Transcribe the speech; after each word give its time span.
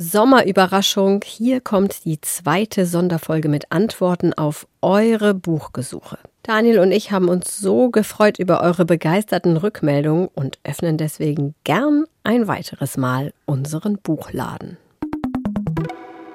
Sommerüberraschung. 0.00 1.22
Hier 1.24 1.60
kommt 1.60 2.04
die 2.04 2.20
zweite 2.20 2.86
Sonderfolge 2.86 3.48
mit 3.48 3.72
Antworten 3.72 4.32
auf 4.32 4.68
eure 4.80 5.34
Buchgesuche. 5.34 6.18
Daniel 6.44 6.78
und 6.78 6.92
ich 6.92 7.10
haben 7.10 7.28
uns 7.28 7.58
so 7.58 7.90
gefreut 7.90 8.38
über 8.38 8.62
eure 8.62 8.84
begeisterten 8.84 9.56
Rückmeldungen 9.56 10.28
und 10.32 10.60
öffnen 10.62 10.98
deswegen 10.98 11.56
gern 11.64 12.04
ein 12.22 12.46
weiteres 12.46 12.96
Mal 12.96 13.34
unseren 13.44 13.98
Buchladen. 13.98 14.76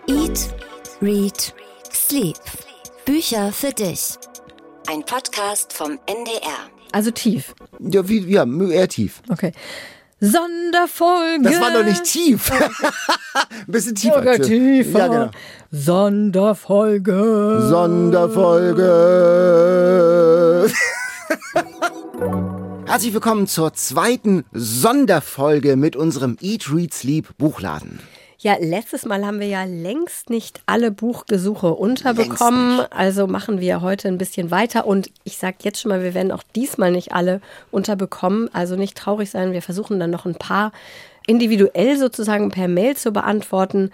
Eat, 0.07 0.53
Read, 1.01 1.53
Sleep. 1.89 2.35
Bücher 3.05 3.53
für 3.53 3.71
dich. 3.71 4.15
Ein 4.89 5.05
Podcast 5.05 5.71
vom 5.71 5.97
NDR. 6.05 6.69
Also 6.91 7.11
tief. 7.11 7.55
Ja, 7.79 8.07
wie, 8.09 8.29
ja, 8.29 8.45
eher 8.45 8.89
tief. 8.89 9.21
Okay. 9.29 9.53
Sonderfolge. 10.23 11.43
Das 11.43 11.59
war 11.59 11.71
doch 11.71 11.83
nicht 11.83 12.05
tief. 12.05 12.49
Ein 13.33 13.67
bisschen 13.67 13.93
tiefer. 13.93 14.19
Sogar 14.19 14.39
tiefer. 14.39 14.99
Ja, 14.99 15.07
genau. 15.07 15.31
Sonderfolge. 15.69 17.67
Sonderfolge. 17.69 18.83
Herzlich 22.85 23.13
willkommen 23.13 23.47
zur 23.47 23.73
zweiten 23.73 24.45
Sonderfolge 24.53 25.75
mit 25.75 25.97
unserem 25.97 26.37
Eat, 26.39 26.73
Read, 26.73 26.93
Sleep 26.93 27.37
Buchladen. 27.37 27.99
Ja, 28.43 28.57
letztes 28.59 29.05
Mal 29.05 29.25
haben 29.25 29.39
wir 29.39 29.47
ja 29.47 29.63
längst 29.63 30.29
nicht 30.29 30.61
alle 30.65 30.91
Buchgesuche 30.91 31.73
unterbekommen. 31.73 32.81
Also 32.89 33.25
machen 33.25 33.61
wir 33.61 33.79
heute 33.79 34.09
ein 34.09 34.17
bisschen 34.17 34.51
weiter. 34.51 34.85
Und 34.85 35.09
ich 35.23 35.37
sage 35.37 35.55
jetzt 35.61 35.79
schon 35.79 35.87
mal, 35.87 36.03
wir 36.03 36.13
werden 36.13 36.33
auch 36.33 36.43
diesmal 36.53 36.91
nicht 36.91 37.13
alle 37.13 37.39
unterbekommen. 37.71 38.53
Also 38.53 38.75
nicht 38.75 38.97
traurig 38.97 39.31
sein. 39.31 39.53
Wir 39.53 39.61
versuchen 39.61 39.97
dann 39.97 40.09
noch 40.09 40.25
ein 40.25 40.35
paar 40.35 40.73
individuell 41.25 41.97
sozusagen 41.97 42.49
per 42.49 42.67
Mail 42.67 42.97
zu 42.97 43.13
beantworten. 43.13 43.91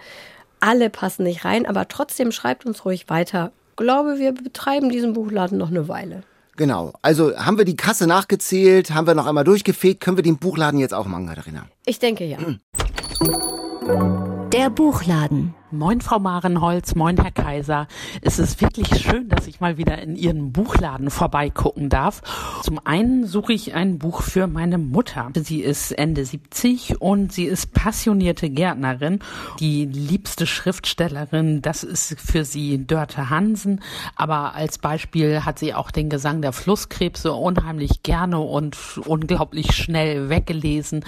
Alle 0.58 0.90
passen 0.90 1.22
nicht 1.22 1.44
rein, 1.44 1.64
aber 1.64 1.86
trotzdem 1.86 2.32
schreibt 2.32 2.66
uns 2.66 2.84
ruhig 2.84 3.08
weiter. 3.08 3.52
Ich 3.70 3.76
glaube, 3.76 4.18
wir 4.18 4.32
betreiben 4.32 4.90
diesen 4.90 5.12
Buchladen 5.12 5.58
noch 5.58 5.70
eine 5.70 5.86
Weile. 5.86 6.24
Genau. 6.56 6.92
Also 7.02 7.36
haben 7.36 7.56
wir 7.56 7.64
die 7.64 7.76
Kasse 7.76 8.08
nachgezählt, 8.08 8.90
haben 8.90 9.06
wir 9.06 9.14
noch 9.14 9.26
einmal 9.26 9.44
durchgefegt, 9.44 10.00
können 10.00 10.18
wir 10.18 10.24
den 10.24 10.38
Buchladen 10.38 10.80
jetzt 10.80 10.92
auch 10.92 11.06
machen, 11.06 11.28
Katharina? 11.28 11.66
Ich 11.86 12.00
denke 12.00 12.24
ja. 12.24 12.38
Der 14.52 14.68
Buchladen. 14.68 15.54
Moin, 15.72 16.00
Frau 16.00 16.18
Marenholz, 16.18 16.96
moin, 16.96 17.16
Herr 17.16 17.30
Kaiser. 17.30 17.86
Es 18.22 18.40
ist 18.40 18.60
wirklich 18.60 18.88
schön, 19.00 19.28
dass 19.28 19.46
ich 19.46 19.60
mal 19.60 19.78
wieder 19.78 20.02
in 20.02 20.16
Ihren 20.16 20.50
Buchladen 20.50 21.10
vorbeigucken 21.10 21.88
darf. 21.88 22.22
Zum 22.64 22.84
einen 22.84 23.24
suche 23.24 23.52
ich 23.52 23.72
ein 23.72 23.98
Buch 23.98 24.22
für 24.22 24.48
meine 24.48 24.78
Mutter. 24.78 25.30
Sie 25.36 25.60
ist 25.60 25.92
Ende 25.92 26.24
70 26.24 27.00
und 27.00 27.32
sie 27.32 27.44
ist 27.44 27.72
passionierte 27.72 28.50
Gärtnerin. 28.50 29.20
Die 29.60 29.86
liebste 29.86 30.44
Schriftstellerin, 30.44 31.62
das 31.62 31.84
ist 31.84 32.18
für 32.18 32.44
sie 32.44 32.84
Dörte 32.84 33.30
Hansen. 33.30 33.80
Aber 34.16 34.56
als 34.56 34.78
Beispiel 34.78 35.44
hat 35.44 35.60
sie 35.60 35.72
auch 35.72 35.92
den 35.92 36.10
Gesang 36.10 36.42
der 36.42 36.52
Flusskrebse 36.52 37.32
unheimlich 37.32 38.02
gerne 38.02 38.40
und 38.40 38.76
unglaublich 39.06 39.70
schnell 39.72 40.30
weggelesen. 40.30 41.04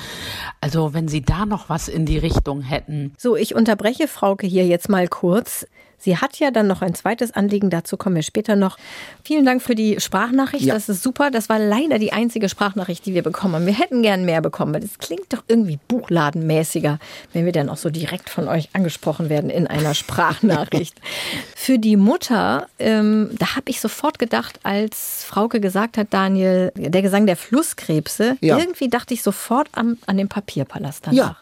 Also 0.61 0.95
wenn 0.95 1.09
Sie 1.09 1.23
da 1.23 1.47
noch 1.47 1.69
was 1.69 1.89
in 1.89 2.07
die 2.07 2.19
Richtung 2.19 2.61
hätten. 2.61 3.13
So, 3.19 3.35
ich 3.35 3.57
unterbreche 3.57 4.07
Frauke 4.07 4.52
hier 4.53 4.67
jetzt 4.67 4.89
mal 4.89 5.09
kurz. 5.09 5.67
Sie 6.05 6.17
hat 6.17 6.41
ja 6.41 6.51
dann 6.51 6.67
noch 6.67 6.83
ein 6.83 6.97
zweites 6.97 7.31
Anliegen, 7.31 7.71
dazu 7.71 7.97
kommen 7.97 8.17
wir 8.17 8.25
später 8.25 8.57
noch. 8.57 8.77
Vielen 9.23 9.45
Dank 9.45 9.63
für 9.63 9.77
die 9.77 10.01
Sprachnachricht, 10.01 10.65
Ja. 10.65 10.75
das 10.75 10.89
ist 10.89 11.01
super. 11.05 11.31
Das 11.31 11.49
war 11.49 11.61
leider 11.61 12.01
die 12.01 12.13
einzige 12.13 12.49
Sprachnachricht, 12.49 13.07
die 13.07 13.15
wir 13.15 13.23
bekommen 13.23 13.55
haben. 13.55 13.67
Wir 13.67 13.79
hätten 13.79 14.03
gern 14.03 14.25
mehr 14.25 14.41
bekommen, 14.41 14.75
weil 14.75 14.81
das 14.81 14.99
klingt 14.99 15.33
doch 15.33 15.45
irgendwie 15.47 15.79
buchladenmäßiger, 15.87 16.99
wenn 17.33 17.45
wir 17.45 17.53
dann 17.53 17.69
auch 17.69 17.77
so 17.77 17.89
direkt 17.89 18.31
von 18.31 18.49
euch 18.49 18.69
angesprochen 18.73 19.29
werden 19.29 19.49
in 19.49 19.69
einer 19.69 19.95
Sprachnachricht. 19.95 20.97
für 21.55 21.79
die 21.79 21.97
Mutter, 21.97 22.67
ähm, 22.81 23.31
da 23.39 23.55
habe 23.55 23.71
ich 23.71 23.81
sofort 23.81 24.19
gedacht, 24.19 24.59
als 24.65 25.23
Frauke 25.25 25.61
gesagt 25.61 25.97
hat, 25.99 26.09
Daniel, 26.11 26.73
der 26.75 27.03
Gesang 27.03 27.27
der 27.27 27.37
Flusskrebse, 27.37 28.37
Ja. 28.41 28.59
irgendwie 28.59 28.89
dachte 28.89 29.15
ich 29.15 29.23
sofort 29.23 29.69
an, 29.73 29.99
an 30.07 30.17
den 30.17 30.29
Papierpalast 30.29 31.07
danach. 31.07 31.17
Ja. 31.17 31.37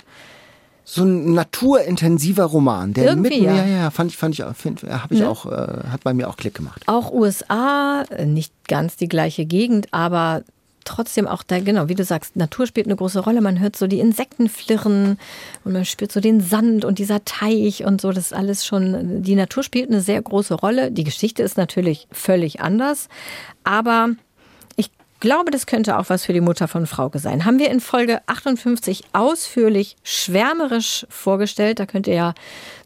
So 0.92 1.04
ein 1.04 1.34
naturintensiver 1.34 2.44
Roman, 2.44 2.92
der 2.94 3.04
Irgendwie, 3.04 3.28
mitten, 3.28 3.44
ja. 3.44 3.54
ja, 3.54 3.66
ja, 3.66 3.90
fand 3.90 4.10
ich, 4.10 4.16
fand 4.16 4.36
ich, 4.36 4.44
find, 4.54 4.82
habe 4.82 5.14
ich 5.14 5.22
auch, 5.22 5.46
äh, 5.46 5.84
hat 5.88 6.02
bei 6.02 6.12
mir 6.14 6.28
auch 6.28 6.36
Klick 6.36 6.54
gemacht. 6.54 6.82
Auch 6.86 7.12
USA, 7.12 8.02
äh, 8.10 8.26
nicht 8.26 8.52
ganz 8.66 8.96
die 8.96 9.08
gleiche 9.08 9.46
Gegend, 9.46 9.86
aber 9.92 10.42
trotzdem 10.84 11.28
auch 11.28 11.44
da, 11.44 11.60
genau, 11.60 11.88
wie 11.88 11.94
du 11.94 12.02
sagst, 12.02 12.34
Natur 12.34 12.66
spielt 12.66 12.88
eine 12.88 12.96
große 12.96 13.20
Rolle. 13.20 13.40
Man 13.40 13.60
hört 13.60 13.76
so 13.76 13.86
die 13.86 14.00
Insekten 14.00 14.48
flirren 14.48 15.18
und 15.64 15.72
man 15.72 15.84
spürt 15.84 16.10
so 16.10 16.18
den 16.18 16.40
Sand 16.40 16.84
und 16.84 16.98
dieser 16.98 17.24
Teich 17.24 17.84
und 17.84 18.00
so. 18.00 18.10
Das 18.10 18.26
ist 18.26 18.34
alles 18.34 18.66
schon, 18.66 19.22
die 19.22 19.36
Natur 19.36 19.62
spielt 19.62 19.90
eine 19.90 20.00
sehr 20.00 20.20
große 20.20 20.54
Rolle. 20.54 20.90
Die 20.90 21.04
Geschichte 21.04 21.44
ist 21.44 21.56
natürlich 21.56 22.08
völlig 22.10 22.60
anders, 22.60 23.08
aber 23.62 24.10
glaube, 25.20 25.50
das 25.50 25.66
könnte 25.66 25.98
auch 25.98 26.08
was 26.08 26.24
für 26.24 26.32
die 26.32 26.40
Mutter 26.40 26.66
von 26.66 26.86
Frauke 26.86 27.18
sein. 27.18 27.44
Haben 27.44 27.58
wir 27.58 27.70
in 27.70 27.80
Folge 27.80 28.20
58 28.26 29.04
ausführlich 29.12 29.96
schwärmerisch 30.02 31.06
vorgestellt. 31.08 31.78
Da 31.78 31.86
könnt 31.86 32.06
ihr 32.06 32.14
ja 32.14 32.34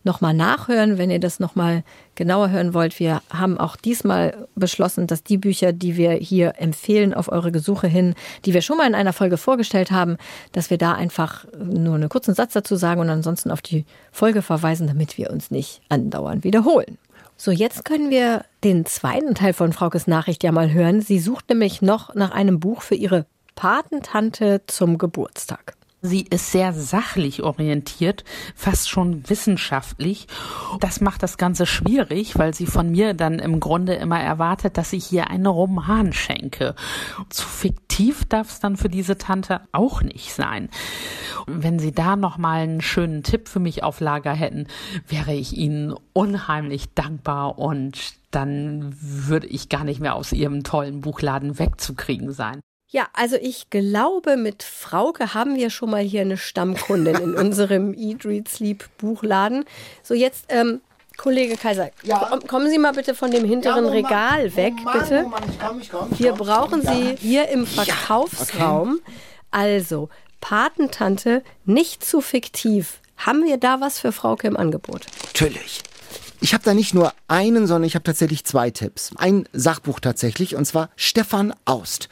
nochmal 0.03 0.35
nachhören, 0.35 0.99
wenn 0.99 1.11
ihr 1.11 1.21
das 1.21 1.41
nochmal 1.41 1.85
genauer 2.17 2.51
hören 2.51 2.75
wollt. 2.75 2.99
Wir 3.01 3.23
haben 3.31 3.59
auch 3.59 3.77
diesmal 3.77 4.47
beschlossen, 4.55 5.07
dass 5.07 5.23
die 5.23 5.39
Bücher, 5.39 5.73
die 5.73 5.97
wir 5.97 6.13
hier 6.13 6.55
empfehlen 6.59 7.15
auf 7.15 7.31
eure 7.31 7.53
Gesuche 7.53 7.87
hin, 7.87 8.15
die 8.45 8.53
wir 8.53 8.63
schon 8.63 8.77
mal 8.77 8.87
in 8.87 8.95
einer 8.95 9.13
Folge 9.13 9.37
vorgestellt 9.37 9.91
haben, 9.91 10.19
dass 10.53 10.71
wir 10.71 10.79
da 10.79 10.93
einfach 10.93 11.47
nur 11.57 11.95
einen 11.95 12.09
kurzen 12.09 12.35
Satz 12.35 12.53
dazu 12.53 12.77
sagen 12.77 13.01
und 13.01 13.11
ansonsten 13.11 13.51
auf 13.51 13.63
die 13.63 13.87
Folge 14.13 14.43
verweisen, 14.43 14.87
damit 14.87 15.17
wir 15.19 15.31
uns 15.31 15.51
nicht 15.51 15.81
andauernd 15.89 16.45
wiederholen. 16.45 16.99
So, 17.37 17.51
jetzt 17.51 17.85
können 17.85 18.11
wir 18.11 18.45
den 18.63 18.87
zweiten 18.87 19.35
Teil 19.35 19.53
von 19.53 19.73
Fraukes 19.73 20.07
Nachricht 20.07 20.45
ja 20.45 20.53
mal 20.53 20.73
hören. 20.73 21.01
Sie 21.01 21.19
sucht 21.19 21.49
nämlich 21.49 21.83
noch 21.83 22.15
nach 22.15 22.31
einem 22.31 22.61
Buch 22.61 22.83
für 22.83 22.95
ihre 22.95 23.27
Patentante 23.57 24.63
zum 24.67 24.99
Geburtstag. 24.99 25.75
Sie 26.07 26.27
ist 26.29 26.53
sehr 26.53 26.75
sachlich 26.75 27.43
orientiert, 27.43 28.25
fast 28.55 28.91
schon 28.91 29.27
wissenschaftlich. 29.31 30.27
Das 30.81 31.01
macht 31.01 31.23
das 31.23 31.39
Ganze 31.39 31.65
schwierig, 31.65 32.39
weil 32.39 32.53
sie 32.53 32.67
von 32.67 32.91
mir 32.91 33.15
dann 33.15 33.39
im 33.39 33.59
Grunde 33.59 33.95
immer 33.95 34.21
erwartet, 34.21 34.77
dass 34.77 34.93
ich 34.93 35.07
hier 35.07 35.31
einen 35.31 35.47
Roman 35.47 36.13
schenke. 36.13 36.75
Zu 37.31 37.47
fiktiv 37.95 38.25
darf 38.25 38.51
es 38.51 38.61
dann 38.61 38.77
für 38.77 38.89
diese 38.89 39.19
Tante 39.19 39.61
auch 39.73 40.03
nicht 40.03 40.35
sein. 40.35 40.69
Wenn 41.47 41.79
Sie 41.79 41.93
da 41.93 42.17
noch 42.17 42.39
mal 42.39 42.63
einen 42.63 42.81
schönen 42.81 43.23
Tipp 43.23 43.49
für 43.49 43.61
mich 43.61 43.83
auf 43.85 44.01
Lager 44.01 44.33
hätten, 44.33 44.67
wäre 45.07 45.33
ich 45.33 45.57
Ihnen 45.57 45.95
unheimlich 46.13 46.93
dankbar 46.95 47.59
und 47.59 48.15
dann 48.33 48.97
würde 49.01 49.47
ich 49.47 49.69
gar 49.69 49.85
nicht 49.85 50.01
mehr 50.01 50.17
aus 50.17 50.33
Ihrem 50.33 50.65
tollen 50.65 51.03
Buchladen 51.03 51.59
wegzukriegen 51.59 52.33
sein. 52.33 52.61
Ja, 52.91 53.07
also 53.13 53.37
ich 53.41 53.71
glaube, 53.71 54.37
mit 54.37 54.63
Frauke 54.65 55.35
haben 55.35 55.55
wir 55.55 55.71
schon 55.71 55.91
mal 55.91 56.03
hier 56.03 56.23
eine 56.23 56.37
Stammkundin 56.37 57.17
in 57.17 57.35
unserem 57.37 57.95
Eat, 57.95 58.25
Read, 58.25 58.49
Sleep 58.49 58.85
Buchladen. 58.99 59.65
So, 60.03 60.15
jetzt, 60.15 60.47
ähm, 60.49 60.81
Kollege 61.17 61.57
Kaiser, 61.57 61.91
Ja. 62.03 62.27
komm- 62.29 62.47
kommen 62.47 62.71
Sie 62.71 62.79
mal 62.79 62.93
bitte 62.93 63.15
von 63.15 63.31
dem 63.31 63.45
hinteren 63.45 63.87
Regal 63.87 64.55
weg, 64.57 64.75
bitte. 64.93 65.27
ich 65.49 65.59
komm, 65.61 65.81
ich 65.81 65.91
komm, 65.91 66.09
ich 66.13 66.19
Wir 66.21 66.31
komm, 66.33 66.39
brauchen. 66.47 66.83
Sie 66.83 67.17
hier 67.21 67.49
im 67.49 67.67
Verkaufsraum. 67.67 69.01
Also, 69.51 70.09
Patentante, 70.41 71.43
nicht 71.65 72.05
zu 72.05 72.21
fiktiv. 72.21 73.01
Haben 73.17 73.45
wir 73.45 73.57
da 73.59 73.81
was 73.81 73.99
für 74.01 74.13
Frauke 74.13 74.47
im 74.47 74.57
Angebot? 74.57 75.07
Natürlich. 75.27 75.83
Ich 76.45 76.53
habe 76.53 76.63
da 76.63 76.75
nicht 76.75 76.93
nur 76.93 77.15
einen, 77.27 77.67
sondern 77.67 77.85
ich 77.85 77.95
habe 77.95 78.03
tatsächlich 78.03 78.45
zwei 78.45 78.71
Tipps. 78.71 79.13
Ein 79.17 79.49
Sachbuch 79.55 79.99
tatsächlich, 79.99 80.57
und 80.57 80.67
zwar 80.67 80.91
Stefan 80.95 81.55
Aust. 81.65 82.11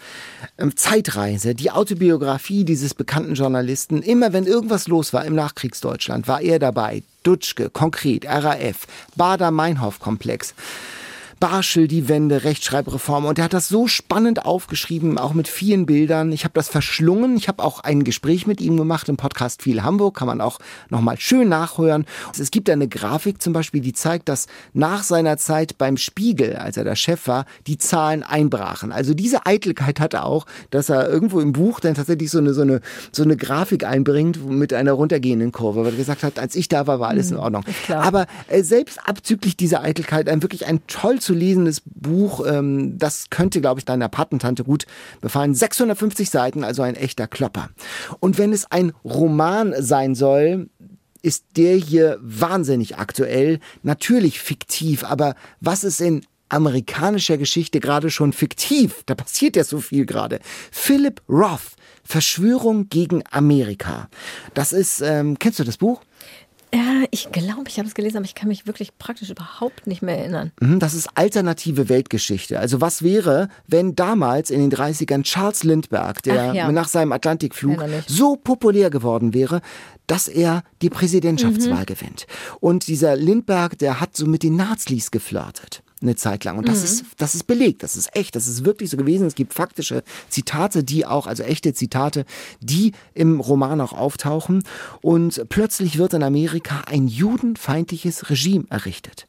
Ähm, 0.57 0.75
Zeitreise, 0.75 1.55
die 1.55 1.71
Autobiografie 1.71 2.65
dieses 2.65 2.95
bekannten 2.95 3.35
Journalisten. 3.35 4.01
Immer 4.01 4.33
wenn 4.33 4.47
irgendwas 4.47 4.89
los 4.89 5.13
war 5.13 5.27
im 5.27 5.35
Nachkriegsdeutschland, 5.35 6.29
war 6.29 6.41
er 6.41 6.59
dabei. 6.59 7.03
Dutschke, 7.25 7.69
Konkret, 7.69 8.25
RAF, 8.25 8.87
Bader-Meinhof-Komplex. 9.17 10.55
Barschel, 11.43 11.89
die 11.89 12.09
Wende, 12.09 12.45
Rechtschreibreform. 12.45 13.25
Und 13.25 13.37
er 13.37 13.47
hat 13.47 13.53
das 13.53 13.69
so 13.69 13.89
spannend 13.89 14.47
aufgeschrieben, 14.47 15.19
auch 15.19 15.35
mit 15.35 15.49
vielen 15.49 15.87
Bildern. 15.87 16.31
Ich 16.31 16.45
habe 16.45 16.55
das 16.55 16.69
verschlungen. 16.69 17.37
Ich 17.37 17.49
habe 17.49 17.65
auch 17.65 17.81
ein 17.81 18.05
Gespräch 18.05 18.47
mit 18.47 18.61
ihm 18.61 18.77
gemacht 18.77 19.09
im 19.09 19.17
Podcast 19.17 19.61
Viel 19.61 19.83
Hamburg. 19.83 20.17
Kann 20.17 20.29
man 20.29 20.41
auch 20.41 20.61
nochmal 20.89 21.19
schön 21.19 21.49
nachhören. 21.49 22.07
Es 22.39 22.53
gibt 22.53 22.71
eine 22.71 22.87
Grafik 22.87 23.43
zum 23.43 23.53
Beispiel, 23.53 23.81
die 23.81 23.93
zeigt, 23.93 24.29
dass 24.29 24.47
nach 24.73 25.03
seiner 25.03 25.37
Zeit 25.37 25.79
beim 25.79 25.97
Spiegel, 25.97 26.55
als 26.55 26.77
er 26.77 26.85
der 26.85 26.95
Chef 26.95 27.27
war, 27.27 27.47
die 27.67 27.77
Zahlen 27.77 28.23
einbrachen. 28.23 28.93
Also 28.93 29.13
diese 29.13 29.45
Eitelkeit 29.45 29.99
hat 29.99 30.15
er 30.15 30.27
auch, 30.27 30.47
dass 30.71 30.91
er 30.91 31.11
irgendwo 31.11 31.41
im 31.41 31.51
Buch 31.53 31.81
dann 31.81 31.95
tatsächlich 31.95 32.31
so 32.31 32.39
eine, 32.39 32.55
so 32.55 32.63
eine, 32.63 32.81
so 33.11 33.25
eine 33.25 33.37
Grafik 33.37 33.83
einbringt 33.83 34.49
mit 34.49 34.73
einer 34.73 34.93
runtergehenden 34.93 35.51
Kurve, 35.51 35.81
weil 35.81 35.95
er 35.95 35.97
gesagt 35.97 36.23
hat, 36.23 36.39
als 36.39 36.55
ich 36.55 36.69
da 36.69 36.87
war, 36.87 37.01
war 37.01 37.09
alles 37.09 37.33
in 37.33 37.37
Ordnung. 37.37 37.65
klar. 37.85 38.05
Aber 38.05 38.27
äh, 38.47 38.63
selbst 38.63 39.01
abzüglich 39.05 39.57
dieser 39.57 39.83
Eitelkeit, 39.83 40.29
ein 40.29 40.41
wirklich 40.43 40.67
ein 40.67 40.87
toll 40.87 41.19
zu 41.19 41.32
lesendes 41.35 41.83
Buch, 41.85 42.47
ähm, 42.47 42.99
das 42.99 43.31
könnte, 43.31 43.61
glaube 43.61 43.81
ich, 43.81 43.85
deiner 43.85 44.09
Patentante 44.09 44.65
gut 44.65 44.87
befallen. 45.21 45.55
650 45.55 46.31
Seiten, 46.31 46.65
also 46.65 46.83
ein 46.83 46.97
echter 46.97 47.27
Klopper. 47.27 47.71
Und 48.21 48.39
wenn 48.39 48.53
es 48.53 48.71
ein 48.71 48.93
Roman 49.05 49.75
sein 49.79 50.15
soll, 50.15 50.69
ist 51.23 51.45
der 51.57 51.77
hier 51.77 52.19
wahnsinnig 52.21 52.99
aktuell, 52.99 53.61
natürlich 53.83 54.41
fiktiv, 54.41 55.05
aber 55.05 55.35
was 55.61 55.85
ist 55.85 56.01
in 56.01 56.27
amerikanischer 56.49 57.39
Geschichte 57.39 57.81
gerade 57.81 58.11
schon 58.11 58.33
fiktiv? 58.33 59.03
Da 59.07 59.15
passiert 59.15 59.57
ja 59.57 59.65
so 59.65 59.81
viel 59.81 60.05
gerade. 60.05 60.41
Philip 60.71 61.23
Roth, 61.29 61.77
Verschwörung 62.05 62.89
gegen 62.89 63.23
Amerika. 63.31 64.09
Das 64.55 64.73
ist, 64.73 65.01
ähm, 65.01 65.39
kennst 65.39 65.61
du 65.61 65.65
das 65.65 65.79
Buch? 65.79 66.03
Ja, 66.75 67.05
ich 67.11 67.31
glaube, 67.31 67.65
ich 67.69 67.79
habe 67.79 67.87
es 67.87 67.95
gelesen, 67.95 68.17
aber 68.17 68.25
ich 68.25 68.35
kann 68.35 68.49
mich 68.49 68.67
wirklich 68.67 68.97
praktisch 68.97 69.29
überhaupt 69.29 69.87
nicht 69.87 70.01
mehr 70.01 70.17
erinnern. 70.17 70.53
Mhm, 70.61 70.79
das 70.79 70.95
ist 70.95 71.09
alternative 71.15 71.91
Weltgeschichte. 71.91 72.59
Also 72.59 72.81
was 72.81 73.03
wäre, 73.03 73.49
wenn 73.67 73.95
damals 73.95 74.51
in 74.51 74.61
den 74.61 74.73
30ern 74.73 75.23
Charles 75.23 75.65
Lindbergh, 75.65 76.23
der 76.23 76.55
ja. 76.55 76.73
nach 76.73 76.89
seinem 76.89 77.13
Atlantikflug 77.13 77.85
so 78.07 78.37
populär 78.37 78.89
geworden 78.89 79.35
wäre, 79.35 79.61
dass 80.07 80.29
er 80.29 80.63
die 80.81 80.91
Präsidentschaftswahl 80.91 81.81
mhm. 81.81 81.87
gewinnt. 81.87 82.27
Und 82.61 82.87
dieser 82.87 83.17
Lindbergh, 83.17 83.77
der 83.77 84.01
hat 84.01 84.17
so 84.17 84.27
mit 84.27 84.43
den 84.43 84.57
Nazis 84.57 85.11
geflirtet 85.11 85.83
eine 86.03 86.17
Zeit 86.17 86.45
lang. 86.45 86.59
Und 86.59 86.69
das 86.69 86.79
mhm. 86.79 86.85
ist, 86.85 87.05
das 87.19 87.35
ist 87.35 87.45
belegt, 87.45 87.83
das 87.83 87.97
ist 87.97 88.15
echt, 88.15 88.37
das 88.37 88.49
ist 88.49 88.65
wirklich 88.65 88.91
so 88.91 88.97
gewesen. 88.97 89.27
Es 89.27 89.35
gibt 89.35 89.55
faktische 89.55 90.03
Zitate, 90.29 90.85
die 90.85 91.07
auch, 91.07 91.27
also 91.27 91.43
echte 91.43 91.75
Zitate, 91.75 92.25
die 92.61 92.93
im 93.15 93.41
Roman 93.41 93.81
auch 93.81 93.93
auftauchen. 93.93 94.63
Und 95.01 95.49
plötzlich 95.49 95.99
wird 95.99 96.15
in 96.15 96.23
Amerika 96.23 96.83
ein 96.87 97.09
judenfeindliches 97.09 98.31
Regime 98.31 98.65
errichtet. 98.71 99.27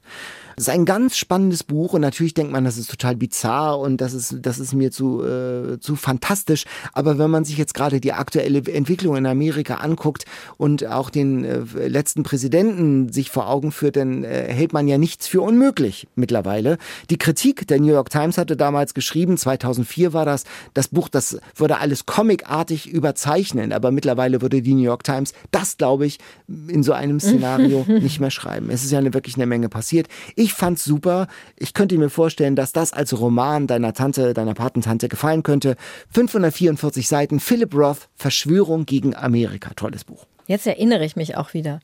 Das 0.56 0.68
ist 0.68 0.74
ein 0.74 0.86
ganz 0.86 1.18
spannendes 1.18 1.64
Buch 1.64 1.94
und 1.94 2.02
natürlich 2.02 2.34
denkt 2.34 2.52
man, 2.52 2.64
das 2.64 2.78
ist 2.78 2.90
total 2.90 3.16
bizarr 3.16 3.80
und 3.80 4.02
das 4.02 4.14
ist, 4.14 4.38
das 4.42 4.60
ist 4.60 4.74
mir 4.74 4.92
zu, 4.92 5.24
äh, 5.24 5.80
zu 5.80 5.96
fantastisch. 5.96 6.66
Aber 6.94 7.18
wenn 7.18 7.32
man 7.32 7.44
sich 7.44 7.58
jetzt 7.58 7.74
gerade 7.74 8.00
die 8.00 8.14
aktuelle 8.14 8.60
Entwicklung 8.72 9.16
in 9.16 9.26
Amerika 9.26 9.76
anguckt 9.76 10.26
und 10.58 10.86
auch 10.86 11.10
den 11.10 11.44
äh, 11.44 11.88
letzten 11.88 12.24
Präsidenten 12.24 13.12
sich 13.12 13.32
vor 13.32 13.50
Augen 13.50 13.72
führt, 13.72 13.96
dann 13.96 14.24
äh, 14.24 14.48
hält 14.48 14.74
man 14.74 14.88
ja 14.88 14.98
nichts 14.98 15.28
für 15.28 15.42
unmöglich 15.42 16.08
mittlerweile. 16.16 16.63
Die 17.10 17.18
Kritik 17.18 17.68
der 17.68 17.80
New 17.80 17.92
York 17.92 18.10
Times 18.10 18.38
hatte 18.38 18.58
damals 18.58 18.94
geschrieben, 18.94 19.38
2004 19.38 20.14
war 20.14 20.26
das, 20.26 20.44
das 20.74 20.88
Buch, 20.88 21.10
das 21.10 21.40
würde 21.56 21.78
alles 21.80 22.06
comicartig 22.06 22.90
überzeichnen, 22.90 23.74
aber 23.74 23.92
mittlerweile 23.92 24.42
würde 24.42 24.62
die 24.62 24.74
New 24.74 24.84
York 24.84 25.04
Times 25.04 25.34
das, 25.52 25.78
glaube 25.78 26.06
ich, 26.06 26.20
in 26.68 26.84
so 26.84 26.94
einem 26.94 27.20
Szenario 27.22 27.86
nicht 27.88 28.20
mehr 28.20 28.32
schreiben. 28.32 28.70
Es 28.70 28.84
ist 28.84 28.92
ja 28.92 29.00
eine, 29.00 29.14
wirklich 29.14 29.36
eine 29.36 29.46
Menge 29.46 29.70
passiert. 29.70 30.08
Ich 30.36 30.54
fand's 30.54 30.84
super. 30.84 31.28
Ich 31.58 31.74
könnte 31.74 31.98
mir 31.98 32.10
vorstellen, 32.10 32.56
dass 32.56 32.74
das 32.74 32.94
als 32.94 33.18
Roman 33.20 33.68
deiner 33.68 33.94
Tante, 33.94 34.34
deiner 34.34 34.54
Patentante 34.54 35.10
gefallen 35.10 35.44
könnte. 35.44 35.76
544 36.12 37.08
Seiten, 37.08 37.40
Philip 37.40 37.74
Roth, 37.74 38.10
Verschwörung 38.16 38.86
gegen 38.86 39.16
Amerika. 39.16 39.72
Tolles 39.76 40.04
Buch. 40.04 40.26
Jetzt 40.48 40.68
erinnere 40.68 41.06
ich 41.06 41.16
mich 41.16 41.38
auch 41.38 41.54
wieder. 41.54 41.80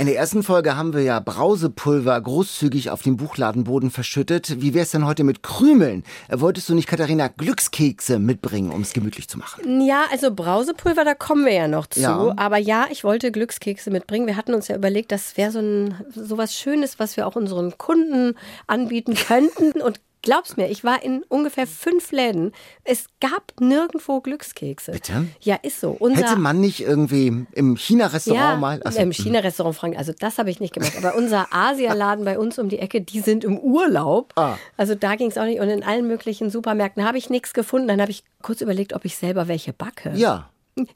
In 0.00 0.06
der 0.06 0.16
ersten 0.16 0.42
Folge 0.42 0.78
haben 0.78 0.94
wir 0.94 1.02
ja 1.02 1.20
Brausepulver 1.20 2.18
großzügig 2.18 2.88
auf 2.88 3.02
den 3.02 3.18
Buchladenboden 3.18 3.90
verschüttet. 3.90 4.62
Wie 4.62 4.72
wär's 4.72 4.92
denn 4.92 5.04
heute 5.04 5.24
mit 5.24 5.42
Krümeln? 5.42 6.04
Wolltest 6.30 6.70
du 6.70 6.74
nicht, 6.74 6.88
Katharina, 6.88 7.28
Glückskekse 7.28 8.18
mitbringen, 8.18 8.70
um 8.70 8.80
es 8.80 8.94
gemütlich 8.94 9.28
zu 9.28 9.36
machen? 9.36 9.82
Ja, 9.82 10.06
also 10.10 10.34
Brausepulver, 10.34 11.04
da 11.04 11.12
kommen 11.12 11.44
wir 11.44 11.52
ja 11.52 11.68
noch 11.68 11.86
zu. 11.86 12.00
Ja. 12.00 12.32
Aber 12.38 12.56
ja, 12.56 12.86
ich 12.90 13.04
wollte 13.04 13.30
Glückskekse 13.30 13.90
mitbringen. 13.90 14.26
Wir 14.26 14.38
hatten 14.38 14.54
uns 14.54 14.68
ja 14.68 14.76
überlegt, 14.76 15.12
das 15.12 15.36
wäre 15.36 15.50
so 15.50 15.58
ein 15.58 15.94
sowas 16.14 16.54
Schönes, 16.54 16.98
was 16.98 17.18
wir 17.18 17.26
auch 17.26 17.36
unseren 17.36 17.76
Kunden 17.76 18.38
anbieten 18.66 19.14
könnten. 19.14 19.82
Und 19.82 20.00
Glaub's 20.22 20.56
mir, 20.56 20.68
ich 20.68 20.84
war 20.84 21.02
in 21.02 21.22
ungefähr 21.28 21.66
fünf 21.66 22.12
Läden. 22.12 22.52
Es 22.84 23.06
gab 23.20 23.58
nirgendwo 23.58 24.20
Glückskekse. 24.20 24.92
Bitte? 24.92 25.26
Ja, 25.40 25.56
ist 25.62 25.80
so. 25.80 25.96
Unser 25.98 26.30
Hätte 26.30 26.36
man 26.36 26.60
nicht 26.60 26.80
irgendwie 26.80 27.46
im 27.52 27.76
China-Restaurant 27.76 28.42
ja, 28.42 28.56
mal. 28.56 28.82
Also, 28.82 29.00
Im 29.00 29.12
China-Restaurant 29.12 29.76
fragen. 29.76 29.96
Also 29.96 30.12
das 30.18 30.38
habe 30.38 30.50
ich 30.50 30.60
nicht 30.60 30.74
gemacht. 30.74 30.92
Aber 30.98 31.14
unser 31.14 31.48
Asialaden 31.52 32.24
bei 32.24 32.38
uns 32.38 32.58
um 32.58 32.68
die 32.68 32.78
Ecke, 32.78 33.00
die 33.00 33.20
sind 33.20 33.44
im 33.44 33.58
Urlaub. 33.58 34.32
Ah. 34.36 34.56
Also 34.76 34.94
da 34.94 35.16
ging 35.16 35.30
es 35.30 35.38
auch 35.38 35.44
nicht. 35.44 35.60
Und 35.60 35.68
in 35.68 35.82
allen 35.82 36.06
möglichen 36.06 36.50
Supermärkten 36.50 37.04
habe 37.04 37.16
ich 37.16 37.30
nichts 37.30 37.54
gefunden. 37.54 37.88
Dann 37.88 38.00
habe 38.00 38.10
ich 38.10 38.24
kurz 38.42 38.60
überlegt, 38.60 38.92
ob 38.92 39.04
ich 39.06 39.16
selber 39.16 39.48
welche 39.48 39.72
backe. 39.72 40.12
Ja. 40.14 40.50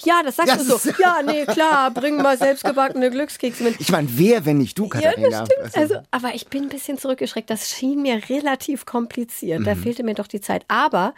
Ja, 0.05 0.23
das 0.23 0.37
sagst 0.37 0.53
ja, 0.53 0.56
du 0.56 0.65
so. 0.65 0.91
Ja, 0.99 1.21
nee, 1.25 1.44
klar, 1.44 1.91
bring 1.91 2.17
mal 2.17 2.38
selbstgebackene 2.38 3.11
Glückskekse 3.11 3.65
mit. 3.65 3.81
Ich 3.81 3.91
meine, 3.91 4.09
wer, 4.11 4.44
wenn 4.47 4.59
nicht 4.59 4.79
du, 4.79 4.88
Katharina? 4.88 5.29
Ja, 5.29 5.44
das 5.44 5.49
stimmt. 5.49 5.76
Also, 5.76 5.97
aber 6.11 6.35
ich 6.35 6.49
bin 6.49 6.65
ein 6.65 6.69
bisschen 6.69 6.99
zurückgeschreckt. 6.99 7.50
Das 7.50 7.71
schien 7.71 8.03
mir 8.03 8.21
relativ 8.29 8.87
kompliziert. 8.87 9.61
Mhm. 9.61 9.65
Da 9.65 9.75
fehlte 9.75 10.03
mir 10.03 10.15
doch 10.15 10.26
die 10.26 10.41
Zeit. 10.41 10.65
Aber 10.69 11.15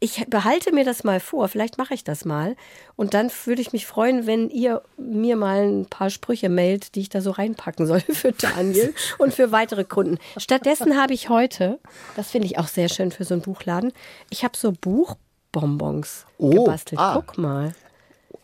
ich 0.00 0.24
behalte 0.28 0.72
mir 0.72 0.84
das 0.84 1.04
mal 1.04 1.20
vor. 1.20 1.48
Vielleicht 1.48 1.76
mache 1.76 1.92
ich 1.92 2.02
das 2.02 2.24
mal. 2.24 2.56
Und 2.96 3.12
dann 3.12 3.30
würde 3.44 3.60
ich 3.60 3.72
mich 3.72 3.86
freuen, 3.86 4.26
wenn 4.26 4.48
ihr 4.48 4.82
mir 4.96 5.36
mal 5.36 5.68
ein 5.68 5.86
paar 5.86 6.08
Sprüche 6.08 6.48
mailt, 6.48 6.94
die 6.94 7.00
ich 7.00 7.10
da 7.10 7.20
so 7.20 7.30
reinpacken 7.30 7.86
soll 7.86 8.00
für 8.08 8.32
Daniel 8.32 8.94
und 9.18 9.34
für 9.34 9.52
weitere 9.52 9.84
Kunden. 9.84 10.18
Stattdessen 10.38 11.00
habe 11.00 11.12
ich 11.12 11.28
heute, 11.28 11.78
das 12.16 12.30
finde 12.30 12.46
ich 12.46 12.58
auch 12.58 12.68
sehr 12.68 12.88
schön 12.88 13.12
für 13.12 13.24
so 13.24 13.34
einen 13.34 13.42
Buchladen, 13.42 13.92
ich 14.30 14.42
habe 14.42 14.56
so 14.56 14.72
Buchbonbons 14.72 16.24
oh, 16.38 16.50
gebastelt. 16.50 16.98
Ah. 16.98 17.14
Guck 17.14 17.36
mal 17.36 17.74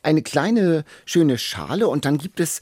eine 0.07 0.23
kleine 0.23 0.85
schöne 1.05 1.37
Schale 1.37 1.89
und 1.89 2.05
dann 2.05 2.19
gibt 2.19 2.41
es 2.41 2.61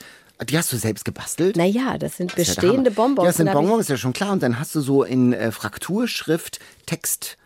die 0.48 0.58
hast 0.58 0.72
du 0.72 0.76
selbst 0.76 1.04
gebastelt? 1.04 1.56
Naja, 1.56 1.96
das 1.96 2.16
sind 2.16 2.34
bestehende 2.34 2.90
ja 2.90 2.96
Bonbons. 2.96 3.24
Ja, 3.24 3.28
das 3.28 3.36
sind 3.36 3.52
Bonbons, 3.52 3.82
ist 3.82 3.88
ja 3.88 3.96
schon 3.96 4.12
klar. 4.12 4.32
Und 4.32 4.42
dann 4.42 4.58
hast 4.58 4.74
du 4.74 4.80
so 4.80 5.04
in 5.04 5.32
äh, 5.32 5.52
Frakturschrift 5.52 6.58
Text. 6.86 7.38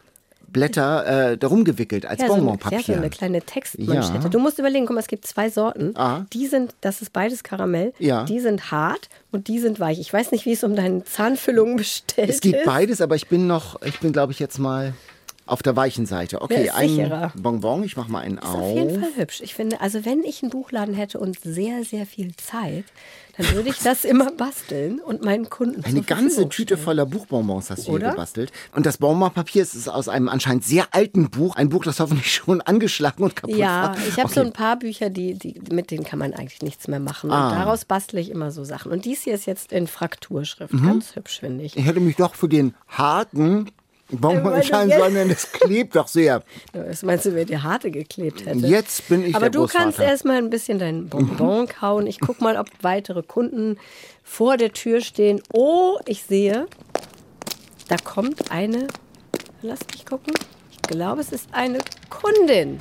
Blätter 0.50 1.33
äh, 1.33 1.37
darum 1.37 1.65
gewickelt 1.65 2.06
als 2.06 2.23
ja, 2.23 2.29
Bonbonpapier. 2.29 2.81
So, 2.81 2.93
ja, 2.93 2.97
so 2.97 3.03
eine 3.03 3.11
kleine 3.11 3.43
Textmanschette. 3.43 4.25
Ja. 4.25 4.29
Du 4.31 4.39
musst 4.39 4.59
überlegen, 4.59 4.87
guck 4.87 4.95
mal, 4.95 5.00
es 5.00 5.06
gibt 5.06 5.27
zwei 5.27 5.50
Sorten. 5.50 5.95
Ah. 5.95 6.25
Die 6.33 6.47
sind, 6.47 6.75
das 6.81 7.03
ist 7.03 7.12
beides 7.12 7.43
Karamell. 7.43 7.93
Ja. 7.99 8.25
Die 8.25 8.41
sind 8.41 8.71
hart 8.71 9.11
und 9.31 9.49
die 9.49 9.59
sind 9.59 9.79
weich. 9.79 10.00
Ich 10.00 10.11
weiß 10.11 10.33
nicht, 10.33 10.47
wie 10.47 10.53
es 10.53 10.65
um 10.65 10.75
deine 10.75 11.05
Zahnfüllung 11.05 11.77
bestellt 11.77 12.31
ist. 12.31 12.37
Es 12.37 12.41
gibt 12.41 12.65
beides, 12.65 13.03
aber 13.03 13.15
ich 13.15 13.29
bin 13.29 13.47
noch, 13.47 13.83
ich 13.83 14.00
bin 14.00 14.15
glaube 14.15 14.33
ich 14.33 14.39
jetzt 14.39 14.59
mal 14.59 14.95
auf 15.49 15.62
der 15.62 15.77
weichen 15.77 16.06
Seite. 16.06 16.43
Okay, 16.43 16.71
ein 16.71 17.33
Bonbon. 17.37 17.83
Ich 17.85 17.97
mache 17.97 18.11
mal 18.11 18.21
einen 18.21 18.39
auf. 18.39 18.55
Ist 18.55 18.61
auf 18.61 18.77
jeden 18.77 19.00
Fall 19.00 19.17
hübsch. 19.17 19.41
Ich 19.41 19.55
finde, 19.55 19.81
also 19.81 20.05
wenn 20.05 20.23
ich 20.23 20.43
einen 20.43 20.50
Buchladen 20.50 20.95
hätte 20.95 21.19
und 21.19 21.41
sehr, 21.41 21.85
sehr 21.85 22.06
viel 22.06 22.37
Zeit, 22.37 22.85
dann 23.39 23.55
würde 23.55 23.69
ich 23.71 23.79
das 23.79 24.05
immer 24.05 24.33
basteln 24.33 24.99
und 24.99 25.25
meinen 25.25 25.49
Kunden 25.49 25.85
Eine 25.85 26.03
ganze 26.03 26.49
Tüte 26.49 26.77
voller 26.77 27.06
Buchbonbons 27.06 27.71
hast 27.71 27.87
du 27.87 27.93
Oder? 27.93 28.06
hier 28.06 28.11
gebastelt. 28.11 28.53
Und 28.75 28.85
das 28.85 28.99
Bonbonpapier 28.99 29.62
ist 29.62 29.89
aus 29.89 30.09
einem 30.09 30.29
anscheinend 30.29 30.65
sehr 30.65 30.89
alten 30.91 31.31
Buch. 31.31 31.55
Ein 31.55 31.69
Buch, 31.69 31.85
das 31.85 32.00
hoffentlich 32.00 32.35
schon 32.35 32.61
angeschlagen 32.61 33.23
und 33.23 33.37
kaputt 33.37 33.56
ja, 33.56 33.91
war. 33.91 33.97
Ja, 33.97 34.03
ich 34.09 34.17
habe 34.17 34.25
okay. 34.25 34.35
so 34.35 34.41
ein 34.41 34.53
paar 34.53 34.77
Bücher, 34.77 35.09
die, 35.09 35.35
die, 35.35 35.61
mit 35.73 35.93
denen 35.93 36.05
kann 36.05 36.19
man 36.19 36.35
eigentlich 36.35 36.62
nichts 36.62 36.89
mehr 36.89 37.00
machen. 37.00 37.31
Ah. 37.31 37.49
Und 37.49 37.55
daraus 37.55 37.85
bastle 37.85 38.21
ich 38.21 38.31
immer 38.31 38.50
so 38.50 38.65
Sachen. 38.65 38.91
Und 38.91 39.05
dies 39.05 39.23
hier 39.23 39.35
ist 39.35 39.47
jetzt 39.47 39.73
in 39.73 39.87
Frakturschrift. 39.87 40.75
Mhm. 40.75 40.87
Ganz 40.87 41.14
hübsch, 41.14 41.38
finde 41.40 41.64
ich. 41.64 41.76
Ich 41.76 41.87
hätte 41.87 42.00
mich 42.00 42.17
doch 42.17 42.35
für 42.35 42.49
den 42.49 42.75
harten 42.88 43.71
Bonbonschein, 44.11 44.91
sondern 44.91 45.31
es 45.31 45.53
klebt 45.53 45.97
doch 45.97 46.09
sehr. 46.09 46.43
Was 46.73 47.03
meinst 47.03 47.27
du, 47.27 47.35
wer 47.35 47.45
die 47.45 47.59
Harte 47.59 47.91
geklebt 47.91 48.47
hätte? 48.47 48.67
Jetzt 48.67 49.09
bin 49.09 49.25
ich 49.25 49.35
Aber 49.35 49.50
du 49.50 49.67
kannst 49.67 50.00
erstmal 50.00 50.37
ein 50.38 50.50
bisschen 50.50 50.79
dein 50.79 51.09
Bonbon 51.09 51.69
kauen. 51.81 52.07
Ich 52.07 52.21
guck 52.21 52.41
mal, 52.41 52.57
ob 52.57 52.69
weitere 52.81 53.23
Kunden 53.23 53.79
vor 54.23 54.57
der 54.57 54.73
Tür 54.73 55.00
stehen. 55.00 55.43
Oh, 55.53 55.99
ich 56.07 56.23
sehe, 56.23 56.67
da 57.88 57.97
kommt 57.97 58.50
eine. 58.50 58.88
Lass 59.62 59.81
mich 59.93 60.07
gucken. 60.07 60.33
Ich 60.71 60.83
glaube, 60.83 61.21
es 61.21 61.33
ist 61.33 61.49
eine 61.53 61.79
Kundin. 62.09 62.81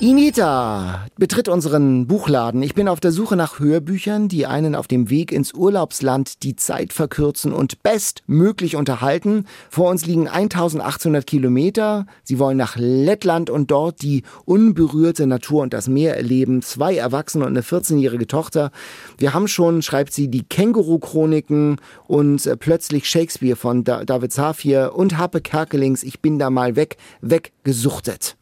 Inita 0.00 1.08
betritt 1.18 1.48
unseren 1.48 2.06
Buchladen. 2.06 2.62
Ich 2.62 2.76
bin 2.76 2.86
auf 2.86 3.00
der 3.00 3.10
Suche 3.10 3.34
nach 3.34 3.58
Hörbüchern, 3.58 4.28
die 4.28 4.46
einen 4.46 4.76
auf 4.76 4.86
dem 4.86 5.10
Weg 5.10 5.32
ins 5.32 5.52
Urlaubsland 5.52 6.44
die 6.44 6.54
Zeit 6.54 6.92
verkürzen 6.92 7.52
und 7.52 7.82
bestmöglich 7.82 8.76
unterhalten. 8.76 9.46
Vor 9.68 9.90
uns 9.90 10.06
liegen 10.06 10.28
1800 10.28 11.26
Kilometer. 11.26 12.06
Sie 12.22 12.38
wollen 12.38 12.56
nach 12.56 12.76
Lettland 12.76 13.50
und 13.50 13.72
dort 13.72 14.00
die 14.00 14.22
unberührte 14.44 15.26
Natur 15.26 15.62
und 15.62 15.72
das 15.72 15.88
Meer 15.88 16.16
erleben. 16.16 16.62
Zwei 16.62 16.94
Erwachsene 16.94 17.44
und 17.44 17.50
eine 17.50 17.62
14-jährige 17.62 18.28
Tochter. 18.28 18.70
Wir 19.18 19.34
haben 19.34 19.48
schon, 19.48 19.82
schreibt 19.82 20.12
sie, 20.12 20.28
die 20.28 20.44
Känguru-Chroniken 20.44 21.80
und 22.06 22.46
äh, 22.46 22.56
plötzlich 22.56 23.10
Shakespeare 23.10 23.56
von 23.56 23.82
David 23.82 24.32
Safir 24.32 24.92
und 24.94 25.18
Happe 25.18 25.40
Kerkelings 25.40 26.04
Ich 26.04 26.20
bin 26.20 26.38
da 26.38 26.50
mal 26.50 26.76
weg, 26.76 26.98
weggesuchtet. 27.20 28.37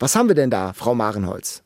Was 0.00 0.14
haben 0.14 0.28
wir 0.28 0.36
denn 0.36 0.50
da, 0.50 0.72
Frau 0.74 0.94
Marenholz? 0.94 1.64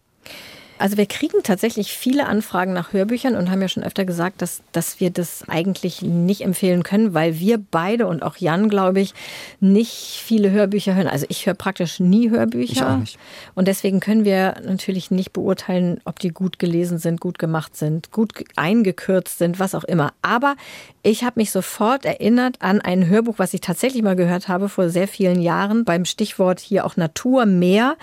Also 0.83 0.97
wir 0.97 1.07
kriegen 1.07 1.45
tatsächlich 1.45 1.93
viele 1.93 2.27
Anfragen 2.27 2.73
nach 2.73 2.93
Hörbüchern 2.93 3.37
und 3.37 3.53
haben 3.53 3.63
ja 3.63 3.69
schon 3.69 3.85
öfter 3.85 4.05
gesagt, 4.05 4.43
dass, 4.43 4.63
dass 4.73 4.99
wir 4.99 5.11
das 5.11 5.45
eigentlich 5.47 6.03
nicht 6.03 6.41
empfehlen 6.41 6.83
können, 6.83 7.15
weil 7.15 7.39
wir 7.39 7.63
beide 7.71 8.09
und 8.09 8.25
auch 8.25 8.37
Jan, 8.39 8.69
glaube 8.69 8.99
ich, 8.99 9.15
nicht 9.61 9.93
viele 9.93 10.51
Hörbücher 10.51 10.97
hören. 10.97 11.07
Also 11.07 11.25
ich 11.29 11.47
höre 11.47 11.55
praktisch 11.55 12.01
nie 12.01 12.31
Hörbücher. 12.31 12.73
Ich 12.73 12.83
auch 12.83 12.97
nicht. 12.97 13.19
Und 13.55 13.69
deswegen 13.69 14.01
können 14.01 14.25
wir 14.25 14.57
natürlich 14.67 15.13
nicht 15.13 15.33
beurteilen, 15.33 16.01
ob 16.05 16.19
die 16.19 16.31
gut 16.31 16.59
gelesen 16.59 16.99
sind, 16.99 17.21
gut 17.21 17.39
gemacht 17.39 17.77
sind, 17.77 18.11
gut 18.11 18.33
eingekürzt 18.57 19.39
sind, 19.39 19.61
was 19.61 19.77
auch 19.77 19.85
immer. 19.85 20.13
Aber 20.21 20.57
ich 21.05 21.23
habe 21.23 21.39
mich 21.39 21.53
sofort 21.53 22.05
erinnert 22.05 22.57
an 22.61 22.81
ein 22.81 23.07
Hörbuch, 23.07 23.39
was 23.39 23.55
ich 23.55 23.61
tatsächlich 23.61 24.03
mal 24.03 24.17
gehört 24.17 24.49
habe 24.49 24.69
vor 24.69 24.89
sehr 24.89 25.07
vielen 25.07 25.41
Jahren 25.41 25.85
beim 25.85 26.05
Stichwort 26.05 26.59
hier 26.59 26.85
auch 26.85 26.97
Natur, 26.97 27.47
Meer. 27.47 27.97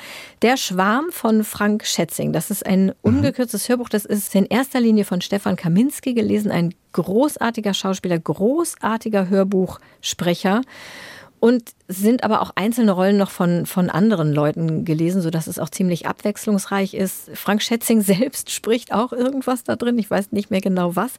Der 0.43 0.55
Schwarm 0.55 1.07
von 1.12 1.43
Frank 1.43 1.86
Schätzing. 1.86 2.31
Das 2.31 2.50
ist 2.50 2.68
ein 2.69 2.85
mhm. 2.85 2.93
ungekürztes 3.01 3.67
Hörbuch. 3.67 3.89
Das 3.89 4.05
ist 4.05 4.33
in 4.35 4.45
erster 4.45 4.79
Linie 4.79 5.03
von 5.03 5.21
Stefan 5.21 5.55
Kaminski 5.55 6.13
gelesen, 6.13 6.51
ein 6.51 6.75
großartiger 6.93 7.73
Schauspieler, 7.73 8.19
großartiger 8.19 9.27
Hörbuchsprecher 9.27 10.61
und 11.39 11.71
sind 11.88 12.23
aber 12.23 12.41
auch 12.41 12.51
einzelne 12.55 12.91
Rollen 12.91 13.17
noch 13.17 13.31
von, 13.31 13.65
von 13.65 13.89
anderen 13.89 14.33
Leuten 14.33 14.85
gelesen, 14.85 15.21
sodass 15.21 15.47
es 15.47 15.57
auch 15.57 15.69
ziemlich 15.69 16.05
abwechslungsreich 16.05 16.93
ist. 16.93 17.31
Frank 17.33 17.63
Schätzing 17.63 18.01
selbst 18.03 18.51
spricht 18.51 18.93
auch 18.93 19.13
irgendwas 19.13 19.63
da 19.63 19.75
drin, 19.75 19.97
ich 19.97 20.11
weiß 20.11 20.31
nicht 20.31 20.51
mehr 20.51 20.61
genau 20.61 20.95
was. 20.95 21.13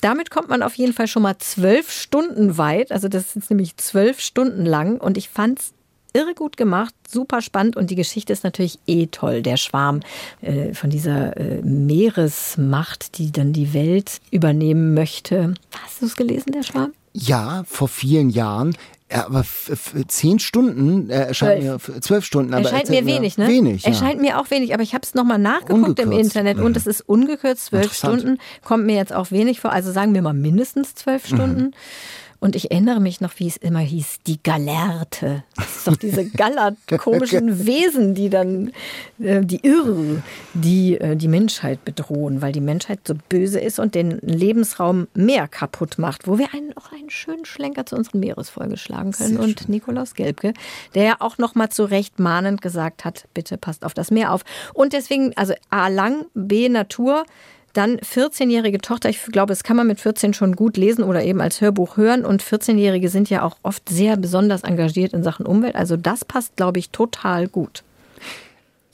Damit 0.00 0.30
kommt 0.30 0.48
man 0.48 0.62
auf 0.62 0.74
jeden 0.74 0.92
Fall 0.92 1.08
schon 1.08 1.22
mal 1.22 1.36
zwölf 1.38 1.90
Stunden 1.90 2.56
weit, 2.56 2.92
also 2.92 3.08
das 3.08 3.36
ist 3.36 3.50
nämlich 3.50 3.76
zwölf 3.76 4.20
Stunden 4.20 4.64
lang 4.64 5.00
und 5.00 5.18
ich 5.18 5.28
fand 5.28 5.58
es 5.58 5.74
irre 6.14 6.34
gut 6.34 6.56
gemacht, 6.56 6.94
super 7.06 7.42
spannend 7.42 7.76
und 7.76 7.90
die 7.90 7.96
Geschichte 7.96 8.32
ist 8.32 8.44
natürlich 8.44 8.78
eh 8.86 9.08
toll. 9.08 9.42
Der 9.42 9.56
Schwarm 9.56 10.00
äh, 10.40 10.72
von 10.72 10.88
dieser 10.88 11.36
äh, 11.36 11.60
Meeresmacht, 11.62 13.18
die 13.18 13.32
dann 13.32 13.52
die 13.52 13.74
Welt 13.74 14.20
übernehmen 14.30 14.94
möchte. 14.94 15.54
Hast 15.84 16.00
du 16.00 16.06
es 16.06 16.16
gelesen, 16.16 16.52
der 16.52 16.62
Schwarm? 16.62 16.92
Ja, 17.12 17.64
vor 17.66 17.88
vielen 17.88 18.30
Jahren. 18.30 18.76
Ja, 19.12 19.26
aber 19.26 19.44
zehn 20.08 20.38
Stunden 20.38 21.10
äh, 21.10 21.26
erscheint 21.26 21.62
zwölf. 21.62 21.88
mir 21.88 22.00
zwölf 22.00 22.24
Stunden. 22.24 22.54
Aber 22.54 22.64
erscheint 22.64 22.88
mir 22.88 23.04
wenig, 23.06 23.36
ne? 23.36 23.46
Wenig. 23.46 23.82
Ja. 23.82 23.90
Erscheint 23.90 24.20
mir 24.20 24.40
auch 24.40 24.50
wenig, 24.50 24.72
aber 24.72 24.82
ich 24.82 24.94
habe 24.94 25.04
es 25.04 25.14
nochmal 25.14 25.38
nachgeguckt 25.38 26.00
Ungekürzt. 26.00 26.12
im 26.12 26.18
Internet 26.18 26.58
und 26.58 26.70
mhm. 26.70 26.76
es 26.76 26.86
ist 26.86 27.00
ungekürzt 27.02 27.66
zwölf 27.66 27.92
Stunden. 27.92 28.38
Kommt 28.64 28.86
mir 28.86 28.96
jetzt 28.96 29.12
auch 29.12 29.30
wenig 29.30 29.60
vor. 29.60 29.72
Also 29.72 29.92
sagen 29.92 30.14
wir 30.14 30.22
mal 30.22 30.32
mindestens 30.32 30.94
zwölf 30.94 31.30
mhm. 31.30 31.36
Und 32.44 32.56
ich 32.56 32.70
erinnere 32.70 33.00
mich 33.00 33.22
noch, 33.22 33.38
wie 33.38 33.46
es 33.46 33.56
immer 33.56 33.78
hieß, 33.78 34.18
die 34.26 34.38
Galerte. 34.42 35.44
Das 35.56 35.76
ist 35.76 35.88
doch 35.88 35.96
diese 35.96 36.28
Gallert 36.36 36.76
komischen 36.98 37.64
Wesen, 37.64 38.14
die 38.14 38.28
dann, 38.28 38.70
äh, 39.18 39.40
die 39.40 39.64
Irren, 39.64 40.22
die 40.52 41.00
äh, 41.00 41.16
die 41.16 41.28
Menschheit 41.28 41.86
bedrohen, 41.86 42.42
weil 42.42 42.52
die 42.52 42.60
Menschheit 42.60 43.00
so 43.08 43.14
böse 43.30 43.60
ist 43.60 43.78
und 43.78 43.94
den 43.94 44.18
Lebensraum 44.20 45.08
mehr 45.14 45.48
kaputt 45.48 45.96
macht, 45.96 46.28
wo 46.28 46.36
wir 46.38 46.52
einen, 46.52 46.76
auch 46.76 46.92
einen 46.92 47.08
schönen 47.08 47.46
Schlenker 47.46 47.86
zu 47.86 47.96
unseren 47.96 48.20
Meeresfolge 48.20 48.76
schlagen 48.76 49.12
können. 49.12 49.36
Sehr 49.36 49.40
und 49.40 49.60
schön. 49.60 49.70
Nikolaus 49.70 50.12
Gelbke, 50.12 50.52
der 50.94 51.04
ja 51.04 51.16
auch 51.20 51.38
noch 51.38 51.54
mal 51.54 51.70
zu 51.70 51.84
Recht 51.84 52.18
mahnend 52.18 52.60
gesagt 52.60 53.06
hat, 53.06 53.24
bitte 53.32 53.56
passt 53.56 53.86
auf 53.86 53.94
das 53.94 54.10
Meer 54.10 54.34
auf. 54.34 54.42
Und 54.74 54.92
deswegen, 54.92 55.34
also 55.38 55.54
A 55.70 55.88
lang, 55.88 56.26
B 56.34 56.68
Natur, 56.68 57.24
dann 57.74 57.98
14-jährige 57.98 58.78
Tochter, 58.78 59.08
ich 59.10 59.22
glaube, 59.26 59.52
das 59.52 59.62
kann 59.62 59.76
man 59.76 59.86
mit 59.86 60.00
14 60.00 60.32
schon 60.32 60.56
gut 60.56 60.76
lesen 60.76 61.04
oder 61.04 61.22
eben 61.22 61.40
als 61.40 61.60
Hörbuch 61.60 61.96
hören. 61.96 62.24
Und 62.24 62.42
14-Jährige 62.42 63.08
sind 63.08 63.28
ja 63.30 63.42
auch 63.42 63.56
oft 63.62 63.88
sehr 63.88 64.16
besonders 64.16 64.62
engagiert 64.62 65.12
in 65.12 65.22
Sachen 65.22 65.44
Umwelt. 65.44 65.76
Also 65.76 65.96
das 65.96 66.24
passt, 66.24 66.56
glaube 66.56 66.78
ich, 66.78 66.90
total 66.90 67.48
gut. 67.48 67.82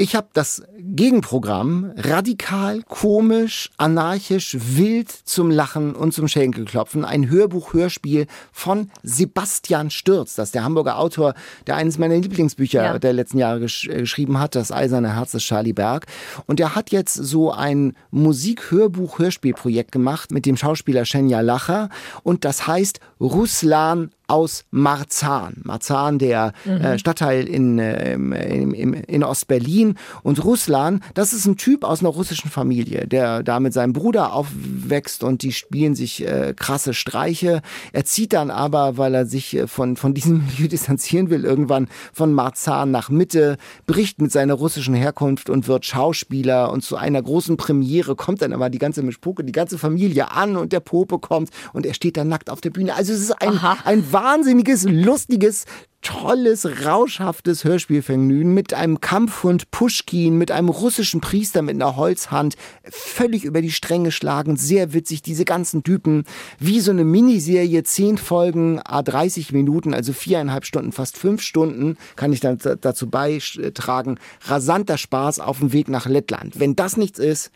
Ich 0.00 0.14
habe 0.14 0.28
das 0.32 0.62
Gegenprogramm 0.78 1.92
radikal, 1.94 2.82
komisch, 2.88 3.68
anarchisch, 3.76 4.56
wild 4.58 5.10
zum 5.10 5.50
Lachen 5.50 5.94
und 5.94 6.14
zum 6.14 6.26
Schenkelklopfen. 6.26 7.04
Ein 7.04 7.28
Hörbuch-Hörspiel 7.28 8.26
von 8.50 8.90
Sebastian 9.02 9.90
Stürz. 9.90 10.36
Das 10.36 10.48
ist 10.48 10.54
der 10.54 10.64
Hamburger 10.64 10.98
Autor, 10.98 11.34
der 11.66 11.76
eines 11.76 11.98
meiner 11.98 12.16
Lieblingsbücher 12.16 12.82
ja. 12.82 12.98
der 12.98 13.12
letzten 13.12 13.36
Jahre 13.36 13.60
gesch 13.60 13.88
äh, 13.88 13.98
geschrieben 13.98 14.38
hat, 14.38 14.54
Das 14.54 14.72
Eiserne 14.72 15.16
Herz 15.16 15.32
des 15.32 15.42
Charlie 15.42 15.74
Berg. 15.74 16.06
Und 16.46 16.60
er 16.60 16.74
hat 16.74 16.92
jetzt 16.92 17.12
so 17.12 17.52
ein 17.52 17.94
Musik-Hörbuch-Hörspielprojekt 18.10 19.92
gemacht 19.92 20.30
mit 20.30 20.46
dem 20.46 20.56
Schauspieler 20.56 21.04
Shenya 21.04 21.42
Lacher. 21.42 21.90
Und 22.22 22.46
das 22.46 22.66
heißt 22.66 23.00
Ruslan 23.20 24.12
aus 24.30 24.64
Marzahn. 24.70 25.60
Marzahn, 25.64 26.20
der 26.20 26.52
mhm. 26.64 26.72
äh, 26.80 26.98
Stadtteil 26.98 27.48
in, 27.48 27.80
äh, 27.80 28.14
in, 28.14 28.72
in, 28.72 28.94
in 28.94 29.24
Ostberlin. 29.24 29.96
Und 30.22 30.44
Ruslan, 30.44 31.02
das 31.14 31.32
ist 31.32 31.46
ein 31.46 31.56
Typ 31.56 31.82
aus 31.82 31.98
einer 32.00 32.10
russischen 32.10 32.48
Familie, 32.48 33.08
der 33.08 33.42
da 33.42 33.58
mit 33.58 33.72
seinem 33.72 33.92
Bruder 33.92 34.32
aufwächst 34.32 35.24
und 35.24 35.42
die 35.42 35.52
spielen 35.52 35.96
sich 35.96 36.24
äh, 36.24 36.54
krasse 36.56 36.94
Streiche. 36.94 37.60
Er 37.92 38.04
zieht 38.04 38.32
dann 38.32 38.50
aber, 38.52 38.96
weil 38.96 39.14
er 39.14 39.26
sich 39.26 39.56
äh, 39.56 39.66
von, 39.66 39.96
von 39.96 40.14
diesem 40.14 40.46
Milieu 40.46 40.68
distanzieren 40.68 41.28
will, 41.28 41.44
irgendwann 41.44 41.88
von 42.12 42.32
Marzahn 42.32 42.92
nach 42.92 43.10
Mitte, 43.10 43.56
bricht 43.86 44.22
mit 44.22 44.30
seiner 44.30 44.54
russischen 44.54 44.94
Herkunft 44.94 45.50
und 45.50 45.66
wird 45.66 45.86
Schauspieler. 45.86 46.70
Und 46.70 46.84
zu 46.84 46.96
einer 46.96 47.20
großen 47.20 47.56
Premiere 47.56 48.14
kommt 48.14 48.42
dann 48.42 48.52
aber 48.52 48.70
die 48.70 48.78
ganze 48.78 49.02
Mischpucke, 49.02 49.42
die 49.42 49.52
ganze 49.52 49.76
Familie 49.76 50.30
an 50.30 50.56
und 50.56 50.72
der 50.72 50.80
Pope 50.80 51.18
kommt 51.18 51.50
und 51.72 51.84
er 51.84 51.94
steht 51.94 52.16
dann 52.16 52.28
nackt 52.28 52.48
auf 52.48 52.60
der 52.60 52.70
Bühne. 52.70 52.94
Also 52.94 53.12
es 53.12 53.20
ist 53.20 53.42
ein, 53.42 53.58
ein 53.84 54.12
wahnsinniges, 54.20 54.84
lustiges, 54.84 55.64
tolles, 56.02 56.84
rauschhaftes 56.84 57.64
Hörspielvergnügen 57.64 58.52
mit 58.52 58.74
einem 58.74 59.00
Kampfhund 59.00 59.70
Pushkin, 59.70 60.36
mit 60.36 60.50
einem 60.50 60.68
russischen 60.68 61.22
Priester 61.22 61.62
mit 61.62 61.74
einer 61.74 61.96
Holzhand, 61.96 62.56
völlig 62.84 63.44
über 63.44 63.62
die 63.62 63.70
Stränge 63.70 64.12
schlagen, 64.12 64.56
sehr 64.56 64.92
witzig, 64.92 65.22
diese 65.22 65.46
ganzen 65.46 65.82
Typen, 65.84 66.24
wie 66.58 66.80
so 66.80 66.90
eine 66.90 67.04
Miniserie, 67.04 67.82
zehn 67.82 68.18
Folgen, 68.18 68.78
a 68.84 69.02
30 69.02 69.52
Minuten, 69.52 69.94
also 69.94 70.12
viereinhalb 70.12 70.66
Stunden, 70.66 70.92
fast 70.92 71.16
fünf 71.16 71.40
Stunden, 71.40 71.96
kann 72.16 72.32
ich 72.34 72.40
dann 72.40 72.58
dazu 72.82 73.08
beitragen, 73.08 74.18
rasanter 74.42 74.98
Spaß 74.98 75.40
auf 75.40 75.60
dem 75.60 75.72
Weg 75.72 75.88
nach 75.88 76.06
Lettland. 76.06 76.60
Wenn 76.60 76.76
das 76.76 76.98
nichts 76.98 77.18
ist, 77.18 77.52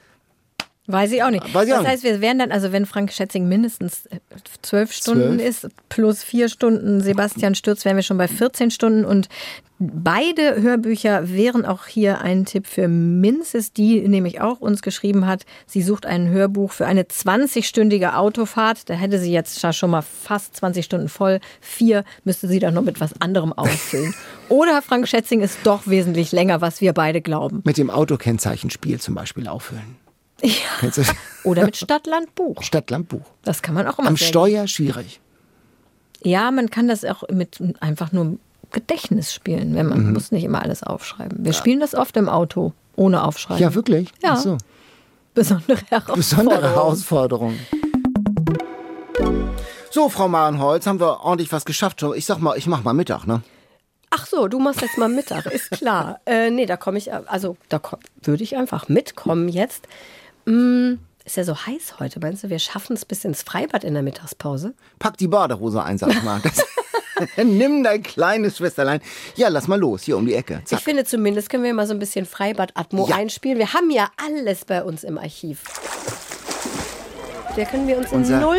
Weiß 0.86 1.12
ich 1.12 1.22
auch 1.22 1.30
nicht. 1.30 1.54
Weiß 1.54 1.66
ich 1.66 1.70
das 1.72 1.80
auch 1.80 1.86
heißt, 1.86 2.04
wir 2.04 2.20
wären 2.20 2.38
dann, 2.38 2.52
also 2.52 2.70
wenn 2.70 2.84
Frank 2.84 3.10
Schätzing 3.10 3.48
mindestens 3.48 4.04
äh, 4.06 4.18
zwölf 4.60 4.92
Stunden 4.92 5.38
zwölf? 5.38 5.64
ist, 5.64 5.68
plus 5.88 6.22
vier 6.22 6.50
Stunden 6.50 7.00
Sebastian 7.00 7.54
Stürz, 7.54 7.86
wären 7.86 7.96
wir 7.96 8.02
schon 8.02 8.18
bei 8.18 8.28
14 8.28 8.70
Stunden. 8.70 9.06
Und 9.06 9.30
beide 9.78 10.60
Hörbücher 10.60 11.30
wären 11.32 11.64
auch 11.64 11.86
hier 11.86 12.20
ein 12.20 12.44
Tipp 12.44 12.66
für 12.66 12.86
Minzes, 12.86 13.72
die 13.72 14.06
nämlich 14.06 14.42
auch 14.42 14.60
uns 14.60 14.82
geschrieben 14.82 15.26
hat, 15.26 15.46
sie 15.66 15.80
sucht 15.80 16.04
ein 16.04 16.28
Hörbuch 16.28 16.72
für 16.72 16.84
eine 16.84 17.04
20-stündige 17.04 18.16
Autofahrt. 18.16 18.90
Da 18.90 18.92
hätte 18.92 19.18
sie 19.18 19.32
jetzt 19.32 19.66
schon 19.74 19.90
mal 19.90 20.02
fast 20.02 20.54
20 20.56 20.84
Stunden 20.84 21.08
voll. 21.08 21.40
Vier 21.62 22.04
müsste 22.24 22.46
sie 22.46 22.58
dann 22.58 22.74
noch 22.74 22.82
mit 22.84 23.00
was 23.00 23.18
anderem 23.22 23.54
auffüllen. 23.54 24.14
Oder 24.50 24.82
Frank 24.82 25.08
Schätzing 25.08 25.40
ist 25.40 25.58
doch 25.64 25.86
wesentlich 25.86 26.30
länger, 26.32 26.60
was 26.60 26.82
wir 26.82 26.92
beide 26.92 27.22
glauben. 27.22 27.62
Mit 27.64 27.78
dem 27.78 27.88
Autokennzeichenspiel 27.88 29.00
zum 29.00 29.14
Beispiel 29.14 29.48
auffüllen. 29.48 30.03
Ja. 30.44 31.02
Oder 31.44 31.64
mit 31.64 31.76
Stadtlandbuch. 31.76 32.62
Stadtlandbuch. 32.62 33.24
Das 33.42 33.62
kann 33.62 33.74
man 33.74 33.86
auch 33.86 33.98
immer 33.98 34.08
Am 34.08 34.16
Steuer 34.16 34.66
schwierig. 34.66 35.20
Ja, 36.22 36.50
man 36.50 36.70
kann 36.70 36.88
das 36.88 37.04
auch 37.04 37.24
mit 37.30 37.58
einfach 37.80 38.12
nur 38.12 38.38
Gedächtnis 38.70 39.32
spielen, 39.32 39.74
wenn 39.74 39.86
man 39.86 40.06
mhm. 40.06 40.12
muss 40.12 40.32
nicht 40.32 40.44
immer 40.44 40.62
alles 40.62 40.82
aufschreiben. 40.82 41.44
Wir 41.44 41.52
ja. 41.52 41.58
spielen 41.58 41.80
das 41.80 41.94
oft 41.94 42.16
im 42.16 42.28
Auto 42.28 42.72
ohne 42.96 43.24
Aufschreiben. 43.24 43.62
Ja, 43.62 43.74
wirklich? 43.74 44.10
Ja. 44.22 44.36
so. 44.36 44.58
Besondere 45.34 45.78
Herausforderung. 45.90 46.16
Besondere 46.16 46.62
Herausforderung. 46.62 47.58
So, 49.90 50.08
Frau 50.08 50.28
Marenholz, 50.28 50.86
haben 50.86 51.00
wir 51.00 51.20
ordentlich 51.20 51.52
was 51.52 51.64
geschafft. 51.64 52.04
Ich 52.16 52.26
sag 52.26 52.38
mal, 52.38 52.58
ich 52.58 52.66
mach 52.66 52.82
mal 52.82 52.94
Mittag, 52.94 53.26
ne? 53.26 53.42
Ach 54.10 54.26
so, 54.26 54.48
du 54.48 54.58
machst 54.58 54.80
jetzt 54.80 54.96
mal 54.96 55.08
Mittag, 55.08 55.46
ist 55.46 55.70
klar. 55.72 56.20
äh, 56.26 56.50
nee, 56.50 56.66
da 56.66 56.76
komme 56.76 56.98
ich, 56.98 57.12
also 57.12 57.56
da 57.68 57.80
würde 58.22 58.44
ich 58.44 58.56
einfach 58.56 58.88
mitkommen 58.88 59.48
jetzt. 59.48 59.88
Mm, 60.44 60.94
ist 61.24 61.36
ja 61.36 61.44
so 61.44 61.56
heiß 61.56 62.00
heute, 62.00 62.20
meinst 62.20 62.44
du, 62.44 62.50
wir 62.50 62.58
schaffen 62.58 62.94
es 62.94 63.04
bis 63.04 63.24
ins 63.24 63.42
Freibad 63.42 63.84
in 63.84 63.94
der 63.94 64.02
Mittagspause? 64.02 64.74
Pack 64.98 65.16
die 65.16 65.28
Badehose 65.28 65.82
ein, 65.82 65.98
sag 65.98 66.22
mal. 66.22 66.40
Nimm 67.36 67.84
dein 67.84 68.02
kleines 68.02 68.56
Schwesterlein. 68.56 69.00
Ja, 69.36 69.48
lass 69.48 69.68
mal 69.68 69.78
los, 69.78 70.02
hier 70.02 70.16
um 70.16 70.26
die 70.26 70.34
Ecke. 70.34 70.62
Zack. 70.64 70.78
Ich 70.78 70.84
finde 70.84 71.04
zumindest 71.04 71.48
können 71.48 71.64
wir 71.64 71.74
mal 71.74 71.86
so 71.86 71.94
ein 71.94 71.98
bisschen 71.98 72.26
Freibad-Atmo 72.26 73.08
ja. 73.08 73.16
einspielen. 73.16 73.58
Wir 73.58 73.72
haben 73.72 73.90
ja 73.90 74.10
alles 74.16 74.64
bei 74.64 74.82
uns 74.82 75.04
im 75.04 75.18
Archiv. 75.18 75.62
Der 77.56 77.66
können 77.66 77.87
wir 77.87 77.96
uns 77.96 78.11
in 78.11 78.18
Unser 78.18 78.40
0, 78.40 78.56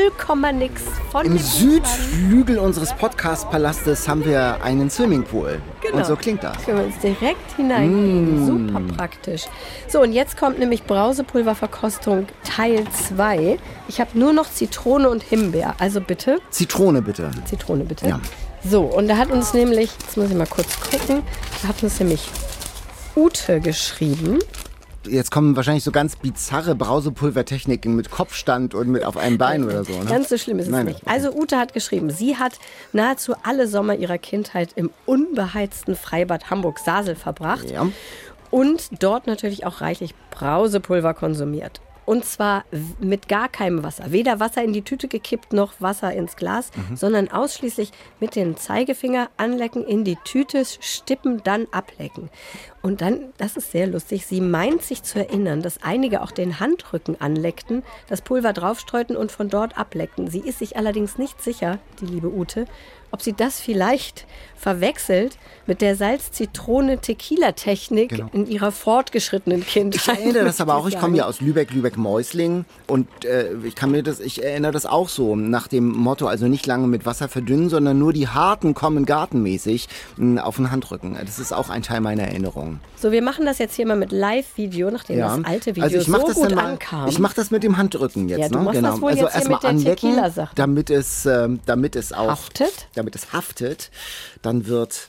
nix 0.54 0.84
von 1.12 1.26
Im 1.26 1.38
Südflügel 1.38 2.58
unseres 2.58 2.94
Podcast-Palastes 2.94 4.08
haben 4.08 4.24
wir 4.24 4.64
einen 4.64 4.90
Swimmingpool. 4.90 5.62
Genau. 5.82 5.98
Und 5.98 6.06
so 6.06 6.16
klingt 6.16 6.42
das. 6.44 6.64
Können 6.64 6.78
wir 6.78 6.86
uns 6.86 6.98
direkt 7.00 7.58
hineingehen. 7.58 8.44
Mm. 8.44 8.46
Super 8.46 8.96
praktisch. 8.96 9.44
So, 9.90 10.02
und 10.02 10.14
jetzt 10.14 10.38
kommt 10.38 10.60
nämlich 10.60 10.84
Brausepulververkostung 10.84 12.28
Teil 12.46 12.86
2. 12.90 13.60
Ich 13.90 14.00
habe 14.00 14.18
nur 14.18 14.32
noch 14.32 14.50
Zitrone 14.50 15.10
und 15.10 15.24
Himbeer. 15.24 15.76
Also 15.78 16.00
bitte. 16.00 16.40
Zitrone 16.50 17.02
bitte. 17.02 17.32
Zitrone 17.44 17.84
bitte. 17.84 18.08
Ja. 18.08 18.22
So, 18.64 18.84
und 18.84 19.10
da 19.10 19.18
hat 19.18 19.30
uns 19.30 19.54
nämlich, 19.54 19.92
jetzt 20.00 20.16
muss 20.16 20.30
ich 20.30 20.36
mal 20.38 20.48
kurz 20.48 20.80
gucken, 20.80 21.22
da 21.62 21.68
hat 21.68 21.84
uns 21.84 22.00
nämlich 22.00 22.30
Ute 23.14 23.60
geschrieben 23.60 24.40
jetzt 25.08 25.32
kommen 25.32 25.56
wahrscheinlich 25.56 25.84
so 25.84 25.92
ganz 25.92 26.16
bizarre 26.16 26.76
Brausepulvertechniken 26.76 27.96
mit 27.96 28.12
Kopfstand 28.12 28.74
und 28.74 28.90
mit 28.90 29.04
auf 29.04 29.18
einem 29.18 29.38
Bein 29.38 29.64
oder 29.64 29.84
so. 29.84 29.94
Ne? 29.94 30.06
Ganz 30.06 30.30
so 30.30 30.38
schlimm 30.38 30.60
ist 30.60 30.66
es 30.66 30.72
Nein, 30.72 30.88
nicht. 30.88 31.02
Also 31.06 31.34
Ute 31.34 31.58
hat 31.58 31.74
geschrieben, 31.74 32.10
sie 32.10 32.38
hat 32.38 32.54
nahezu 32.94 33.34
alle 33.44 33.68
Sommer 33.68 33.96
ihrer 33.96 34.18
Kindheit 34.18 34.72
im 34.76 34.92
unbeheizten 35.06 35.96
Freibad 35.96 36.50
Hamburg-Sasel 36.50 37.16
verbracht 37.16 37.70
ja. 37.72 37.88
und 38.52 39.04
dort 39.04 39.28
natürlich 39.28 39.66
auch 39.66 39.82
reichlich 39.82 40.14
Brausepulver 40.32 41.14
konsumiert. 41.14 41.82
Und 42.06 42.26
zwar 42.26 42.66
mit 43.00 43.28
gar 43.28 43.50
keinem 43.50 43.84
Wasser. 43.84 44.12
Weder 44.12 44.40
Wasser 44.40 44.64
in 44.64 44.74
die 44.74 44.84
Tüte 44.84 45.08
gekippt 45.08 45.54
noch 45.54 45.74
Wasser 45.80 46.14
ins 46.14 46.36
Glas, 46.36 46.72
mhm. 46.76 46.96
sondern 46.96 47.32
ausschließlich 47.32 47.92
mit 48.20 48.36
dem 48.36 48.58
Zeigefinger 48.58 49.30
anlecken, 49.38 49.86
in 49.86 50.04
die 50.04 50.18
Tüte 50.24 50.64
stippen, 50.66 51.42
dann 51.44 51.68
ablecken. 51.72 52.30
Und 52.82 53.02
dann, 53.02 53.34
das 53.38 53.58
ist 53.58 53.72
sehr 53.72 53.88
lustig, 53.88 54.28
sie 54.28 54.42
meint 54.42 54.84
sich 54.84 55.02
zu 55.02 55.18
erinnern, 55.18 55.64
dass 55.64 55.82
einige 55.82 56.22
auch 56.22 56.30
den 56.30 56.60
Handrücken 56.60 57.20
anleckten, 57.20 57.82
das 58.08 58.22
Pulver 58.22 58.54
draufstreuten 58.54 59.18
und 59.18 59.32
von 59.32 59.50
dort 59.50 59.78
ableckten. 59.78 60.30
Sie 60.30 60.42
ist 60.42 60.60
sich 60.60 60.78
allerdings 60.78 61.18
nicht 61.18 61.42
sicher, 61.42 61.80
die 62.00 62.06
liebe 62.06 62.32
Ute, 62.32 62.66
ob 63.16 63.22
sie 63.22 63.32
das 63.32 63.62
vielleicht 63.62 64.26
verwechselt 64.58 65.38
mit 65.68 65.82
der 65.82 65.96
Salz-Zitrone-Tequila-Technik 65.96 68.10
genau. 68.10 68.30
in 68.34 68.46
ihrer 68.48 68.72
fortgeschrittenen 68.72 69.66
Kindheit. 69.66 70.02
Ich 70.02 70.08
erinnere 70.08 70.46
das 70.46 70.62
aber 70.62 70.76
auch, 70.78 70.88
ich 70.88 71.00
komme 71.00 71.18
ja 71.18 71.26
aus 71.26 71.42
Lübeck, 71.42 71.72
Lübeck-Mäusling 71.72 72.66
und 72.88 73.26
äh, 73.26 73.54
ich 73.64 73.74
kann 73.76 73.92
mir 73.92 74.02
das, 74.04 74.20
ich 74.20 74.44
erinnere 74.44 74.72
das 74.72 74.86
auch 74.86 75.10
so 75.10 75.36
nach 75.36 75.68
dem 75.68 75.92
Motto, 75.92 76.28
also 76.28 76.48
nicht 76.48 76.66
lange 76.66 76.88
mit 76.88 77.06
Wasser 77.06 77.28
verdünnen, 77.30 77.70
sondern 77.70 78.00
nur 78.00 78.14
die 78.14 78.28
harten 78.28 78.74
kommen 78.74 79.06
gartenmäßig 79.06 79.88
mh, 80.18 80.40
hm, 80.40 80.40
auf 80.40 80.56
den 80.56 80.72
Handrücken. 80.72 81.16
Das 81.24 81.38
ist 81.40 81.54
auch 81.54 81.70
ein 81.70 81.84
Teil 81.84 82.02
meiner 82.02 82.24
Erinnerung. 82.24 82.80
So, 82.96 83.12
wir 83.12 83.22
machen 83.22 83.46
das 83.46 83.60
jetzt 83.60 83.76
hier 83.76 83.86
mal 83.86 83.98
mit 83.98 84.12
Live-Video, 84.12 84.90
nachdem 84.90 85.20
ja. 85.20 85.38
das 85.38 85.46
alte 85.46 85.76
Video 85.76 85.84
also 85.84 85.98
ich 85.98 86.06
so 86.06 86.42
gut 86.42 86.56
mal, 86.56 86.66
ankam. 86.66 87.08
Ich 87.08 87.20
mache 87.20 87.36
das 87.36 87.52
mit 87.52 87.62
dem 87.64 87.78
Handrücken 87.78 88.30
jetzt. 88.30 88.40
Ja, 88.40 88.50
ne? 88.50 88.72
genau. 88.72 89.00
das 89.00 89.04
also 89.04 89.28
erstmal 89.28 89.66
anlecken, 89.66 90.20
damit 90.56 90.90
es, 90.90 91.26
äh, 91.26 91.50
damit 91.66 91.96
es 91.96 92.14
auch 92.14 92.30
haftet. 92.30 92.88
Damit 93.06 93.18
es 93.18 93.34
haftet, 93.34 93.92
dann 94.42 94.66
wird 94.66 95.08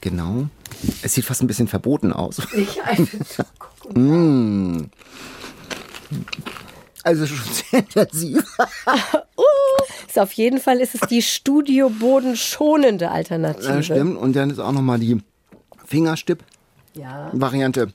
genau. 0.00 0.48
Es 1.02 1.14
sieht 1.14 1.24
fast 1.24 1.40
ein 1.40 1.46
bisschen 1.46 1.68
verboten 1.68 2.12
aus. 2.12 2.38
Ich 2.56 2.82
einfach 2.82 3.44
mm. 3.94 4.86
Also 7.04 7.26
schon 7.26 7.38
sehr 7.52 7.78
intensiv. 7.78 8.42
uh, 9.36 9.42
ist 10.08 10.18
auf 10.18 10.32
jeden 10.32 10.58
Fall 10.58 10.80
ist 10.80 10.96
es 10.96 11.02
die 11.02 11.22
studiobodenschonende 11.22 13.12
Alternative. 13.12 13.68
Ja, 13.68 13.80
stimmt. 13.84 14.18
Und 14.18 14.34
dann 14.34 14.50
ist 14.50 14.58
auch 14.58 14.72
nochmal 14.72 14.98
die 14.98 15.22
Fingerstipp-Variante. 15.86 17.92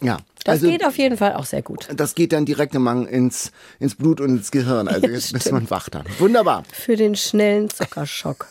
Ja. 0.00 0.16
Ja. 0.16 0.18
Das 0.44 0.54
also, 0.54 0.68
geht 0.68 0.86
auf 0.86 0.96
jeden 0.96 1.16
Fall 1.16 1.34
auch 1.34 1.44
sehr 1.44 1.62
gut. 1.62 1.88
Das 1.94 2.14
geht 2.14 2.32
dann 2.32 2.46
direkt 2.46 2.74
ins, 2.74 3.52
ins 3.78 3.94
Blut 3.94 4.20
und 4.20 4.30
ins 4.30 4.50
Gehirn, 4.50 4.88
also 4.88 5.06
ja, 5.06 5.12
jetzt, 5.12 5.32
bis 5.32 5.50
man 5.50 5.68
wach 5.70 5.88
dann. 5.88 6.04
Wunderbar. 6.18 6.62
Für 6.72 6.96
den 6.96 7.14
schnellen 7.14 7.68
Zuckerschock. 7.68 8.46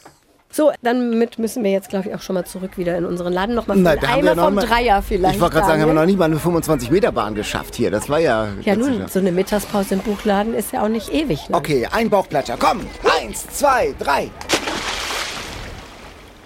So, 0.51 0.71
damit 0.81 1.37
müssen 1.37 1.63
wir 1.63 1.71
jetzt, 1.71 1.89
glaube 1.89 2.09
ich, 2.09 2.15
auch 2.15 2.21
schon 2.21 2.33
mal 2.33 2.45
zurück 2.45 2.77
wieder 2.77 2.97
in 2.97 3.05
unseren 3.05 3.31
Laden. 3.31 3.53
Nochmal 3.53 3.77
Nein, 3.77 3.99
einmal 4.03 4.35
vom 4.35 4.55
mal, 4.55 4.65
Dreier 4.65 5.03
vielleicht. 5.03 5.35
Ich 5.35 5.41
wollte 5.41 5.55
gerade 5.55 5.67
sagen, 5.67 5.81
haben 5.81 5.89
wir 5.89 5.93
noch 5.93 6.07
nicht 6.07 6.17
mal 6.17 6.25
eine 6.25 6.37
25-Meter-Bahn 6.37 7.35
geschafft 7.35 7.75
hier. 7.75 7.91
Das 7.91 8.09
war 8.09 8.19
ja... 8.19 8.47
Ja 8.63 8.75
nun, 8.75 9.07
so 9.07 9.19
eine 9.19 9.31
Mittagspause 9.31 9.93
im 9.93 9.99
Buchladen 9.99 10.55
ist 10.55 10.73
ja 10.73 10.83
auch 10.83 10.87
nicht 10.87 11.13
ewig 11.13 11.49
lang. 11.49 11.59
Okay, 11.59 11.87
ein 11.91 12.09
Bauchplatscher. 12.09 12.57
Komm, 12.59 12.81
eins, 13.21 13.45
zwei, 13.47 13.93
drei. 13.99 14.31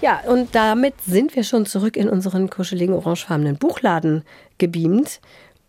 Ja, 0.04 0.20
und 0.28 0.54
damit 0.54 0.96
sind 1.08 1.34
wir 1.34 1.46
schon 1.46 1.66
zurück 1.66 1.96
in 1.96 2.10
unseren 2.10 2.50
kuscheligen 2.50 2.94
orangefarbenen 2.94 3.56
Buchladen 3.56 4.24
gebeamt. 4.58 5.22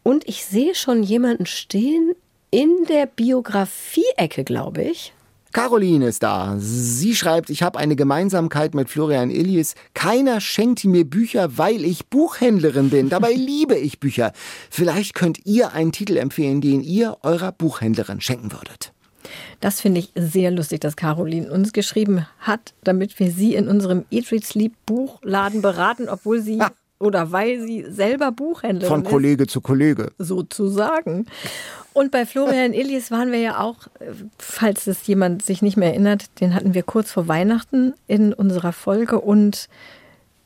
Und 0.03 0.26
ich 0.29 0.45
sehe 0.45 0.75
schon 0.75 1.05
jemanden 1.05 1.47
stehen 1.47 2.14
in 2.50 2.85
der 2.88 3.07
Biografie-Ecke, 3.07 4.43
glaube 4.43 4.83
ich. 4.83 5.12
Caroline 5.53 6.09
ist 6.09 6.25
da. 6.25 6.57
Sie 6.59 7.14
schreibt, 7.14 7.49
ich 7.49 7.62
habe 7.62 7.79
eine 7.79 7.95
Gemeinsamkeit 7.95 8.75
mit 8.75 8.91
Florian 8.91 9.31
Illies. 9.31 9.76
Keiner 9.95 10.41
schenkt 10.41 10.85
mir 10.85 11.09
Bücher, 11.09 11.57
weil 11.57 11.85
ich 11.85 12.07
Buchhändlerin 12.07 12.91
bin. 12.91 13.11
Dabei 13.11 13.33
liebe 13.37 13.76
ich 13.76 14.00
Bücher. 14.00 14.33
Vielleicht 14.69 15.14
könnt 15.14 15.47
ihr 15.47 15.75
einen 15.75 15.93
Titel 15.93 16.17
empfehlen, 16.17 16.61
den 16.61 16.81
ihr 16.81 17.19
eurer 17.23 17.53
Buchhändlerin 17.53 18.21
schenken 18.21 18.50
würdet. 18.50 18.95
Das 19.61 19.81
finde 19.81 20.00
ich 20.00 20.12
sehr 20.14 20.50
lustig, 20.50 20.81
dass 20.81 20.97
Caroline 20.97 21.50
uns 21.50 21.73
geschrieben 21.73 22.26
hat, 22.38 22.75
damit 22.83 23.19
wir 23.19 23.31
sie 23.31 23.54
in 23.54 23.69
unserem 23.69 24.04
Eat, 24.11 24.31
Read, 24.33 24.45
Sleep 24.45 24.73
Buchladen 24.87 25.62
beraten, 25.62 26.09
obwohl 26.09 26.40
sie 26.40 26.61
ha. 26.61 26.71
oder 26.99 27.33
weil 27.33 27.61
sie 27.61 27.85
selber 27.88 28.33
Buchhändlerin 28.33 29.02
Von 29.02 29.04
Kollege 29.04 29.45
ist, 29.45 29.52
zu 29.52 29.61
Kollege. 29.61 30.12
Sozusagen. 30.19 31.26
Und 31.93 32.11
bei 32.11 32.26
Florian 32.26 32.73
Illies 32.75 33.11
waren 33.11 33.33
wir 33.33 33.38
ja 33.38 33.61
auch, 33.61 33.88
falls 34.38 34.87
es 34.87 35.07
jemand 35.07 35.44
sich 35.44 35.62
nicht 35.62 35.77
mehr 35.77 35.90
erinnert, 35.90 36.40
den 36.40 36.55
hatten 36.55 36.75
wir 36.75 36.83
kurz 36.83 37.12
vor 37.12 37.29
Weihnachten 37.29 37.94
in 38.07 38.33
unserer 38.33 38.72
Folge 38.72 39.20
und 39.20 39.68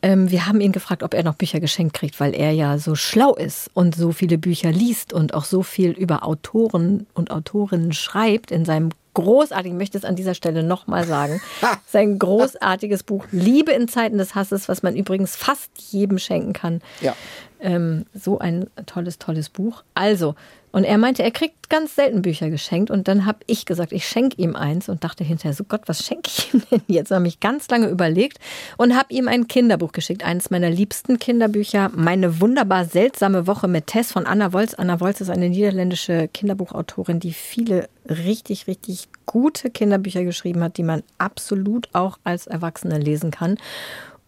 ähm, 0.02 0.30
wir 0.30 0.46
haben 0.46 0.60
ihn 0.60 0.72
gefragt, 0.72 1.02
ob 1.02 1.14
er 1.14 1.24
noch 1.24 1.34
Bücher 1.34 1.60
geschenkt 1.60 1.94
kriegt, 1.94 2.20
weil 2.20 2.34
er 2.34 2.52
ja 2.52 2.78
so 2.78 2.94
schlau 2.94 3.34
ist 3.34 3.70
und 3.74 3.96
so 3.96 4.12
viele 4.12 4.38
Bücher 4.38 4.70
liest 4.70 5.12
und 5.12 5.34
auch 5.34 5.44
so 5.44 5.62
viel 5.62 5.90
über 5.90 6.24
Autoren 6.24 7.06
und 7.14 7.30
Autorinnen 7.30 7.92
schreibt 7.92 8.50
in 8.50 8.64
seinem 8.64 8.90
großartigen, 9.14 9.76
ich 9.76 9.78
möchte 9.78 9.98
es 9.98 10.04
an 10.04 10.14
dieser 10.14 10.34
Stelle 10.34 10.62
nochmal 10.62 11.04
sagen, 11.04 11.40
sein 11.86 12.18
großartiges 12.18 13.02
Buch 13.02 13.26
Liebe 13.32 13.72
in 13.72 13.88
Zeiten 13.88 14.18
des 14.18 14.36
Hasses, 14.36 14.68
was 14.68 14.84
man 14.84 14.94
übrigens 14.94 15.34
fast 15.34 15.70
jedem 15.90 16.18
schenken 16.18 16.52
kann. 16.52 16.80
Ja. 17.00 17.16
Ähm, 17.60 18.06
so 18.14 18.38
ein 18.38 18.68
tolles, 18.86 19.18
tolles 19.18 19.48
Buch. 19.48 19.82
Also, 19.94 20.36
und 20.70 20.84
er 20.84 20.98
meinte, 20.98 21.22
er 21.22 21.30
kriegt 21.30 21.70
ganz 21.70 21.94
selten 21.94 22.22
Bücher 22.22 22.50
geschenkt. 22.50 22.90
Und 22.90 23.08
dann 23.08 23.26
habe 23.26 23.38
ich 23.46 23.66
gesagt, 23.66 23.92
ich 23.92 24.06
schenke 24.06 24.40
ihm 24.40 24.56
eins 24.56 24.88
und 24.88 25.04
dachte 25.04 25.24
hinterher, 25.24 25.54
so 25.54 25.64
Gott, 25.64 25.82
was 25.86 26.04
schenke 26.04 26.28
ich 26.28 26.52
ihm 26.52 26.62
denn 26.70 26.82
jetzt? 26.86 27.10
Habe 27.10 27.22
mich 27.22 27.40
ganz 27.40 27.68
lange 27.68 27.88
überlegt 27.88 28.38
und 28.76 28.96
habe 28.96 29.12
ihm 29.12 29.28
ein 29.28 29.48
Kinderbuch 29.48 29.92
geschickt. 29.92 30.24
Eines 30.24 30.50
meiner 30.50 30.70
liebsten 30.70 31.18
Kinderbücher, 31.18 31.90
Meine 31.94 32.40
wunderbar 32.40 32.84
seltsame 32.84 33.46
Woche 33.46 33.68
mit 33.68 33.86
Tess 33.86 34.12
von 34.12 34.26
Anna 34.26 34.52
Wolz. 34.52 34.74
Anna 34.74 35.00
Wolz 35.00 35.20
ist 35.20 35.30
eine 35.30 35.48
niederländische 35.48 36.28
Kinderbuchautorin, 36.28 37.20
die 37.20 37.32
viele 37.32 37.88
richtig, 38.08 38.66
richtig 38.66 39.08
gute 39.26 39.70
Kinderbücher 39.70 40.24
geschrieben 40.24 40.62
hat, 40.62 40.76
die 40.76 40.82
man 40.82 41.02
absolut 41.18 41.88
auch 41.92 42.18
als 42.24 42.46
Erwachsene 42.46 42.98
lesen 42.98 43.30
kann. 43.30 43.56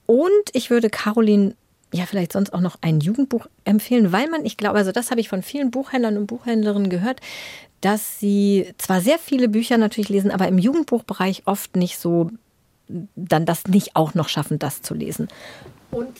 Und 0.06 0.30
ich 0.54 0.70
würde 0.70 0.90
Caroline 0.90 1.54
ja 1.92 2.06
vielleicht 2.06 2.32
sonst 2.32 2.52
auch 2.52 2.60
noch 2.60 2.78
ein 2.80 3.00
Jugendbuch 3.00 3.46
empfehlen, 3.64 4.12
weil 4.12 4.28
man, 4.28 4.44
ich 4.44 4.56
glaube, 4.56 4.78
also 4.78 4.92
das 4.92 5.10
habe 5.10 5.20
ich 5.20 5.28
von 5.28 5.42
vielen 5.42 5.70
Buchhändlern 5.70 6.16
und 6.16 6.26
Buchhändlerinnen 6.26 6.90
gehört, 6.90 7.20
dass 7.80 8.20
sie 8.20 8.72
zwar 8.78 9.00
sehr 9.00 9.18
viele 9.18 9.48
Bücher 9.48 9.78
natürlich 9.78 10.08
lesen, 10.08 10.30
aber 10.30 10.48
im 10.48 10.58
Jugendbuchbereich 10.58 11.42
oft 11.46 11.76
nicht 11.76 11.98
so 11.98 12.30
dann 13.14 13.46
das 13.46 13.66
nicht 13.66 13.94
auch 13.94 14.14
noch 14.14 14.28
schaffen, 14.28 14.58
das 14.58 14.82
zu 14.82 14.94
lesen. 14.94 15.28
Und 15.90 16.18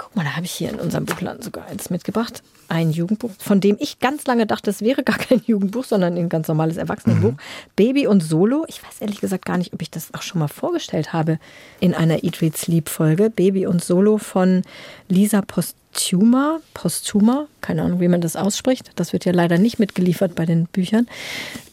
Guck 0.00 0.16
mal, 0.16 0.24
da 0.24 0.34
habe 0.34 0.46
ich 0.46 0.52
hier 0.52 0.70
in 0.70 0.80
unserem 0.80 1.04
Buchladen 1.04 1.42
sogar 1.42 1.66
eins 1.66 1.90
mitgebracht. 1.90 2.42
Ein 2.70 2.92
Jugendbuch, 2.92 3.32
von 3.38 3.60
dem 3.60 3.76
ich 3.80 3.98
ganz 3.98 4.26
lange 4.26 4.46
dachte, 4.46 4.70
es 4.70 4.80
wäre 4.80 5.02
gar 5.02 5.18
kein 5.18 5.42
Jugendbuch, 5.44 5.84
sondern 5.84 6.16
ein 6.16 6.28
ganz 6.28 6.46
normales 6.46 6.76
Erwachsenenbuch. 6.76 7.32
Mhm. 7.32 7.38
Baby 7.74 8.06
und 8.06 8.22
Solo. 8.22 8.64
Ich 8.68 8.80
weiß 8.80 9.00
ehrlich 9.00 9.20
gesagt 9.20 9.44
gar 9.44 9.58
nicht, 9.58 9.72
ob 9.72 9.82
ich 9.82 9.90
das 9.90 10.14
auch 10.14 10.22
schon 10.22 10.38
mal 10.38 10.46
vorgestellt 10.46 11.12
habe 11.12 11.40
in 11.80 11.94
einer 11.94 12.22
Eat, 12.22 12.40
Read, 12.40 12.56
Sleep 12.56 12.88
Folge. 12.88 13.28
Baby 13.28 13.66
und 13.66 13.82
Solo 13.82 14.18
von 14.18 14.62
Lisa 15.08 15.42
Postuma. 15.42 16.60
Postuma, 16.72 17.48
keine 17.60 17.82
Ahnung, 17.82 17.98
wie 17.98 18.06
man 18.06 18.20
das 18.20 18.36
ausspricht. 18.36 18.92
Das 18.94 19.12
wird 19.12 19.24
ja 19.24 19.32
leider 19.32 19.58
nicht 19.58 19.80
mitgeliefert 19.80 20.36
bei 20.36 20.46
den 20.46 20.66
Büchern. 20.66 21.08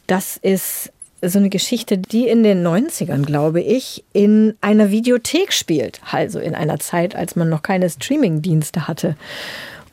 Das 0.07 0.37
ist 0.37 0.91
so 1.21 1.37
eine 1.37 1.49
Geschichte, 1.49 1.99
die 1.99 2.27
in 2.27 2.41
den 2.41 2.65
90ern, 2.65 3.23
glaube 3.23 3.61
ich, 3.61 4.03
in 4.13 4.55
einer 4.61 4.89
Videothek 4.89 5.53
spielt. 5.53 6.01
Also 6.11 6.39
in 6.39 6.55
einer 6.55 6.79
Zeit, 6.79 7.15
als 7.15 7.35
man 7.35 7.49
noch 7.49 7.61
keine 7.61 7.87
Streaming-Dienste 7.87 8.87
hatte. 8.87 9.15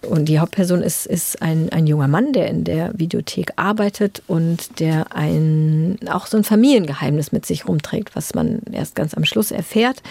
Und 0.04 0.26
die 0.26 0.38
Hauptperson 0.38 0.82
ist, 0.82 1.06
ist 1.06 1.42
ein, 1.42 1.70
ein 1.70 1.86
junger 1.86 2.08
Mann, 2.08 2.32
der 2.32 2.48
in 2.48 2.64
der 2.64 2.98
Videothek 2.98 3.52
arbeitet 3.56 4.22
und 4.26 4.80
der 4.80 5.14
ein, 5.14 5.98
auch 6.10 6.26
so 6.26 6.36
ein 6.36 6.44
Familiengeheimnis 6.44 7.32
mit 7.32 7.46
sich 7.46 7.66
rumträgt, 7.66 8.14
was 8.16 8.34
man 8.34 8.60
erst 8.70 8.94
ganz 8.94 9.14
am 9.14 9.24
Schluss 9.24 9.50
erfährt. 9.50 10.02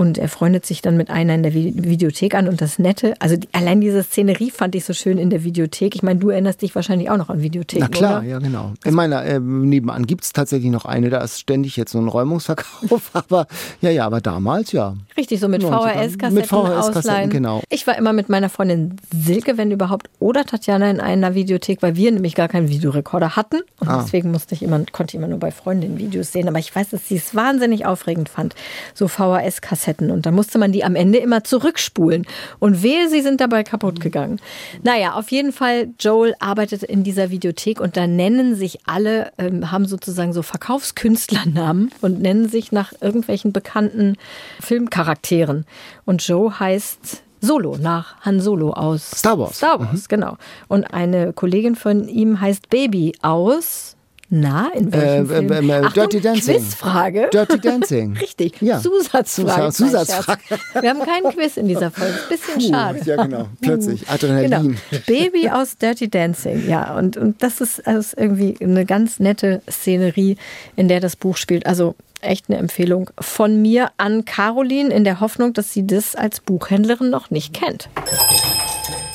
Und 0.00 0.16
er 0.16 0.30
freundet 0.30 0.64
sich 0.64 0.80
dann 0.80 0.96
mit 0.96 1.10
einer 1.10 1.34
in 1.34 1.42
der 1.42 1.52
Videothek 1.52 2.34
an. 2.34 2.48
Und 2.48 2.62
das 2.62 2.78
Nette, 2.78 3.12
also 3.18 3.36
die, 3.36 3.46
allein 3.52 3.82
diese 3.82 4.02
Szenerie 4.02 4.50
fand 4.50 4.74
ich 4.74 4.86
so 4.86 4.94
schön 4.94 5.18
in 5.18 5.28
der 5.28 5.44
Videothek. 5.44 5.94
Ich 5.94 6.02
meine, 6.02 6.18
du 6.18 6.30
erinnerst 6.30 6.62
dich 6.62 6.74
wahrscheinlich 6.74 7.10
auch 7.10 7.18
noch 7.18 7.28
an 7.28 7.42
Videotheken. 7.42 7.80
Na 7.82 7.88
klar, 7.88 8.20
oder? 8.20 8.26
ja, 8.26 8.38
genau. 8.38 8.72
In 8.86 8.94
meiner 8.94 9.22
äh, 9.26 9.38
nebenan 9.38 10.06
gibt 10.06 10.24
es 10.24 10.32
tatsächlich 10.32 10.70
noch 10.70 10.86
eine, 10.86 11.10
da 11.10 11.18
ist 11.18 11.40
ständig 11.40 11.76
jetzt 11.76 11.92
so 11.92 11.98
ein 11.98 12.08
Räumungsverkauf. 12.08 13.10
aber 13.12 13.46
ja, 13.82 13.90
ja, 13.90 14.06
aber 14.06 14.22
damals 14.22 14.72
ja. 14.72 14.96
Richtig, 15.18 15.38
so 15.38 15.48
mit 15.48 15.62
VHS-Kassetten 15.62 16.32
mit 16.32 16.46
VHS 16.46 16.96
ausleihen. 16.96 17.28
Genau. 17.28 17.60
Ich 17.68 17.86
war 17.86 17.98
immer 17.98 18.14
mit 18.14 18.30
meiner 18.30 18.48
Freundin 18.48 18.96
Silke, 19.12 19.58
wenn 19.58 19.70
überhaupt, 19.70 20.08
oder 20.18 20.46
Tatjana 20.46 20.90
in 20.90 21.00
einer 21.00 21.34
Videothek, 21.34 21.82
weil 21.82 21.96
wir 21.96 22.10
nämlich 22.10 22.34
gar 22.34 22.48
keinen 22.48 22.70
Videorekorder 22.70 23.36
hatten. 23.36 23.60
Und 23.80 23.88
ah. 23.88 24.00
deswegen 24.02 24.30
musste 24.30 24.54
ich 24.54 24.62
immer, 24.62 24.82
konnte 24.92 25.10
ich 25.10 25.18
immer 25.18 25.28
nur 25.28 25.40
bei 25.40 25.50
Freundinnen 25.50 25.98
Videos 25.98 26.32
sehen. 26.32 26.48
Aber 26.48 26.58
ich 26.58 26.74
weiß, 26.74 26.88
dass 26.88 27.06
sie 27.06 27.16
es 27.16 27.34
wahnsinnig 27.34 27.84
aufregend 27.84 28.30
fand, 28.30 28.54
so 28.94 29.06
VHS-Kassetten 29.06 29.89
Kassetten 29.90 30.10
und 30.10 30.26
dann 30.26 30.34
musste 30.34 30.58
man 30.58 30.72
die 30.72 30.84
am 30.84 30.96
Ende 30.96 31.18
immer 31.18 31.44
zurückspulen. 31.44 32.26
Und 32.58 32.82
wehe, 32.82 33.08
sie 33.08 33.20
sind 33.20 33.40
dabei 33.40 33.62
kaputt 33.64 34.00
gegangen. 34.00 34.40
Naja, 34.82 35.14
auf 35.14 35.30
jeden 35.30 35.52
Fall, 35.52 35.88
Joel 35.98 36.34
arbeitet 36.40 36.82
in 36.82 37.04
dieser 37.04 37.30
Videothek 37.30 37.80
und 37.80 37.96
da 37.96 38.06
nennen 38.06 38.54
sich 38.54 38.80
alle, 38.86 39.32
ähm, 39.38 39.70
haben 39.70 39.86
sozusagen 39.86 40.32
so 40.32 40.42
Verkaufskünstlernamen 40.42 41.90
und 42.00 42.20
nennen 42.20 42.48
sich 42.48 42.72
nach 42.72 42.92
irgendwelchen 43.00 43.52
bekannten 43.52 44.16
Filmcharakteren. 44.60 45.66
Und 46.04 46.26
Joe 46.26 46.58
heißt 46.58 47.22
Solo 47.42 47.76
nach 47.80 48.20
Han 48.20 48.40
Solo 48.40 48.72
aus 48.72 49.10
Star 49.10 49.38
Wars. 49.38 49.56
Star 49.56 49.80
Wars, 49.80 49.92
mhm. 49.92 50.08
genau. 50.08 50.36
Und 50.68 50.84
eine 50.92 51.32
Kollegin 51.32 51.74
von 51.74 52.06
ihm 52.06 52.40
heißt 52.40 52.68
Baby 52.68 53.14
aus 53.22 53.96
na, 54.32 54.70
in 54.74 54.92
welchem 54.92 55.24
äh, 55.24 55.48
Film? 55.48 55.70
Äh, 55.70 55.72
äh, 55.72 55.84
Achtung, 55.84 55.92
Dirty 55.94 56.20
Dancing. 56.20 56.56
Quizfrage. 56.56 57.28
Dirty 57.32 57.58
Dancing. 57.58 58.16
Richtig. 58.20 58.62
Ja. 58.62 58.80
Zusatzfrage. 58.80 59.72
Zusatzfrage. 59.72 60.40
Wir 60.80 60.90
haben 60.90 61.00
keinen 61.00 61.32
Quiz 61.34 61.56
in 61.56 61.66
dieser 61.66 61.90
Folge. 61.90 62.14
Bisschen 62.28 62.54
Puh, 62.54 62.68
schade. 62.68 63.00
Ja, 63.04 63.22
genau. 63.22 63.48
Plötzlich. 63.60 64.08
Adrenalin. 64.08 64.78
Genau. 64.90 65.02
Baby 65.06 65.50
aus 65.50 65.76
Dirty 65.78 66.08
Dancing. 66.08 66.68
Ja, 66.68 66.96
und, 66.96 67.16
und 67.16 67.42
das 67.42 67.60
ist, 67.60 67.84
also 67.84 68.16
irgendwie 68.16 68.56
eine 68.62 68.86
ganz 68.86 69.18
nette 69.18 69.62
Szenerie, 69.68 70.36
in 70.76 70.86
der 70.86 71.00
das 71.00 71.16
Buch 71.16 71.36
spielt. 71.36 71.66
Also 71.66 71.96
echt 72.20 72.48
eine 72.48 72.58
Empfehlung 72.58 73.10
von 73.18 73.60
mir 73.60 73.90
an 73.96 74.24
Caroline 74.24 74.94
in 74.94 75.02
der 75.02 75.18
Hoffnung, 75.18 75.54
dass 75.54 75.72
sie 75.72 75.86
das 75.86 76.14
als 76.14 76.38
Buchhändlerin 76.38 77.10
noch 77.10 77.30
nicht 77.30 77.52
kennt. 77.52 77.88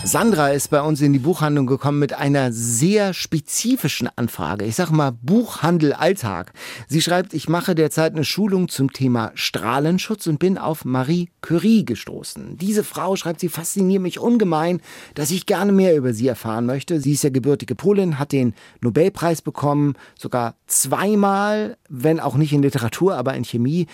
Sandra 0.08 0.50
ist 0.50 0.70
bei 0.70 0.82
uns 0.82 1.02
in 1.02 1.14
die 1.14 1.20
Buchhandlung 1.20 1.66
gekommen 1.66 1.98
mit 1.98 2.14
einer 2.14 2.52
sehr 2.52 3.16
spezifischen 3.16 4.08
Anfrage. 4.16 4.64
Ich 4.64 4.76
sage 4.76 4.94
mal 4.94 5.12
Buchhandel 5.12 5.94
Alltag. 5.94 6.54
Sie 6.88 7.02
schreibt, 7.02 7.34
ich 7.34 7.50
mache 7.50 7.74
derzeit 7.74 8.14
eine 8.14 8.24
Schulung 8.24 8.70
zum 8.70 8.94
Thema 8.94 9.32
Strahlenschutz 9.34 10.28
und 10.28 10.38
bin 10.38 10.60
auf 10.60 10.86
Marie 10.86 11.30
Curie 11.42 11.86
gestoßen. 11.86 12.56
Diese 12.60 12.84
Frau, 12.84 13.16
schreibt 13.16 13.40
sie, 13.40 13.50
fasziniert 13.50 14.04
mich 14.04 14.20
ungemein, 14.20 14.80
dass 15.16 15.32
ich 15.32 15.48
gerne 15.48 15.72
mehr 15.72 15.96
über 15.96 16.14
sie 16.14 16.28
erfahren 16.28 16.68
möchte. 16.68 17.02
Sie 17.02 17.14
ist 17.14 17.24
ja 17.24 17.32
gebürtige 17.32 17.74
Polin, 17.74 18.20
hat 18.20 18.32
den 18.32 18.54
Nobelpreis 18.82 19.42
bekommen, 19.42 19.96
sogar 20.20 20.54
zweimal, 20.68 21.78
wenn 21.90 22.20
auch 22.20 22.36
nicht 22.36 22.54
in 22.54 22.62
Literatur, 22.62 23.16
aber 23.16 23.34
in 23.34 23.44
Chemie. 23.44 23.88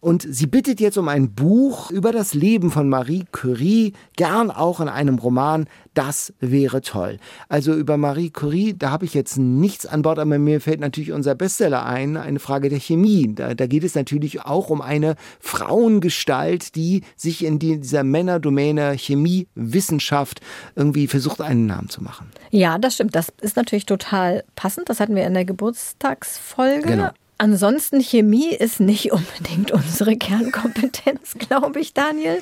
Und 0.00 0.26
sie 0.28 0.46
bittet 0.46 0.78
jetzt 0.78 0.98
um 0.98 1.08
ein 1.08 1.32
Buch 1.34 1.90
über 1.90 2.12
das 2.12 2.34
Leben 2.34 2.70
von 2.70 2.88
Marie 2.88 3.24
Curie, 3.32 3.94
gern 4.16 4.50
auch 4.50 4.80
in 4.80 4.88
einem 4.88 5.18
Roman. 5.18 5.66
Das 5.94 6.32
wäre 6.38 6.82
toll. 6.82 7.18
Also 7.48 7.74
über 7.74 7.96
Marie 7.96 8.30
Curie, 8.30 8.74
da 8.76 8.90
habe 8.90 9.04
ich 9.06 9.14
jetzt 9.14 9.38
nichts 9.38 9.86
an 9.86 10.02
Bord, 10.02 10.18
aber 10.18 10.38
mir 10.38 10.60
fällt 10.60 10.80
natürlich 10.80 11.12
unser 11.12 11.34
Bestseller 11.34 11.86
ein, 11.86 12.16
eine 12.16 12.38
Frage 12.38 12.68
der 12.68 12.78
Chemie. 12.78 13.34
Da, 13.34 13.54
da 13.54 13.66
geht 13.66 13.84
es 13.84 13.94
natürlich 13.94 14.42
auch 14.42 14.68
um 14.68 14.82
eine 14.82 15.16
Frauengestalt, 15.40 16.76
die 16.76 17.02
sich 17.16 17.44
in 17.44 17.58
die, 17.58 17.80
dieser 17.80 18.04
Männerdomäne 18.04 18.98
Chemie, 18.98 19.48
Wissenschaft 19.54 20.40
irgendwie 20.74 21.06
versucht, 21.06 21.40
einen 21.40 21.66
Namen 21.66 21.88
zu 21.88 22.02
machen. 22.02 22.30
Ja, 22.50 22.78
das 22.78 22.94
stimmt. 22.94 23.14
Das 23.16 23.32
ist 23.40 23.56
natürlich 23.56 23.86
total 23.86 24.44
passend. 24.54 24.88
Das 24.88 25.00
hatten 25.00 25.16
wir 25.16 25.26
in 25.26 25.34
der 25.34 25.44
Geburtstagsfolge. 25.44 26.86
Genau. 26.86 27.10
Ansonsten 27.38 28.00
Chemie 28.00 28.54
ist 28.54 28.80
nicht 28.80 29.12
unbedingt 29.12 29.70
unsere 29.70 30.16
Kernkompetenz, 30.16 31.34
glaube 31.38 31.80
ich, 31.80 31.92
Daniel. 31.94 32.40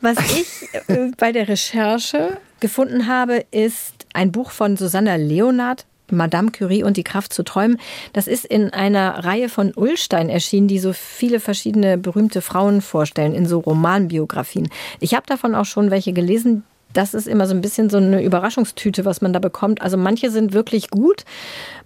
Was 0.00 0.18
ich 0.18 0.68
äh, 0.88 1.10
bei 1.16 1.32
der 1.32 1.48
Recherche 1.48 2.38
gefunden 2.60 3.06
habe, 3.06 3.44
ist 3.50 4.06
ein 4.14 4.32
Buch 4.32 4.50
von 4.50 4.76
Susanna 4.76 5.16
Leonard, 5.16 5.86
Madame 6.10 6.50
Curie 6.50 6.84
und 6.84 6.96
die 6.96 7.04
Kraft 7.04 7.32
zu 7.32 7.42
träumen. 7.42 7.78
Das 8.12 8.26
ist 8.26 8.44
in 8.44 8.70
einer 8.70 9.24
Reihe 9.24 9.48
von 9.48 9.72
Ullstein 9.74 10.28
erschienen, 10.30 10.68
die 10.68 10.78
so 10.78 10.92
viele 10.92 11.40
verschiedene 11.40 11.98
berühmte 11.98 12.40
Frauen 12.40 12.80
vorstellen, 12.80 13.34
in 13.34 13.46
so 13.46 13.58
Romanbiografien. 13.58 14.70
Ich 15.00 15.14
habe 15.14 15.26
davon 15.26 15.54
auch 15.54 15.66
schon 15.66 15.90
welche 15.90 16.12
gelesen, 16.12 16.64
das 16.92 17.14
ist 17.14 17.28
immer 17.28 17.46
so 17.46 17.54
ein 17.54 17.60
bisschen 17.60 17.90
so 17.90 17.98
eine 17.98 18.22
Überraschungstüte, 18.22 19.04
was 19.04 19.20
man 19.20 19.32
da 19.32 19.38
bekommt. 19.38 19.82
Also 19.82 19.96
manche 19.96 20.30
sind 20.30 20.52
wirklich 20.52 20.90
gut, 20.90 21.24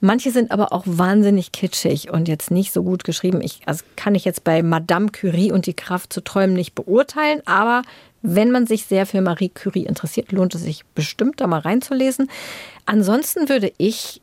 manche 0.01 0.31
sind 0.31 0.51
aber 0.51 0.73
auch 0.73 0.85
wahnsinnig 0.87 1.53
kitschig 1.53 2.11
und 2.11 2.29
jetzt 2.29 2.51
nicht 2.51 2.73
so 2.73 2.83
gut 2.83 3.05
geschrieben. 3.05 3.41
Ich, 3.43 3.61
also 3.67 3.85
kann 3.97 4.15
ich 4.15 4.25
jetzt 4.25 4.45
bei 4.45 4.63
Madame 4.63 5.09
Curie 5.09 5.53
und 5.53 5.67
die 5.67 5.75
Kraft 5.75 6.13
zu 6.13 6.23
träumen 6.23 6.55
nicht 6.55 6.75
beurteilen, 6.75 7.43
aber 7.47 7.83
wenn 8.23 8.53
man 8.53 8.67
sich 8.67 8.87
sehr 8.87 9.05
für 9.05 9.21
Marie 9.21 9.49
Curie 9.49 9.85
interessiert, 9.85 10.31
lohnt 10.31 10.55
es 10.55 10.63
sich 10.63 10.85
bestimmt 10.95 11.41
da 11.41 11.49
mal 11.49 11.59
reinzulesen. 11.59 12.31
Ansonsten 12.87 13.49
würde 13.49 13.73
ich 13.79 14.23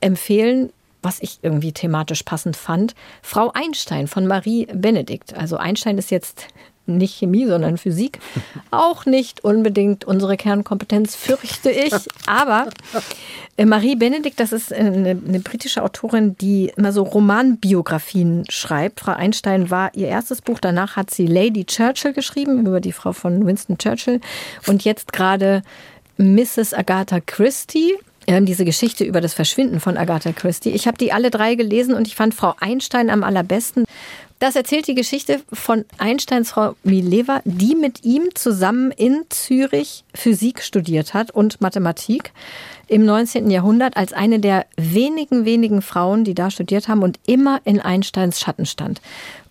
empfehlen, 0.00 0.72
was 1.02 1.22
ich 1.22 1.38
irgendwie 1.42 1.72
thematisch 1.72 2.24
passend 2.24 2.56
fand, 2.56 2.96
Frau 3.22 3.52
Einstein 3.54 4.08
von 4.08 4.26
Marie 4.26 4.66
Benedikt. 4.72 5.34
Also 5.34 5.56
Einstein 5.56 5.98
ist 5.98 6.10
jetzt 6.10 6.48
nicht 6.86 7.18
Chemie, 7.18 7.46
sondern 7.46 7.78
Physik. 7.78 8.18
Auch 8.70 9.06
nicht 9.06 9.44
unbedingt 9.44 10.04
unsere 10.04 10.36
Kernkompetenz, 10.36 11.16
fürchte 11.16 11.70
ich. 11.70 11.94
Aber 12.26 12.68
äh, 13.56 13.64
Marie 13.64 13.96
Benedikt, 13.96 14.40
das 14.40 14.52
ist 14.52 14.72
eine, 14.72 15.10
eine, 15.10 15.40
britische 15.40 15.82
Autorin, 15.82 16.36
die 16.38 16.72
immer 16.76 16.92
so 16.92 17.02
Romanbiografien 17.02 18.44
schreibt. 18.48 19.00
Frau 19.00 19.12
Einstein 19.12 19.70
war 19.70 19.94
ihr 19.94 20.08
erstes 20.08 20.42
Buch. 20.42 20.58
Danach 20.60 20.96
hat 20.96 21.10
sie 21.10 21.26
Lady 21.26 21.64
Churchill 21.64 22.12
geschrieben, 22.12 22.66
über 22.66 22.80
die 22.80 22.92
Frau 22.92 23.12
von 23.12 23.46
Winston 23.46 23.78
Churchill. 23.78 24.20
Und 24.66 24.84
jetzt 24.84 25.12
gerade 25.12 25.62
Mrs. 26.18 26.72
Agatha 26.74 27.20
Christie 27.20 27.94
diese 28.26 28.64
Geschichte 28.64 29.04
über 29.04 29.20
das 29.20 29.34
Verschwinden 29.34 29.80
von 29.80 29.96
Agatha 29.96 30.32
Christie. 30.32 30.70
Ich 30.70 30.86
habe 30.86 30.98
die 30.98 31.12
alle 31.12 31.30
drei 31.30 31.54
gelesen 31.54 31.94
und 31.94 32.08
ich 32.08 32.16
fand 32.16 32.34
Frau 32.34 32.54
Einstein 32.58 33.08
am 33.08 33.22
allerbesten, 33.22 33.84
das 34.38 34.54
erzählt 34.54 34.86
die 34.86 34.94
Geschichte 34.94 35.40
von 35.50 35.86
Einsteins 35.96 36.50
Frau 36.50 36.76
Mileva, 36.82 37.40
die 37.46 37.74
mit 37.74 38.04
ihm 38.04 38.34
zusammen 38.34 38.90
in 38.90 39.24
Zürich 39.30 40.04
Physik 40.12 40.62
studiert 40.62 41.14
hat 41.14 41.30
und 41.30 41.62
Mathematik 41.62 42.32
im 42.86 43.06
19. 43.06 43.50
Jahrhundert 43.50 43.96
als 43.96 44.12
eine 44.12 44.38
der 44.38 44.66
wenigen, 44.76 45.46
wenigen 45.46 45.80
Frauen, 45.80 46.24
die 46.24 46.34
da 46.34 46.50
studiert 46.50 46.86
haben 46.86 47.02
und 47.02 47.18
immer 47.26 47.60
in 47.64 47.80
Einsteins 47.80 48.38
Schatten 48.38 48.66
stand. 48.66 49.00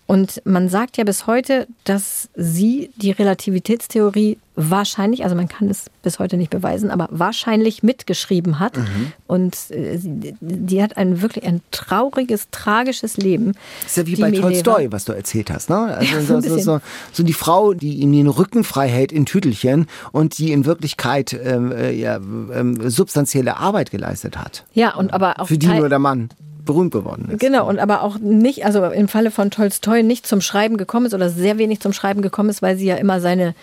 Und 0.06 0.40
man 0.44 0.68
sagt 0.68 0.98
ja 0.98 1.04
bis 1.04 1.26
heute, 1.26 1.66
dass 1.82 2.28
sie 2.36 2.90
die 2.96 3.10
Relativitätstheorie 3.10 4.38
wahrscheinlich, 4.54 5.24
also 5.24 5.34
man 5.34 5.48
kann 5.48 5.68
es 5.68 5.90
bis 6.02 6.20
heute 6.20 6.36
nicht 6.36 6.50
beweisen, 6.50 6.90
aber 6.90 7.08
wahrscheinlich 7.10 7.82
mitgeschrieben 7.82 8.60
hat. 8.60 8.76
Mhm. 8.76 9.12
Und 9.26 9.56
äh, 9.70 9.98
die 10.00 10.82
hat 10.82 10.96
ein 10.96 11.22
wirklich 11.22 11.44
ein 11.44 11.60
trauriges, 11.72 12.48
tragisches 12.52 13.16
Leben. 13.16 13.52
Das 13.82 13.90
ist 13.90 13.96
ja 13.96 14.06
wie 14.06 14.16
bei 14.16 14.30
Tolstoi, 14.30 14.92
was 14.92 15.04
du 15.04 15.12
erzählt 15.12 15.50
hast. 15.50 15.70
Ne? 15.70 15.76
Also 15.76 16.14
ja, 16.14 16.22
so, 16.22 16.40
so, 16.40 16.58
so, 16.58 16.80
so, 17.12 17.22
die 17.24 17.32
Frau, 17.32 17.74
die 17.74 17.96
ihm 17.96 18.12
den 18.12 18.28
Rücken 18.28 18.62
frei 18.62 18.88
hält 18.88 19.10
in 19.10 19.26
Tüdelchen 19.26 19.88
und 20.12 20.38
die 20.38 20.52
in 20.52 20.64
Wirklichkeit 20.64 21.32
ähm, 21.32 21.72
äh, 21.72 21.90
ja, 21.92 22.16
ähm, 22.16 22.88
substanzielle 22.88 23.56
Arbeit 23.56 23.90
geleistet 23.90 24.38
hat. 24.38 24.64
Ja, 24.72 24.94
und 24.94 25.12
aber 25.12 25.40
auch. 25.40 25.48
Für 25.48 25.58
die 25.58 25.66
nur 25.66 25.88
der 25.88 25.98
Mann 25.98 26.30
berühmt 26.66 26.92
geworden 26.92 27.30
ist. 27.30 27.40
Genau, 27.40 27.66
und 27.68 27.78
aber 27.78 28.02
auch 28.02 28.18
nicht, 28.18 28.66
also 28.66 28.84
im 28.84 29.08
Falle 29.08 29.30
von 29.30 29.50
Tolstoi 29.50 30.02
nicht 30.02 30.26
zum 30.26 30.40
Schreiben 30.40 30.76
gekommen 30.76 31.06
ist 31.06 31.14
oder 31.14 31.30
sehr 31.30 31.56
wenig 31.56 31.80
zum 31.80 31.94
Schreiben 31.94 32.20
gekommen 32.20 32.50
ist, 32.50 32.60
weil 32.60 32.76
sie 32.76 32.86
ja 32.86 32.96
immer 32.96 33.20
seine, 33.20 33.54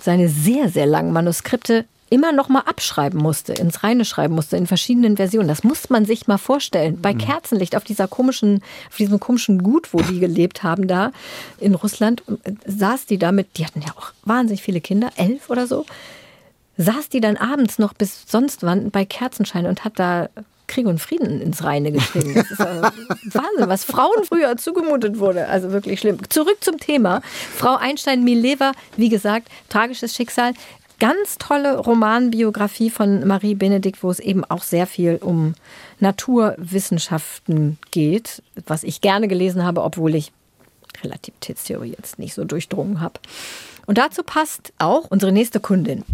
seine 0.00 0.28
sehr, 0.28 0.68
sehr 0.68 0.86
langen 0.86 1.12
Manuskripte 1.12 1.86
immer 2.12 2.30
noch 2.30 2.50
mal 2.50 2.60
abschreiben 2.60 3.18
musste, 3.18 3.54
ins 3.54 3.82
Reine 3.82 4.04
schreiben 4.04 4.34
musste, 4.34 4.58
in 4.58 4.66
verschiedenen 4.66 5.16
Versionen. 5.16 5.48
Das 5.48 5.64
muss 5.64 5.88
man 5.88 6.04
sich 6.04 6.26
mal 6.26 6.36
vorstellen. 6.36 7.00
Bei 7.00 7.14
mhm. 7.14 7.18
Kerzenlicht 7.18 7.74
auf 7.74 7.84
dieser 7.84 8.06
komischen, 8.06 8.62
auf 8.90 8.96
diesem 8.96 9.18
komischen 9.18 9.62
Gut, 9.62 9.94
wo 9.94 9.98
die 10.02 10.20
gelebt 10.20 10.62
haben 10.62 10.86
da 10.86 11.10
in 11.58 11.74
Russland, 11.74 12.22
saß 12.66 13.06
die 13.06 13.16
damit, 13.16 13.56
die 13.56 13.64
hatten 13.64 13.80
ja 13.80 13.94
auch 13.96 14.12
wahnsinnig 14.26 14.60
viele 14.60 14.82
Kinder, 14.82 15.08
elf 15.16 15.48
oder 15.48 15.66
so, 15.66 15.86
saß 16.76 17.08
die 17.08 17.22
dann 17.22 17.38
abends 17.38 17.78
noch 17.78 17.94
bis 17.94 18.24
sonst 18.26 18.62
wann 18.62 18.90
bei 18.90 19.06
Kerzenschein 19.06 19.64
und 19.64 19.82
hat 19.82 19.98
da 19.98 20.28
Krieg 20.72 20.86
und 20.86 21.00
Frieden 21.00 21.42
ins 21.42 21.62
Reine 21.64 21.92
geschrieben. 21.92 22.34
Das 22.34 22.50
ist 22.50 22.58
Wahnsinn, 22.58 23.68
was 23.68 23.84
Frauen 23.84 24.24
früher 24.24 24.56
zugemutet 24.56 25.18
wurde. 25.18 25.48
Also 25.48 25.70
wirklich 25.70 26.00
schlimm. 26.00 26.18
Zurück 26.30 26.56
zum 26.60 26.78
Thema. 26.78 27.20
Frau 27.54 27.76
Einstein-Mileva, 27.76 28.72
wie 28.96 29.10
gesagt, 29.10 29.48
tragisches 29.68 30.14
Schicksal. 30.14 30.54
Ganz 30.98 31.36
tolle 31.36 31.78
Romanbiografie 31.78 32.88
von 32.88 33.26
Marie 33.26 33.54
Benedikt, 33.54 34.02
wo 34.02 34.10
es 34.10 34.18
eben 34.18 34.44
auch 34.44 34.62
sehr 34.62 34.86
viel 34.86 35.18
um 35.20 35.54
Naturwissenschaften 36.00 37.76
geht, 37.90 38.42
was 38.66 38.82
ich 38.82 39.00
gerne 39.02 39.28
gelesen 39.28 39.64
habe, 39.64 39.82
obwohl 39.82 40.14
ich 40.14 40.32
Relativitätstheorie 41.02 41.90
jetzt 41.90 42.18
nicht 42.18 42.32
so 42.34 42.44
durchdrungen 42.44 43.00
habe. 43.00 43.20
Und 43.86 43.98
dazu 43.98 44.22
passt 44.22 44.72
auch 44.78 45.10
unsere 45.10 45.32
nächste 45.32 45.60
Kundin. 45.60 46.04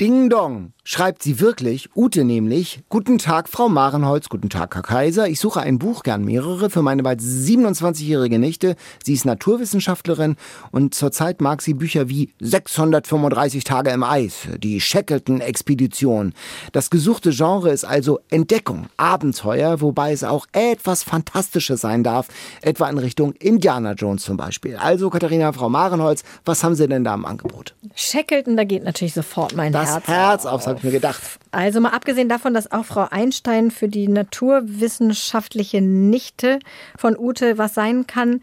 Ding 0.00 0.30
Dong 0.30 0.72
schreibt 0.84 1.22
sie 1.22 1.40
wirklich, 1.40 1.88
Ute 1.94 2.24
nämlich, 2.24 2.82
Guten 2.88 3.18
Tag, 3.18 3.48
Frau 3.48 3.68
Marenholz, 3.68 4.28
guten 4.28 4.48
Tag, 4.48 4.74
Herr 4.74 4.82
Kaiser. 4.82 5.28
Ich 5.28 5.40
suche 5.40 5.60
ein 5.60 5.78
Buch, 5.78 6.02
gern 6.02 6.24
mehrere, 6.24 6.70
für 6.70 6.82
meine 6.82 7.02
bald 7.02 7.20
27-jährige 7.20 8.38
Nichte. 8.38 8.76
Sie 9.04 9.14
ist 9.14 9.24
Naturwissenschaftlerin 9.24 10.36
und 10.70 10.94
zurzeit 10.94 11.40
mag 11.40 11.62
sie 11.62 11.74
Bücher 11.74 12.08
wie 12.08 12.32
635 12.40 13.64
Tage 13.64 13.90
im 13.90 14.02
Eis, 14.02 14.48
die 14.58 14.80
Shackleton-Expedition. 14.80 16.32
Das 16.72 16.90
gesuchte 16.90 17.30
Genre 17.30 17.70
ist 17.70 17.84
also 17.84 18.20
Entdeckung, 18.30 18.86
Abenteuer, 18.96 19.80
wobei 19.80 20.12
es 20.12 20.24
auch 20.24 20.46
etwas 20.52 21.02
Fantastisches 21.02 21.80
sein 21.80 22.02
darf, 22.02 22.28
etwa 22.62 22.88
in 22.88 22.98
Richtung 22.98 23.32
Indiana 23.34 23.92
Jones 23.92 24.24
zum 24.24 24.36
Beispiel. 24.36 24.76
Also, 24.76 25.10
Katharina, 25.10 25.52
Frau 25.52 25.68
Marenholz, 25.68 26.24
was 26.44 26.64
haben 26.64 26.74
Sie 26.74 26.88
denn 26.88 27.04
da 27.04 27.14
im 27.14 27.24
Angebot? 27.24 27.74
Shackleton, 27.94 28.56
da 28.56 28.64
geht 28.64 28.84
natürlich 28.84 29.14
sofort 29.14 29.54
mein 29.54 29.72
das 29.72 29.90
Herz, 29.90 30.06
Herz 30.06 30.46
auf 30.46 30.64
habe 30.70 30.78
ich 30.78 30.84
mir 30.84 30.90
gedacht. 30.90 31.20
Also 31.50 31.80
mal 31.80 31.90
abgesehen 31.90 32.28
davon, 32.28 32.54
dass 32.54 32.72
auch 32.72 32.84
Frau 32.84 33.06
Einstein 33.10 33.70
für 33.70 33.88
die 33.88 34.08
naturwissenschaftliche 34.08 35.80
Nichte 35.80 36.58
von 36.96 37.16
Ute 37.18 37.58
was 37.58 37.74
sein 37.74 38.06
kann, 38.06 38.40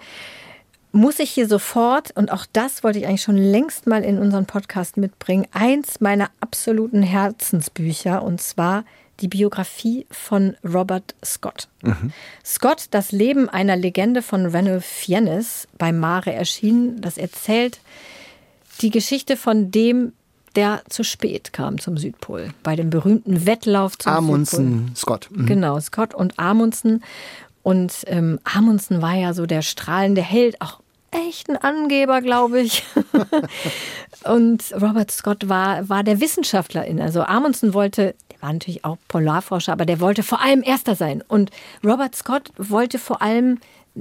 muss 0.92 1.20
ich 1.20 1.32
hier 1.32 1.48
sofort, 1.48 2.12
und 2.16 2.32
auch 2.32 2.46
das 2.52 2.84
wollte 2.84 3.00
ich 3.00 3.08
eigentlich 3.08 3.22
schon 3.22 3.38
längst 3.38 3.88
mal 3.88 4.04
in 4.04 4.18
unseren 4.18 4.46
Podcast 4.46 4.98
mitbringen, 4.98 5.48
eins 5.52 6.00
meiner 6.00 6.30
absoluten 6.40 7.04
Herzensbücher, 7.04 8.24
und 8.24 8.42
zwar 8.42 8.84
die 9.20 9.28
Biografie 9.28 10.06
von 10.12 10.56
Robert 10.64 11.16
Scott. 11.26 11.68
Mhm. 11.82 12.12
Scott, 12.46 12.86
das 12.92 13.12
Leben 13.12 13.50
einer 13.50 13.76
Legende 13.76 14.22
von 14.22 14.46
Ranulph 14.46 14.86
Fiennes 14.86 15.68
bei 15.78 15.92
Mare 15.92 16.34
erschienen, 16.34 17.02
das 17.02 17.18
erzählt 17.18 17.80
die 18.82 18.92
Geschichte 18.92 19.38
von 19.38 19.72
dem, 19.72 20.14
der 20.58 20.82
zu 20.90 21.04
spät 21.04 21.54
kam 21.54 21.80
zum 21.80 21.98
Südpol, 21.98 22.50
bei 22.64 22.76
dem 22.76 22.90
berühmten 22.90 23.46
Wettlauf 23.46 23.98
zum 23.98 24.12
Amundsen, 24.12 24.80
Südpol. 24.80 24.96
Scott. 24.96 25.30
Mhm. 25.32 25.46
Genau, 25.46 25.80
Scott 25.80 26.14
und 26.16 26.38
Amundsen. 26.38 27.04
Und 27.62 27.94
ähm, 28.08 28.40
Amundsen 28.44 29.02
war 29.02 29.14
ja 29.14 29.34
so 29.34 29.46
der 29.46 29.62
strahlende 29.62 30.22
Held, 30.22 30.60
auch 30.62 30.80
echt 31.12 31.50
ein 31.50 31.58
Angeber, 31.58 32.22
glaube 32.22 32.62
ich. 32.62 32.84
und 34.24 34.64
Robert 34.74 35.12
Scott 35.12 35.48
war, 35.48 35.88
war 35.90 36.04
der 36.04 36.20
Wissenschaftlerin. 36.20 37.00
Also 37.00 37.22
Amundsen 37.22 37.76
wollte, 37.76 38.16
der 38.32 38.42
war 38.42 38.52
natürlich 38.52 38.84
auch 38.84 38.98
Polarforscher, 39.08 39.74
aber 39.74 39.86
der 39.86 40.00
wollte 40.00 40.24
vor 40.24 40.42
allem 40.42 40.64
Erster 40.64 40.96
sein. 40.96 41.24
Und 41.28 41.52
Robert 41.84 42.16
Scott 42.16 42.52
wollte 42.58 42.98
vor 42.98 43.22
allem 43.22 43.60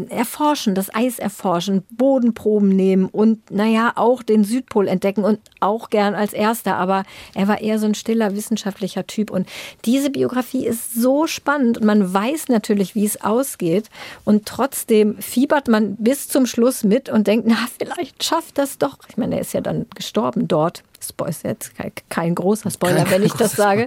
erforschen, 0.08 0.74
das 0.74 0.94
Eis 0.94 1.18
erforschen, 1.18 1.82
Bodenproben 1.90 2.68
nehmen 2.68 3.06
und 3.06 3.50
naja, 3.50 3.92
auch 3.96 4.22
den 4.22 4.44
Südpol 4.44 4.88
entdecken 4.88 5.24
und 5.24 5.40
auch 5.60 5.90
gern 5.90 6.14
als 6.14 6.32
erster, 6.32 6.76
aber 6.76 7.04
er 7.34 7.48
war 7.48 7.60
eher 7.60 7.78
so 7.78 7.86
ein 7.86 7.94
stiller 7.94 8.34
wissenschaftlicher 8.34 9.06
Typ 9.06 9.30
und 9.30 9.48
diese 9.84 10.10
Biografie 10.10 10.66
ist 10.66 10.94
so 10.94 11.26
spannend 11.26 11.78
und 11.78 11.86
man 11.86 12.12
weiß 12.12 12.48
natürlich, 12.48 12.94
wie 12.94 13.04
es 13.04 13.22
ausgeht 13.22 13.90
und 14.24 14.46
trotzdem 14.46 15.18
fiebert 15.18 15.68
man 15.68 15.96
bis 15.96 16.28
zum 16.28 16.46
Schluss 16.46 16.84
mit 16.84 17.08
und 17.08 17.26
denkt, 17.26 17.46
na, 17.48 17.56
vielleicht 17.78 18.22
schafft 18.24 18.58
das 18.58 18.78
doch. 18.78 18.98
Ich 19.08 19.16
meine, 19.16 19.36
er 19.36 19.40
ist 19.40 19.54
ja 19.54 19.60
dann 19.60 19.86
gestorben 19.94 20.48
dort. 20.48 20.82
Spoiler 21.02 21.42
jetzt 21.42 21.72
kein 22.08 22.34
großer 22.34 22.70
Spoiler, 22.70 23.04
kein 23.04 23.10
wenn 23.10 23.22
ich 23.22 23.32
das 23.32 23.52
sage. 23.52 23.86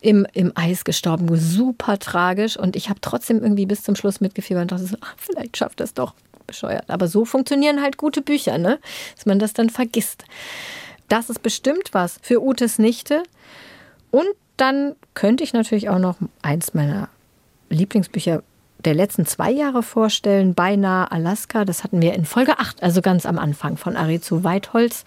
Im, 0.00 0.26
Im 0.34 0.52
Eis 0.54 0.84
gestorben, 0.84 1.28
super 1.36 1.98
tragisch. 1.98 2.56
Und 2.56 2.76
ich 2.76 2.88
habe 2.88 3.00
trotzdem 3.00 3.42
irgendwie 3.42 3.66
bis 3.66 3.82
zum 3.82 3.96
Schluss 3.96 4.20
mitgefiebert 4.20 4.62
und 4.62 4.72
dachte, 4.72 4.86
so, 4.86 4.96
ach, 5.00 5.14
vielleicht 5.18 5.56
schafft 5.56 5.80
das 5.80 5.94
doch. 5.94 6.14
Bescheuert. 6.46 6.84
Aber 6.88 7.08
so 7.08 7.24
funktionieren 7.24 7.82
halt 7.82 7.96
gute 7.96 8.22
Bücher, 8.22 8.56
ne? 8.56 8.78
Dass 9.16 9.26
man 9.26 9.40
das 9.40 9.52
dann 9.52 9.68
vergisst. 9.68 10.24
Das 11.08 11.28
ist 11.28 11.42
bestimmt 11.42 11.90
was 11.92 12.18
für 12.22 12.40
Utes 12.40 12.78
Nichte. 12.78 13.24
Und 14.12 14.28
dann 14.56 14.94
könnte 15.14 15.42
ich 15.42 15.52
natürlich 15.52 15.88
auch 15.88 15.98
noch 15.98 16.16
eins 16.42 16.72
meiner 16.72 17.08
Lieblingsbücher 17.68 18.44
der 18.86 18.94
letzten 18.94 19.26
zwei 19.26 19.50
Jahre 19.50 19.82
vorstellen, 19.82 20.54
beinahe 20.54 21.10
Alaska. 21.10 21.64
Das 21.64 21.84
hatten 21.84 22.00
wir 22.00 22.14
in 22.14 22.24
Folge 22.24 22.58
8, 22.58 22.82
also 22.82 23.02
ganz 23.02 23.26
am 23.26 23.38
Anfang 23.38 23.76
von 23.76 23.96
Arizu 23.96 24.44
Weitholz. 24.44 25.04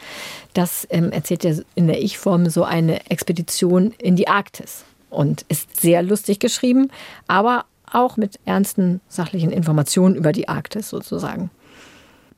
Das 0.53 0.85
ähm, 0.91 1.11
erzählt 1.11 1.43
ja 1.45 1.53
in 1.75 1.87
der 1.87 2.01
Ich-Form 2.01 2.49
so 2.49 2.63
eine 2.63 3.09
Expedition 3.09 3.93
in 3.97 4.17
die 4.17 4.27
Arktis 4.27 4.83
und 5.09 5.45
ist 5.47 5.79
sehr 5.79 6.03
lustig 6.03 6.39
geschrieben, 6.39 6.91
aber 7.27 7.65
auch 7.91 8.17
mit 8.17 8.39
ernsten 8.45 9.01
sachlichen 9.07 9.51
Informationen 9.51 10.15
über 10.15 10.33
die 10.33 10.47
Arktis 10.47 10.89
sozusagen. 10.89 11.49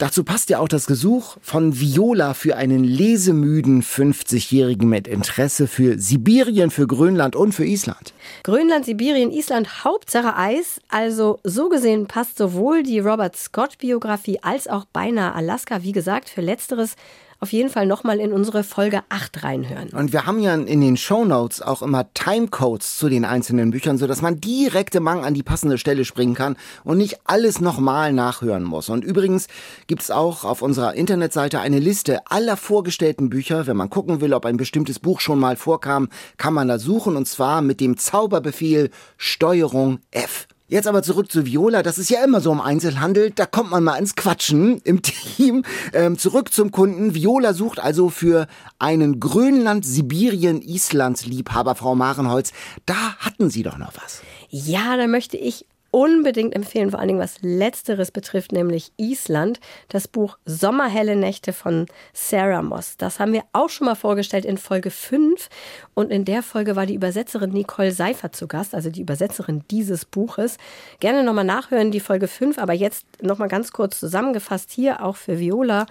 Dazu 0.01 0.23
passt 0.23 0.49
ja 0.49 0.57
auch 0.57 0.67
das 0.67 0.87
Gesuch 0.87 1.37
von 1.43 1.79
Viola 1.79 2.33
für 2.33 2.57
einen 2.57 2.83
lesemüden 2.83 3.83
50-Jährigen 3.83 4.89
mit 4.89 5.07
Interesse 5.07 5.67
für 5.67 5.99
Sibirien, 5.99 6.71
für 6.71 6.87
Grönland 6.87 7.35
und 7.35 7.51
für 7.51 7.65
Island. 7.65 8.11
Grönland, 8.41 8.85
Sibirien, 8.85 9.29
Island, 9.29 9.83
Hauptsache 9.83 10.35
Eis. 10.35 10.81
Also 10.89 11.39
so 11.43 11.69
gesehen 11.69 12.07
passt 12.07 12.39
sowohl 12.39 12.81
die 12.81 12.97
Robert 12.97 13.35
Scott-Biografie 13.35 14.39
als 14.41 14.67
auch 14.67 14.85
beinahe 14.85 15.35
Alaska. 15.35 15.83
Wie 15.83 15.91
gesagt, 15.91 16.29
für 16.29 16.41
letzteres 16.41 16.95
auf 17.41 17.51
jeden 17.51 17.69
Fall 17.69 17.87
nochmal 17.87 18.19
in 18.19 18.33
unsere 18.33 18.63
Folge 18.63 19.01
8 19.09 19.43
reinhören. 19.43 19.89
Und 19.89 20.13
wir 20.13 20.27
haben 20.27 20.39
ja 20.39 20.53
in 20.53 20.79
den 20.79 20.95
Show 20.95 21.25
Notes 21.25 21.63
auch 21.63 21.81
immer 21.81 22.13
Timecodes 22.13 22.97
zu 22.97 23.09
den 23.09 23.25
einzelnen 23.25 23.71
Büchern, 23.71 23.97
sodass 23.97 24.21
man 24.21 24.39
direkt 24.39 24.93
im 24.93 25.01
Mang 25.03 25.25
an 25.25 25.33
die 25.33 25.41
passende 25.41 25.79
Stelle 25.79 26.05
springen 26.05 26.35
kann 26.35 26.55
und 26.83 26.99
nicht 26.99 27.19
alles 27.25 27.59
nochmal 27.59 28.13
nachhören 28.13 28.63
muss. 28.63 28.89
Und 28.89 29.03
übrigens 29.03 29.47
gibt 29.87 30.03
es 30.03 30.11
auch 30.11 30.45
auf 30.45 30.61
unserer 30.61 30.93
Internetseite 30.93 31.59
eine 31.59 31.79
Liste 31.79 32.19
aller 32.27 32.57
vorgestellten 32.57 33.31
Bücher. 33.31 33.65
Wenn 33.65 33.77
man 33.77 33.89
gucken 33.89 34.21
will, 34.21 34.35
ob 34.35 34.45
ein 34.45 34.57
bestimmtes 34.57 34.99
Buch 34.99 35.19
schon 35.19 35.39
mal 35.39 35.55
vorkam, 35.55 36.09
kann 36.37 36.53
man 36.53 36.67
da 36.67 36.77
suchen 36.77 37.15
und 37.15 37.27
zwar 37.27 37.63
mit 37.63 37.79
dem 37.79 37.97
Zauberbefehl 37.97 38.91
Steuerung 39.17 39.97
F. 40.11 40.47
Jetzt 40.71 40.87
aber 40.87 41.03
zurück 41.03 41.29
zu 41.29 41.45
Viola. 41.45 41.83
Das 41.83 41.97
ist 41.97 42.09
ja 42.09 42.23
immer 42.23 42.39
so 42.39 42.49
im 42.49 42.61
Einzelhandel. 42.61 43.31
Da 43.31 43.45
kommt 43.45 43.71
man 43.71 43.83
mal 43.83 43.97
ins 43.97 44.15
Quatschen 44.15 44.77
im 44.85 45.01
Team. 45.01 45.65
Ähm, 45.91 46.17
zurück 46.17 46.53
zum 46.53 46.71
Kunden. 46.71 47.13
Viola 47.13 47.53
sucht 47.53 47.77
also 47.77 48.09
für 48.09 48.47
einen 48.79 49.19
Grönland, 49.19 49.85
Sibirien, 49.85 50.61
Islands 50.61 51.25
Liebhaber, 51.25 51.75
Frau 51.75 51.93
Marenholz. 51.93 52.53
Da 52.85 53.15
hatten 53.19 53.49
Sie 53.49 53.63
doch 53.63 53.77
noch 53.77 53.91
was. 54.01 54.21
Ja, 54.49 54.95
da 54.95 55.07
möchte 55.07 55.35
ich 55.35 55.65
unbedingt 55.91 56.55
empfehlen, 56.55 56.89
vor 56.89 56.99
allen 56.99 57.09
Dingen 57.09 57.19
was 57.19 57.41
Letzteres 57.41 58.11
betrifft, 58.11 58.53
nämlich 58.53 58.91
Island, 58.97 59.59
das 59.89 60.07
Buch 60.07 60.37
Sommerhelle 60.45 61.15
Nächte 61.15 61.53
von 61.53 61.85
Sarah 62.13 62.61
Moss. 62.61 62.95
Das 62.97 63.19
haben 63.19 63.33
wir 63.33 63.43
auch 63.51 63.69
schon 63.69 63.85
mal 63.85 63.95
vorgestellt 63.95 64.45
in 64.45 64.57
Folge 64.57 64.89
5 64.89 65.49
und 65.93 66.11
in 66.11 66.25
der 66.25 66.43
Folge 66.43 66.75
war 66.75 66.85
die 66.85 66.95
Übersetzerin 66.95 67.51
Nicole 67.51 67.91
Seifert 67.91 68.35
zu 68.35 68.47
Gast, 68.47 68.73
also 68.73 68.89
die 68.89 69.01
Übersetzerin 69.01 69.63
dieses 69.69 70.05
Buches. 70.05 70.57
Gerne 70.99 71.23
nochmal 71.23 71.43
nachhören, 71.43 71.91
die 71.91 71.99
Folge 71.99 72.27
5, 72.27 72.57
aber 72.57 72.73
jetzt 72.73 73.05
nochmal 73.21 73.49
ganz 73.49 73.71
kurz 73.73 73.99
zusammengefasst 73.99 74.71
hier 74.71 75.03
auch 75.03 75.17
für 75.17 75.39
Viola. 75.39 75.85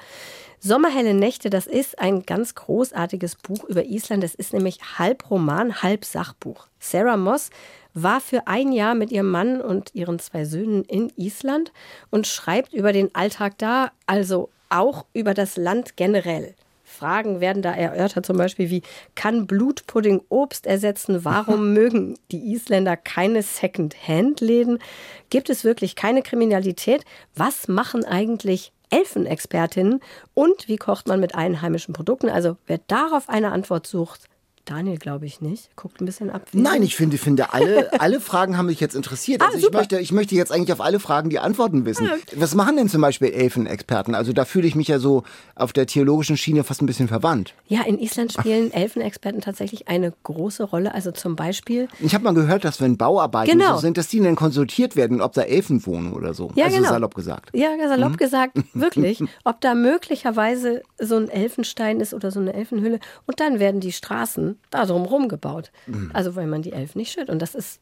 Sommerhelle 0.63 1.15
Nächte, 1.15 1.49
das 1.49 1.67
ist 1.67 1.99
ein 1.99 2.25
ganz 2.27 2.55
großartiges 2.55 3.37
Buch 3.37 3.65
über 3.65 3.85
Island. 3.85 4.23
Es 4.23 4.35
ist 4.35 4.53
nämlich 4.53 4.79
halb 4.99 5.31
Roman, 5.31 5.83
halb 5.83 6.05
Sachbuch. 6.05 6.67
Sarah 6.79 7.17
Moss 7.17 7.49
war 7.95 8.21
für 8.21 8.47
ein 8.47 8.73
Jahr 8.73 8.95
mit 8.95 9.11
ihrem 9.13 9.31
Mann 9.31 9.61
und 9.61 9.95
ihren 9.95 10.19
zwei 10.19 10.45
Söhnen 10.45 10.85
in 10.85 11.13
Island 11.17 11.73
und 12.11 12.27
schreibt 12.27 12.73
über 12.73 12.93
den 12.93 13.15
Alltag 13.15 13.59
da, 13.59 13.91
also 14.07 14.51
auch 14.69 15.07
über 15.13 15.35
das 15.35 15.57
Land 15.57 15.97
generell. 15.97 16.55
Fragen 16.91 17.41
werden 17.41 17.63
da 17.63 17.73
erörtert, 17.73 18.27
zum 18.27 18.37
Beispiel 18.37 18.69
wie, 18.69 18.83
kann 19.15 19.47
Blutpudding 19.47 20.23
Obst 20.29 20.67
ersetzen? 20.67 21.25
Warum 21.25 21.73
mögen 21.75 22.19
die 22.31 22.53
Isländer 22.53 22.97
keine 22.97 23.43
Second-Hand-Läden? 23.43 24.81
Gibt 25.31 25.51
es 25.51 25.65
wirklich 25.65 25.95
keine 25.95 26.23
Kriminalität? 26.23 27.05
Was 27.35 27.69
machen 27.69 28.05
eigentlich 28.05 28.73
Elfenexpertinnen? 28.91 30.01
Und 30.35 30.69
wie 30.69 30.77
kocht 30.77 31.07
man 31.07 31.21
mit 31.21 31.35
einheimischen 31.35 31.95
Produkten? 31.95 32.29
Also 32.29 32.57
wer 32.67 32.81
darauf 32.89 33.29
eine 33.29 33.53
Antwort 33.53 33.87
sucht, 33.87 34.29
Daniel, 34.71 34.99
glaube 34.99 35.27
ich 35.27 35.41
nicht. 35.41 35.75
Guckt 35.75 36.01
ein 36.01 36.05
bisschen 36.05 36.31
ab. 36.31 36.47
Nein, 36.53 36.85
ich 36.85 36.95
finde, 36.95 37.19
finde 37.19 37.53
alle, 37.53 37.93
alle 38.01 38.21
Fragen 38.21 38.57
haben 38.57 38.67
mich 38.67 38.79
jetzt 38.79 38.95
interessiert. 38.95 39.43
Ah, 39.43 39.47
also 39.47 39.59
ah, 39.59 39.69
ich, 39.69 39.73
möchte, 39.73 39.99
ich 39.99 40.13
möchte 40.13 40.37
jetzt 40.37 40.53
eigentlich 40.53 40.73
auf 40.73 40.81
alle 40.81 41.01
Fragen 41.01 41.29
die 41.29 41.41
Antworten 41.41 41.85
wissen. 41.85 42.07
Ah, 42.09 42.15
okay. 42.15 42.37
Was 42.37 42.55
machen 42.55 42.77
denn 42.77 42.89
zum 42.89 43.01
Beispiel 43.01 43.31
Elfenexperten? 43.31 44.15
Also 44.15 44.33
da 44.33 44.45
fühle 44.45 44.69
ich 44.69 44.77
mich 44.77 44.87
ja 44.87 45.01
so 45.01 45.25
auf 45.57 45.73
der 45.73 45.87
theologischen 45.87 46.37
Schiene 46.37 46.63
fast 46.63 46.83
ein 46.83 46.87
bisschen 46.87 47.09
verwandt. 47.09 47.55
Ja, 47.67 47.83
in 47.83 47.99
Island 47.99 48.33
spielen 48.33 48.73
Elfenexperten 48.73 49.41
tatsächlich 49.41 49.89
eine 49.89 50.13
große 50.23 50.63
Rolle. 50.63 50.95
Also 50.95 51.11
zum 51.11 51.35
Beispiel. 51.35 51.89
Ich 51.99 52.15
habe 52.15 52.23
mal 52.23 52.35
gehört, 52.35 52.65
dass 52.65 52.81
wenn 52.81 52.97
Bauarbeiten 52.97 53.59
genau. 53.59 53.75
so 53.75 53.81
sind, 53.81 53.99
dass 53.99 54.07
die 54.07 54.21
dann 54.21 54.37
konsultiert 54.37 54.95
werden, 54.95 55.21
ob 55.21 55.33
da 55.33 55.43
Elfen 55.43 55.85
wohnen 55.85 56.13
oder 56.13 56.33
so. 56.33 56.53
Ja, 56.55 56.67
also 56.67 56.77
genau. 56.77 56.91
salopp 56.91 57.17
gesagt. 57.17 57.51
Ja, 57.55 57.71
salopp 57.89 58.13
mhm. 58.13 58.17
gesagt, 58.19 58.53
wirklich. 58.75 59.21
Ob 59.43 59.61
da 59.63 59.75
möglicherweise 59.75 60.83
so 61.01 61.17
ein 61.17 61.29
Elfenstein 61.29 61.99
ist 61.99 62.15
oder 62.15 62.31
so 62.31 62.39
eine 62.39 62.55
Elfenhülle. 62.55 63.01
Und 63.27 63.41
dann 63.41 63.59
werden 63.59 63.81
die 63.81 63.91
Straßen 63.91 64.60
da 64.71 64.87
drumherum 64.87 65.29
gebaut. 65.29 65.71
Mhm. 65.87 66.11
Also 66.13 66.37
weil 66.37 66.47
man 66.47 66.63
die 66.63 66.73
Elfen 66.73 66.99
nicht 66.99 67.13
schützt. 67.13 67.31
Und 67.31 67.41
das 67.41 67.55
ist 67.55 67.81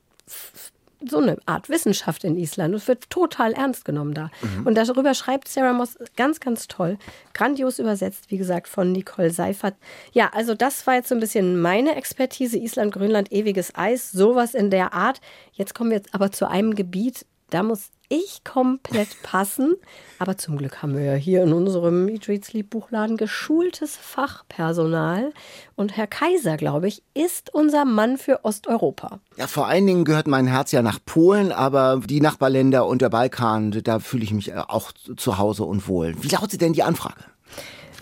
so 1.08 1.18
eine 1.18 1.38
Art 1.46 1.68
Wissenschaft 1.68 2.24
in 2.24 2.36
Island 2.36 2.74
und 2.74 2.88
wird 2.88 3.08
total 3.08 3.52
ernst 3.52 3.84
genommen 3.84 4.14
da. 4.14 4.30
Mhm. 4.42 4.66
Und 4.66 4.74
darüber 4.74 5.14
schreibt 5.14 5.48
Sarah 5.48 5.72
Moss 5.72 5.96
ganz, 6.16 6.40
ganz 6.40 6.66
toll. 6.66 6.98
Grandios 7.34 7.78
übersetzt, 7.78 8.30
wie 8.30 8.38
gesagt, 8.38 8.68
von 8.68 8.90
Nicole 8.92 9.30
Seifert. 9.30 9.76
Ja, 10.12 10.30
also 10.32 10.54
das 10.54 10.86
war 10.86 10.94
jetzt 10.94 11.08
so 11.08 11.14
ein 11.14 11.20
bisschen 11.20 11.60
meine 11.60 11.94
Expertise. 11.94 12.58
Island, 12.58 12.92
Grönland, 12.92 13.30
ewiges 13.30 13.74
Eis, 13.76 14.10
sowas 14.10 14.54
in 14.54 14.70
der 14.70 14.92
Art. 14.92 15.20
Jetzt 15.52 15.74
kommen 15.74 15.90
wir 15.90 15.98
jetzt 15.98 16.14
aber 16.14 16.32
zu 16.32 16.48
einem 16.48 16.74
Gebiet, 16.74 17.24
da 17.50 17.62
muss 17.62 17.90
ich 18.08 18.42
komplett 18.44 19.22
passen. 19.22 19.76
Aber 20.18 20.38
zum 20.38 20.56
Glück 20.56 20.82
haben 20.82 20.96
wir 20.96 21.04
ja 21.04 21.14
hier 21.14 21.42
in 21.42 21.52
unserem 21.52 22.08
Eat, 22.08 22.28
Read, 22.28 22.44
Sleep 22.44 22.70
Buchladen 22.70 23.16
geschultes 23.16 23.96
Fachpersonal. 23.96 25.32
Und 25.76 25.96
Herr 25.96 26.06
Kaiser, 26.06 26.56
glaube 26.56 26.88
ich, 26.88 27.02
ist 27.14 27.52
unser 27.52 27.84
Mann 27.84 28.16
für 28.16 28.44
Osteuropa. 28.44 29.20
Ja, 29.36 29.46
vor 29.46 29.66
allen 29.66 29.86
Dingen 29.86 30.04
gehört 30.04 30.26
mein 30.26 30.46
Herz 30.46 30.72
ja 30.72 30.82
nach 30.82 30.98
Polen, 31.04 31.52
aber 31.52 32.00
die 32.04 32.20
Nachbarländer 32.20 32.86
und 32.86 33.02
der 33.02 33.10
Balkan, 33.10 33.70
da 33.82 33.98
fühle 33.98 34.24
ich 34.24 34.32
mich 34.32 34.54
auch 34.54 34.92
zu 34.92 35.38
Hause 35.38 35.64
und 35.64 35.86
wohl. 35.86 36.14
Wie 36.22 36.28
lautet 36.28 36.60
denn 36.60 36.72
die 36.72 36.82
Anfrage? 36.82 37.24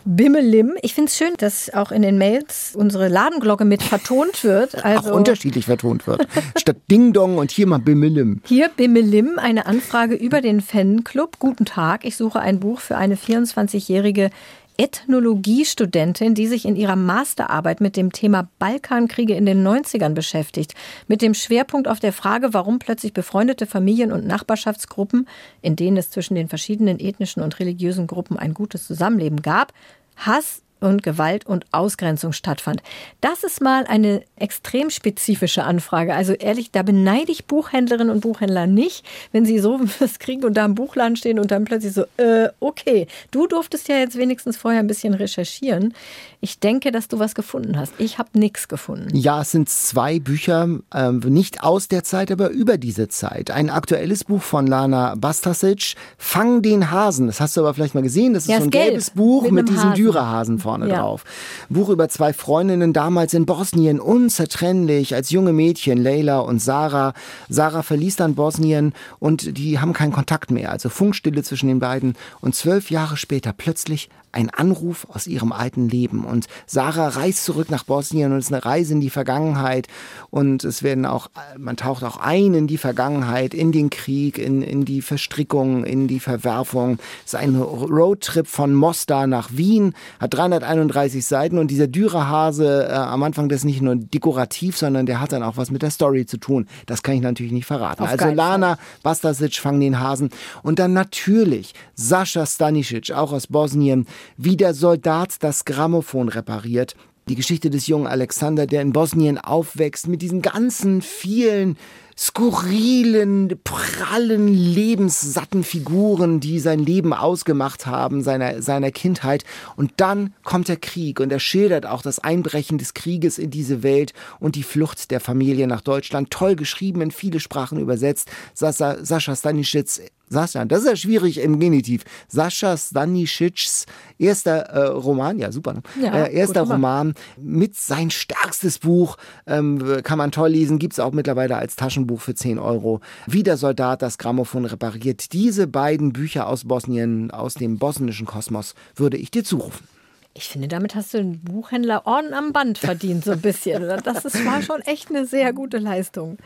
Bimmelim. 0.06 0.74
Ich 0.82 0.94
finde 0.94 1.10
es 1.10 1.18
schön, 1.18 1.34
dass 1.38 1.74
auch 1.74 1.90
in 1.90 2.02
den 2.02 2.16
Mails 2.16 2.74
unsere 2.76 3.08
Ladenglocke 3.08 3.64
mit 3.64 3.82
vertont 3.82 4.42
wird. 4.44 4.76
Also 4.86 5.10
auch 5.10 5.16
unterschiedlich 5.16 5.64
vertont 5.64 6.06
wird. 6.06 6.28
Statt 6.56 6.76
Ding 6.90 7.12
Dong 7.12 7.38
und 7.38 7.50
hier 7.50 7.66
mal 7.66 7.78
Bimmelim. 7.78 8.40
Hier 8.44 8.68
Bimmelim, 8.68 9.36
eine 9.36 9.66
Anfrage 9.66 10.14
über 10.14 10.40
den 10.40 10.60
Fanclub. 10.60 11.40
Guten 11.40 11.64
Tag, 11.64 12.04
ich 12.04 12.16
suche 12.16 12.38
ein 12.38 12.60
Buch 12.60 12.78
für 12.78 12.96
eine 12.96 13.16
24-jährige 13.16 14.30
Ethnologiestudentin, 14.78 16.34
die 16.34 16.46
sich 16.46 16.64
in 16.64 16.76
ihrer 16.76 16.96
Masterarbeit 16.96 17.80
mit 17.80 17.96
dem 17.96 18.12
Thema 18.12 18.48
Balkankriege 18.58 19.34
in 19.34 19.46
den 19.46 19.66
90ern 19.66 20.14
beschäftigt. 20.14 20.74
Mit 21.08 21.22
dem 21.22 21.34
Schwerpunkt 21.34 21.88
auf 21.88 22.00
der 22.00 22.12
Frage, 22.12 22.52
warum 22.52 22.78
plötzlich 22.78 23.12
befreundete 23.12 23.66
Familien 23.66 24.12
und 24.12 24.26
Nachbarschaftsgruppen, 24.26 25.28
in 25.62 25.76
denen 25.76 25.96
es 25.96 26.10
zwischen 26.10 26.34
den 26.34 26.48
verschiedenen 26.48 27.00
ethnischen 27.00 27.42
und 27.42 27.58
religiösen 27.58 28.06
Gruppen 28.06 28.38
ein 28.38 28.54
gutes 28.54 28.86
Zusammenleben 28.86 29.42
gab, 29.42 29.72
Hass 30.16 30.62
und 30.80 31.02
Gewalt 31.02 31.46
und 31.46 31.64
Ausgrenzung 31.72 32.32
stattfand. 32.32 32.82
Das 33.20 33.42
ist 33.42 33.60
mal 33.60 33.86
eine 33.86 34.22
extrem 34.36 34.90
spezifische 34.90 35.64
Anfrage. 35.64 36.14
Also 36.14 36.32
ehrlich, 36.34 36.70
da 36.70 36.82
beneide 36.82 37.32
ich 37.32 37.46
Buchhändlerinnen 37.46 38.10
und 38.10 38.20
Buchhändler 38.20 38.66
nicht, 38.66 39.04
wenn 39.32 39.46
sie 39.46 39.58
so 39.58 39.80
was 40.00 40.18
kriegen 40.18 40.44
und 40.44 40.56
da 40.56 40.64
im 40.64 40.74
Buchladen 40.74 41.16
stehen 41.16 41.38
und 41.38 41.50
dann 41.50 41.64
plötzlich 41.64 41.94
so, 41.94 42.04
äh, 42.18 42.48
okay, 42.60 43.06
du 43.30 43.46
durftest 43.46 43.88
ja 43.88 43.96
jetzt 43.96 44.16
wenigstens 44.16 44.56
vorher 44.56 44.80
ein 44.80 44.86
bisschen 44.86 45.14
recherchieren. 45.14 45.94
Ich 46.40 46.60
denke, 46.60 46.92
dass 46.92 47.08
du 47.08 47.18
was 47.18 47.34
gefunden 47.34 47.78
hast. 47.78 47.94
Ich 47.98 48.18
habe 48.18 48.38
nichts 48.38 48.68
gefunden. 48.68 49.16
Ja, 49.16 49.40
es 49.40 49.50
sind 49.50 49.68
zwei 49.68 50.18
Bücher, 50.18 50.68
äh, 50.92 51.10
nicht 51.10 51.62
aus 51.62 51.88
der 51.88 52.04
Zeit, 52.04 52.30
aber 52.30 52.50
über 52.50 52.76
diese 52.76 53.08
Zeit. 53.08 53.50
Ein 53.50 53.70
aktuelles 53.70 54.24
Buch 54.24 54.42
von 54.42 54.66
Lana 54.66 55.14
Bastasic, 55.16 55.94
Fang 56.18 56.62
den 56.62 56.90
Hasen. 56.90 57.26
Das 57.26 57.40
hast 57.40 57.56
du 57.56 57.62
aber 57.62 57.74
vielleicht 57.74 57.94
mal 57.94 58.02
gesehen. 58.02 58.34
Das 58.34 58.44
ist 58.44 58.50
ja, 58.50 58.58
so 58.58 58.64
ein 58.64 58.70
gelbes 58.70 59.10
Buch 59.10 59.44
mit, 59.44 59.52
mit 59.52 59.68
diesem 59.70 59.94
Dürerhasen 59.94 60.58
vorne 60.66 60.88
ja. 60.88 60.98
drauf. 60.98 61.24
Buch 61.68 61.88
über 61.90 62.09
zwei 62.09 62.33
Freundinnen 62.33 62.92
damals 62.92 63.35
in 63.35 63.46
Bosnien, 63.46 64.00
unzertrennlich, 64.00 65.14
als 65.14 65.31
junge 65.31 65.52
Mädchen, 65.52 66.02
Leila 66.02 66.40
und 66.40 66.61
Sarah. 66.61 67.14
Sarah 67.48 67.83
verließ 67.83 68.16
dann 68.16 68.35
Bosnien 68.35 68.92
und 69.20 69.57
die 69.59 69.79
haben 69.79 69.92
keinen 69.92 70.12
Kontakt 70.12 70.50
mehr, 70.50 70.72
also 70.72 70.88
Funkstille 70.88 71.42
zwischen 71.44 71.68
den 71.68 71.79
beiden. 71.79 72.14
Und 72.40 72.57
zwölf 72.57 72.90
Jahre 72.90 73.16
später 73.16 73.52
plötzlich 73.52 74.09
ein 74.37 74.51
Anruf 74.51 75.07
aus 75.11 75.27
ihrem 75.27 75.51
alten 75.51 75.88
Leben. 75.88 76.27
Und 76.27 76.46
Sarah 76.66 77.09
reist 77.09 77.44
zurück 77.44 77.70
nach 77.70 77.85
Bosnien 77.85 78.33
und 78.33 78.38
es 78.38 78.46
ist 78.46 78.53
eine 78.53 78.64
Reise 78.64 78.92
in 78.92 79.01
die 79.01 79.09
Vergangenheit. 79.09 79.88
Und 80.29 80.62
es 80.62 80.83
werden 80.83 81.07
auch, 81.07 81.31
man 81.57 81.79
taucht 81.79 82.05
auch 82.05 82.18
ein 82.18 82.53
in 82.53 82.66
die 82.66 82.77
Vergangenheit, 82.77 83.55
in 83.55 83.72
den 83.72 83.88
Krieg, 83.88 84.37
in, 84.38 84.61
in 84.61 84.85
die 84.85 85.01
Verstrickung, 85.01 85.85
in 85.85 86.07
die 86.07 86.20
Verwerfung. 86.20 86.99
Es 87.25 87.33
ist 87.33 87.40
ein 87.40 87.57
Roadtrip 87.57 88.46
von 88.46 88.75
Mostar 88.75 89.27
nach 89.27 89.49
Wien, 89.53 89.94
hat 90.20 90.35
331 90.35 91.25
Seiten 91.25 91.57
und 91.57 91.70
dieser 91.70 91.87
Dürerhase 91.87 92.88
äh, 92.90 92.92
am 92.92 93.22
Anfang 93.22 93.49
das 93.49 93.64
nicht 93.64 93.81
nur 93.81 93.96
dekorativ, 93.96 94.77
sondern 94.77 95.07
der 95.07 95.18
hat 95.18 95.33
dann 95.33 95.42
auch 95.42 95.57
was 95.57 95.70
mit 95.70 95.81
der 95.81 95.90
Story 95.90 96.27
zu 96.27 96.37
tun. 96.37 96.66
Das 96.85 97.03
kann 97.03 97.14
ich 97.14 97.22
natürlich 97.22 97.53
nicht 97.53 97.66
verraten. 97.66 98.03
Auf 98.03 98.11
also 98.11 98.29
Lana 98.29 98.77
Bastasic, 99.03 99.55
Fang 99.55 99.81
den 99.81 99.99
Hasen. 99.99 100.29
Und 100.62 100.79
dann 100.79 100.92
natürlich 100.92 101.72
Sascha 101.94 102.44
Stanisic, 102.44 103.12
auch 103.12 103.33
aus 103.33 103.46
Bosnien, 103.46 104.07
wie 104.36 104.56
der 104.56 104.74
Soldat 104.74 105.36
das 105.40 105.64
Grammophon 105.64 106.28
repariert. 106.28 106.94
Die 107.28 107.34
Geschichte 107.34 107.70
des 107.70 107.88
jungen 107.88 108.06
Alexander, 108.06 108.66
der 108.66 108.82
in 108.82 108.92
Bosnien 108.92 109.38
aufwächst, 109.38 110.06
mit 110.06 110.22
diesen 110.22 110.42
ganzen 110.42 111.02
vielen 111.02 111.76
skurrilen, 112.18 113.61
prallen, 113.62 114.48
lebenssatten 114.48 115.64
Figuren, 115.64 116.40
die 116.40 116.59
sein 116.61 116.79
Leben 116.79 117.12
ausgemacht 117.12 117.87
haben, 117.87 118.22
seiner, 118.22 118.62
seiner 118.62 118.90
Kindheit. 118.90 119.44
Und 119.76 119.92
dann 119.98 120.33
kommt 120.42 120.68
der 120.68 120.79
Krieg 120.79 121.20
und 121.20 121.31
er 121.31 121.40
schildert 121.40 121.85
auch 121.85 122.00
das 122.00 122.18
Einbrechen 122.18 122.79
des 122.79 122.94
Krieges 122.94 123.38
in 123.38 123.50
diese 123.50 123.83
Welt 123.83 124.14
und 124.40 124.55
die 124.55 124.62
Flucht 124.62 125.11
der 125.11 125.20
Familie 125.20 125.66
nach 125.66 125.83
Deutschland. 125.83 126.31
Toll 126.31 126.57
geschrieben, 126.57 127.02
in 127.02 127.11
viele 127.11 127.38
Sprachen 127.38 127.79
übersetzt. 127.79 128.31
Sascha, 128.55 129.05
Sascha 129.05 129.37
Stanisic 129.37 130.11
Sascha, 130.29 130.64
das 130.64 130.81
ist 130.81 130.88
ja 130.88 130.96
schwierig 130.96 131.38
im 131.38 131.61
Genitiv. 131.61 132.02
Sascha 132.26 132.76
Stanisics 132.76 133.87
erster 134.18 134.57
äh, 134.57 134.87
Roman, 134.87 135.38
ja 135.38 135.52
super, 135.52 135.74
ne? 135.74 135.83
ja, 136.02 136.24
äh, 136.24 136.35
erster 136.35 136.62
Roman 136.62 137.14
mit 137.40 137.76
sein 137.76 138.11
stärkstes 138.11 138.81
Buch, 138.81 139.18
ähm, 139.46 140.00
kann 140.02 140.18
man 140.18 140.33
toll 140.33 140.50
lesen, 140.50 140.81
gibt 140.81 140.94
es 140.94 141.00
auch 141.00 141.12
mittlerweile 141.12 141.57
als 141.57 141.76
Taschenbuch 141.76 142.05
für 142.14 142.36
10 142.36 142.60
Euro. 142.60 143.00
Wie 143.26 143.42
der 143.42 143.56
Soldat 143.56 144.02
das 144.02 144.18
Grammophon 144.18 144.64
repariert. 144.64 145.32
Diese 145.32 145.66
beiden 145.66 146.12
Bücher 146.12 146.46
aus 146.46 146.64
Bosnien, 146.64 147.32
aus 147.32 147.54
dem 147.54 147.78
bosnischen 147.78 148.26
Kosmos, 148.26 148.76
würde 148.94 149.16
ich 149.16 149.32
dir 149.32 149.42
zurufen. 149.42 149.88
Ich 150.34 150.48
finde, 150.48 150.68
damit 150.68 150.94
hast 150.94 151.14
du 151.14 151.18
den 151.18 151.40
Buchhändler 151.40 152.06
Orden 152.06 152.34
am 152.34 152.52
Band 152.52 152.76
verdient, 152.78 153.24
so 153.24 153.32
ein 153.32 153.40
bisschen. 153.40 153.82
Das 154.04 154.24
war 154.44 154.62
schon 154.62 154.82
echt 154.82 155.08
eine 155.08 155.26
sehr 155.26 155.52
gute 155.54 155.78
Leistung. 155.78 156.36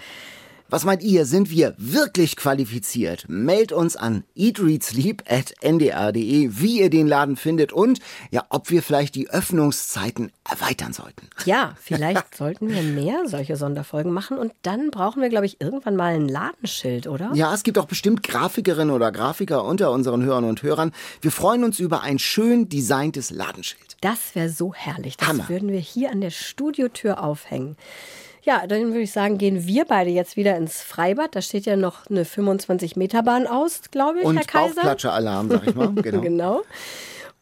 Was 0.70 0.84
meint 0.84 1.02
ihr? 1.02 1.26
Sind 1.26 1.50
wir 1.50 1.74
wirklich 1.78 2.36
qualifiziert? 2.36 3.24
Mailt 3.28 3.72
uns 3.72 3.96
an 3.96 4.22
eatreadsleep.ndr.de, 4.36 6.50
wie 6.52 6.80
ihr 6.80 6.90
den 6.90 7.08
Laden 7.08 7.34
findet 7.34 7.72
und 7.72 7.98
ja, 8.30 8.44
ob 8.50 8.70
wir 8.70 8.84
vielleicht 8.84 9.16
die 9.16 9.28
Öffnungszeiten 9.28 10.30
erweitern 10.48 10.92
sollten. 10.92 11.28
Ja, 11.44 11.74
vielleicht 11.80 12.32
sollten 12.36 12.68
wir 12.68 12.82
mehr 12.82 13.26
solche 13.26 13.56
Sonderfolgen 13.56 14.12
machen 14.12 14.38
und 14.38 14.52
dann 14.62 14.92
brauchen 14.92 15.20
wir, 15.20 15.28
glaube 15.28 15.46
ich, 15.46 15.60
irgendwann 15.60 15.96
mal 15.96 16.14
ein 16.14 16.28
Ladenschild, 16.28 17.08
oder? 17.08 17.32
Ja, 17.34 17.52
es 17.52 17.64
gibt 17.64 17.76
auch 17.76 17.86
bestimmt 17.86 18.22
Grafikerinnen 18.22 18.94
oder 18.94 19.10
Grafiker 19.10 19.64
unter 19.64 19.90
unseren 19.90 20.22
Hörern 20.22 20.44
und 20.44 20.62
Hörern. 20.62 20.92
Wir 21.20 21.32
freuen 21.32 21.64
uns 21.64 21.80
über 21.80 22.02
ein 22.02 22.20
schön 22.20 22.68
designtes 22.68 23.32
Ladenschild. 23.32 23.96
Das 24.02 24.36
wäre 24.36 24.50
so 24.50 24.72
herrlich. 24.72 25.16
Das 25.16 25.26
Hammer. 25.26 25.48
würden 25.48 25.70
wir 25.70 25.80
hier 25.80 26.12
an 26.12 26.20
der 26.20 26.30
Studiotür 26.30 27.24
aufhängen. 27.24 27.76
Ja, 28.50 28.66
dann 28.66 28.88
würde 28.88 29.02
ich 29.02 29.12
sagen, 29.12 29.38
gehen 29.38 29.64
wir 29.64 29.84
beide 29.84 30.10
jetzt 30.10 30.36
wieder 30.36 30.56
ins 30.56 30.82
Freibad. 30.82 31.36
Da 31.36 31.40
steht 31.40 31.66
ja 31.66 31.76
noch 31.76 32.10
eine 32.10 32.24
25-Meter-Bahn 32.24 33.46
aus, 33.46 33.82
glaube 33.92 34.18
ich, 34.18 34.24
Und 34.24 34.38
Herr 34.38 34.44
Kaiser. 34.44 34.74
Bauchklatsche-Alarm, 34.74 35.50
sag 35.50 35.68
ich 35.68 35.74
mal. 35.76 35.92
Genau. 36.02 36.20
genau. 36.20 36.62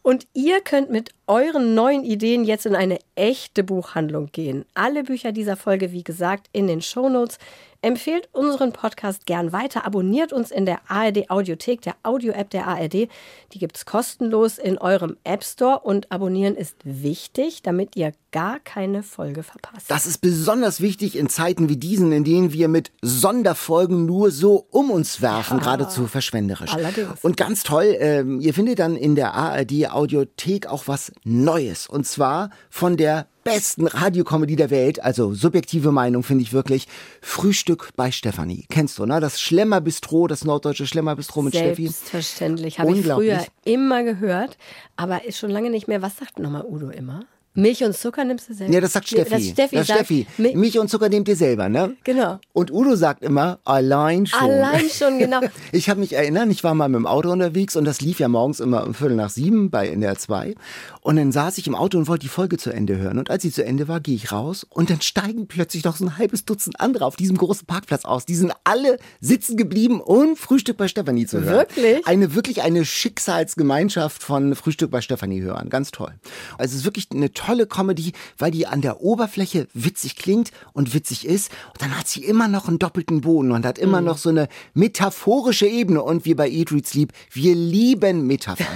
Und 0.03 0.27
ihr 0.35 0.61
könnt 0.61 0.91
mit 0.91 1.09
euren 1.29 1.75
neuen 1.75 2.03
Ideen 2.03 2.43
jetzt 2.43 2.65
in 2.65 2.75
eine 2.75 2.97
echte 3.13 3.63
Buchhandlung 3.63 4.31
gehen. 4.31 4.65
Alle 4.73 5.03
Bücher 5.03 5.31
dieser 5.31 5.55
Folge, 5.55 5.91
wie 5.91 6.03
gesagt, 6.03 6.47
in 6.51 6.67
den 6.67 6.81
Shownotes. 6.81 7.37
Empfehlt 7.81 8.27
unseren 8.33 8.73
Podcast 8.73 9.25
gern 9.25 9.53
weiter. 9.53 9.85
Abonniert 9.85 10.33
uns 10.33 10.51
in 10.51 10.65
der 10.65 10.79
ARD 10.89 11.29
Audiothek, 11.29 11.81
der 11.81 11.95
Audio-App 12.03 12.49
der 12.49 12.67
ARD. 12.67 13.07
Die 13.53 13.57
gibt 13.57 13.77
es 13.77 13.85
kostenlos 13.85 14.57
in 14.57 14.77
eurem 14.77 15.15
App 15.23 15.45
Store. 15.45 15.79
Und 15.79 16.11
abonnieren 16.11 16.55
ist 16.55 16.75
wichtig, 16.83 17.61
damit 17.61 17.95
ihr 17.95 18.11
gar 18.31 18.59
keine 18.59 19.01
Folge 19.01 19.43
verpasst. 19.43 19.89
Das 19.89 20.05
ist 20.05 20.17
besonders 20.17 20.81
wichtig 20.81 21.17
in 21.17 21.29
Zeiten 21.29 21.69
wie 21.69 21.77
diesen, 21.77 22.11
in 22.11 22.25
denen 22.25 22.51
wir 22.51 22.67
mit 22.67 22.91
Sonderfolgen 23.01 24.05
nur 24.05 24.29
so 24.31 24.67
um 24.71 24.91
uns 24.91 25.21
werfen, 25.21 25.57
ja, 25.57 25.63
geradezu 25.63 26.05
verschwenderisch. 26.05 26.73
Allerdings. 26.73 27.23
Und 27.23 27.37
ganz 27.37 27.63
toll, 27.63 27.85
äh, 27.85 28.23
ihr 28.23 28.53
findet 28.53 28.79
dann 28.79 28.97
in 28.97 29.15
der 29.15 29.33
ARD 29.33 29.89
Audiothek 29.89 30.67
auch 30.67 30.87
was 30.87 31.13
Neues. 31.23 31.87
Und 31.87 32.05
zwar 32.05 32.49
von 32.69 32.97
der 32.97 33.27
besten 33.43 33.87
Radiokomödie 33.87 34.55
der 34.55 34.69
Welt, 34.69 35.03
also 35.03 35.33
subjektive 35.33 35.91
Meinung 35.91 36.23
finde 36.23 36.43
ich 36.43 36.53
wirklich, 36.53 36.87
Frühstück 37.21 37.89
bei 37.95 38.11
Stefanie. 38.11 38.65
Kennst 38.69 38.99
du, 38.99 39.05
ne? 39.05 39.19
Das 39.19 39.41
Schlemmerbistro, 39.41 40.27
das 40.27 40.43
norddeutsche 40.45 40.85
Schlemmerbistro 40.85 41.41
mit 41.41 41.55
Steffi. 41.55 41.87
Selbstverständlich, 41.87 42.79
habe 42.79 42.95
ich 42.95 43.05
früher 43.05 43.45
immer 43.65 44.03
gehört, 44.03 44.57
aber 44.95 45.25
ist 45.25 45.39
schon 45.39 45.51
lange 45.51 45.69
nicht 45.69 45.87
mehr. 45.87 46.01
Was 46.01 46.17
sagt 46.17 46.39
nochmal 46.39 46.65
Udo 46.65 46.89
immer? 46.89 47.25
Milch 47.61 47.83
und 47.83 47.95
Zucker 47.95 48.23
nimmst 48.23 48.49
du 48.49 48.53
selber? 48.53 48.73
Ja, 48.73 48.81
das 48.81 48.93
sagt 48.93 49.07
Steffi. 49.07 49.29
Das 49.29 49.43
Steffi, 49.45 49.75
das 49.75 49.87
sagt, 49.87 49.99
Steffi. 50.05 50.27
Milch 50.37 50.79
und 50.79 50.89
Zucker 50.89 51.09
nehmt 51.09 51.27
ihr 51.27 51.35
selber, 51.35 51.69
ne? 51.69 51.95
Genau. 52.03 52.39
Und 52.53 52.71
Udo 52.71 52.95
sagt 52.95 53.23
immer, 53.23 53.59
allein 53.65 54.25
schon. 54.25 54.39
Allein 54.39 54.89
schon, 54.89 55.19
genau. 55.19 55.41
ich 55.71 55.89
habe 55.89 55.99
mich 55.99 56.13
erinnert, 56.13 56.49
ich 56.49 56.63
war 56.63 56.73
mal 56.73 56.89
mit 56.89 56.97
dem 56.97 57.05
Auto 57.05 57.31
unterwegs 57.31 57.75
und 57.75 57.85
das 57.85 58.01
lief 58.01 58.19
ja 58.19 58.27
morgens 58.27 58.59
immer 58.59 58.85
um 58.85 58.93
Viertel 58.93 59.15
nach 59.15 59.29
sieben 59.29 59.69
bei 59.69 59.89
NDR 59.89 60.17
2. 60.17 60.55
Und 61.01 61.15
dann 61.15 61.31
saß 61.31 61.57
ich 61.57 61.67
im 61.67 61.75
Auto 61.75 61.97
und 61.97 62.07
wollte 62.07 62.23
die 62.23 62.29
Folge 62.29 62.57
zu 62.57 62.71
Ende 62.71 62.97
hören. 62.97 63.17
Und 63.17 63.29
als 63.29 63.43
sie 63.43 63.51
zu 63.51 63.63
Ende 63.65 63.87
war, 63.87 63.99
gehe 63.99 64.15
ich 64.15 64.31
raus 64.31 64.65
und 64.69 64.89
dann 64.89 65.01
steigen 65.01 65.47
plötzlich 65.47 65.83
noch 65.83 65.95
so 65.95 66.05
ein 66.05 66.17
halbes 66.17 66.45
Dutzend 66.45 66.79
andere 66.79 67.05
auf 67.05 67.15
diesem 67.15 67.37
großen 67.37 67.65
Parkplatz 67.65 68.05
aus. 68.05 68.25
Die 68.25 68.35
sind 68.35 68.53
alle 68.63 68.97
sitzen 69.19 69.57
geblieben, 69.57 70.01
um 70.01 70.35
Frühstück 70.35 70.77
bei 70.77 70.87
Stefanie 70.87 71.25
zu 71.25 71.41
hören. 71.41 71.67
Wirklich? 71.69 72.05
Eine 72.07 72.35
wirklich 72.35 72.61
eine 72.61 72.85
Schicksalsgemeinschaft 72.85 74.23
von 74.23 74.55
Frühstück 74.55 74.91
bei 74.91 75.01
Stefanie 75.01 75.41
hören. 75.41 75.69
Ganz 75.69 75.91
toll. 75.91 76.13
Also 76.57 76.73
es 76.73 76.81
ist 76.81 76.85
wirklich 76.85 77.07
eine 77.11 77.31
tolle 77.33 77.48
Comedy, 77.67 78.13
weil 78.37 78.51
die 78.51 78.67
an 78.67 78.81
der 78.81 79.01
Oberfläche 79.01 79.67
witzig 79.73 80.15
klingt 80.15 80.51
und 80.73 80.93
witzig 80.93 81.25
ist. 81.25 81.51
Und 81.67 81.81
dann 81.81 81.97
hat 81.97 82.07
sie 82.07 82.23
immer 82.23 82.47
noch 82.47 82.67
einen 82.67 82.79
doppelten 82.79 83.21
Boden 83.21 83.51
und 83.51 83.65
hat 83.65 83.77
immer 83.77 84.01
mhm. 84.01 84.07
noch 84.07 84.17
so 84.17 84.29
eine 84.29 84.47
metaphorische 84.73 85.67
Ebene. 85.67 86.01
Und 86.01 86.25
wir 86.25 86.35
bei 86.35 86.49
Eat, 86.49 86.71
Read, 86.71 86.87
Sleep, 86.87 87.13
wir 87.31 87.55
lieben 87.55 88.27
Metaphern. 88.27 88.67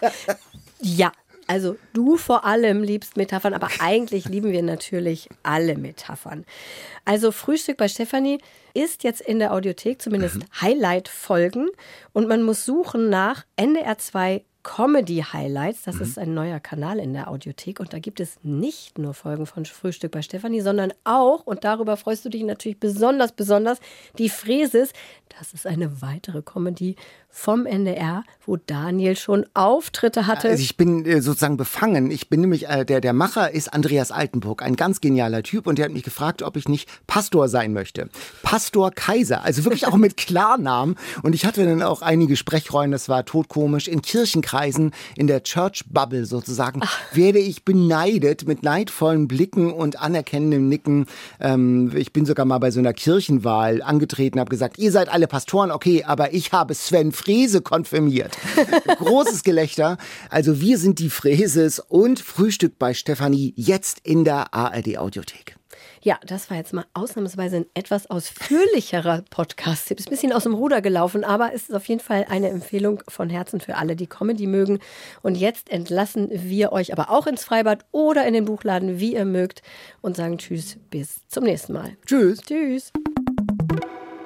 ja, 0.80 1.12
also 1.46 1.76
du 1.92 2.16
vor 2.16 2.44
allem 2.44 2.82
liebst 2.82 3.16
Metaphern, 3.16 3.54
aber 3.54 3.68
eigentlich 3.80 4.26
lieben 4.26 4.52
wir 4.52 4.62
natürlich 4.62 5.28
alle 5.42 5.76
Metaphern. 5.76 6.44
Also 7.04 7.32
Frühstück 7.32 7.76
bei 7.76 7.88
Stefanie 7.88 8.38
ist 8.72 9.04
jetzt 9.04 9.20
in 9.20 9.38
der 9.38 9.52
Audiothek, 9.52 10.00
zumindest 10.00 10.36
mhm. 10.36 10.44
Highlight-Folgen. 10.60 11.68
Und 12.12 12.28
man 12.28 12.42
muss 12.42 12.64
suchen 12.64 13.10
nach 13.10 13.44
NDR 13.56 13.98
2 13.98 14.42
Comedy 14.64 15.24
Highlights. 15.32 15.82
Das 15.82 15.96
mhm. 15.96 16.02
ist 16.02 16.18
ein 16.18 16.34
neuer 16.34 16.58
Kanal 16.58 16.98
in 16.98 17.12
der 17.12 17.30
Audiothek 17.30 17.78
und 17.78 17.92
da 17.92 18.00
gibt 18.00 18.18
es 18.18 18.38
nicht 18.42 18.98
nur 18.98 19.14
Folgen 19.14 19.46
von 19.46 19.64
Frühstück 19.64 20.10
bei 20.10 20.22
Stefanie, 20.22 20.62
sondern 20.62 20.92
auch, 21.04 21.46
und 21.46 21.62
darüber 21.62 21.96
freust 21.96 22.24
du 22.24 22.30
dich 22.30 22.42
natürlich 22.42 22.80
besonders, 22.80 23.30
besonders, 23.30 23.78
die 24.18 24.28
Fräses. 24.28 24.92
Das 25.38 25.52
ist 25.52 25.66
eine 25.66 26.00
weitere 26.02 26.42
Comedy 26.42 26.96
vom 27.36 27.66
NDR, 27.66 28.22
wo 28.46 28.56
Daniel 28.56 29.16
schon 29.16 29.44
Auftritte 29.54 30.28
hatte. 30.28 30.50
Also 30.50 30.62
ich 30.62 30.76
bin 30.76 31.04
äh, 31.04 31.20
sozusagen 31.20 31.56
befangen. 31.56 32.12
Ich 32.12 32.28
bin 32.28 32.40
nämlich, 32.40 32.68
äh, 32.68 32.84
der, 32.84 33.00
der 33.00 33.12
Macher 33.12 33.50
ist 33.50 33.74
Andreas 33.74 34.12
Altenburg, 34.12 34.62
ein 34.62 34.76
ganz 34.76 35.00
genialer 35.00 35.42
Typ 35.42 35.66
und 35.66 35.78
der 35.78 35.86
hat 35.86 35.92
mich 35.92 36.04
gefragt, 36.04 36.42
ob 36.42 36.56
ich 36.56 36.68
nicht 36.68 36.88
Pastor 37.08 37.48
sein 37.48 37.72
möchte. 37.72 38.08
Pastor 38.44 38.92
Kaiser, 38.92 39.42
also 39.42 39.64
wirklich 39.64 39.88
auch 39.88 39.96
mit 39.96 40.16
Klarnamen. 40.34 40.94
Und 41.22 41.34
ich 41.34 41.44
hatte 41.44 41.64
dann 41.66 41.82
auch 41.82 42.02
einige 42.02 42.36
Sprechrollen, 42.36 42.92
das 42.92 43.08
war 43.08 43.24
totkomisch. 43.24 43.88
In 43.88 44.00
Kirchenkreisen, 44.00 44.53
in 45.16 45.26
der 45.26 45.42
Church 45.42 45.84
Bubble 45.88 46.24
sozusagen, 46.24 46.80
Ach. 46.82 46.98
werde 47.12 47.38
ich 47.38 47.64
beneidet 47.64 48.46
mit 48.46 48.62
neidvollen 48.62 49.28
Blicken 49.28 49.72
und 49.72 50.00
anerkennendem 50.00 50.68
Nicken. 50.68 51.06
Ähm, 51.40 51.92
ich 51.94 52.12
bin 52.12 52.26
sogar 52.26 52.46
mal 52.46 52.58
bei 52.58 52.70
so 52.70 52.80
einer 52.80 52.92
Kirchenwahl 52.92 53.82
angetreten, 53.82 54.40
habe 54.40 54.50
gesagt, 54.50 54.78
ihr 54.78 54.92
seid 54.92 55.08
alle 55.08 55.26
Pastoren, 55.26 55.70
okay, 55.70 56.04
aber 56.04 56.32
ich 56.32 56.52
habe 56.52 56.74
Sven 56.74 57.12
Fräse 57.12 57.60
konfirmiert. 57.60 58.36
Großes 58.98 59.42
Gelächter. 59.42 59.98
Also 60.30 60.60
wir 60.60 60.78
sind 60.78 60.98
die 60.98 61.10
Fräses 61.10 61.80
und 61.80 62.20
Frühstück 62.20 62.78
bei 62.78 62.94
Stefanie 62.94 63.52
jetzt 63.56 64.00
in 64.04 64.24
der 64.24 64.54
ARD 64.54 64.98
Audiothek. 64.98 65.56
Ja, 66.04 66.18
das 66.26 66.50
war 66.50 66.58
jetzt 66.58 66.74
mal 66.74 66.84
ausnahmsweise 66.92 67.56
ein 67.56 67.66
etwas 67.72 68.10
ausführlicherer 68.10 69.22
Podcast. 69.30 69.90
Ist 69.90 70.06
ein 70.06 70.10
bisschen 70.10 70.34
aus 70.34 70.42
dem 70.42 70.52
Ruder 70.52 70.82
gelaufen, 70.82 71.24
aber 71.24 71.54
es 71.54 71.62
ist 71.62 71.74
auf 71.74 71.88
jeden 71.88 72.02
Fall 72.02 72.26
eine 72.28 72.50
Empfehlung 72.50 73.02
von 73.08 73.30
Herzen 73.30 73.58
für 73.58 73.76
alle, 73.76 73.96
die 73.96 74.06
Comedy 74.06 74.46
mögen. 74.46 74.80
Und 75.22 75.34
jetzt 75.34 75.70
entlassen 75.70 76.28
wir 76.30 76.72
euch 76.72 76.92
aber 76.92 77.08
auch 77.08 77.26
ins 77.26 77.42
Freibad 77.42 77.86
oder 77.90 78.26
in 78.26 78.34
den 78.34 78.44
Buchladen, 78.44 79.00
wie 79.00 79.14
ihr 79.14 79.24
mögt, 79.24 79.62
und 80.02 80.14
sagen 80.14 80.36
Tschüss, 80.36 80.76
bis 80.90 81.26
zum 81.28 81.44
nächsten 81.44 81.72
Mal. 81.72 81.96
Tschüss. 82.04 82.42
Tschüss. 82.42 82.92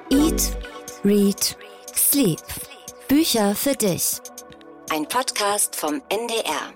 Eat, 0.09 0.57
Read, 1.05 1.57
Sleep. 1.95 2.41
Bücher 3.07 3.55
für 3.55 3.75
dich. 3.75 4.19
Ein 4.91 5.07
Podcast 5.07 5.77
vom 5.77 6.01
NDR. 6.09 6.73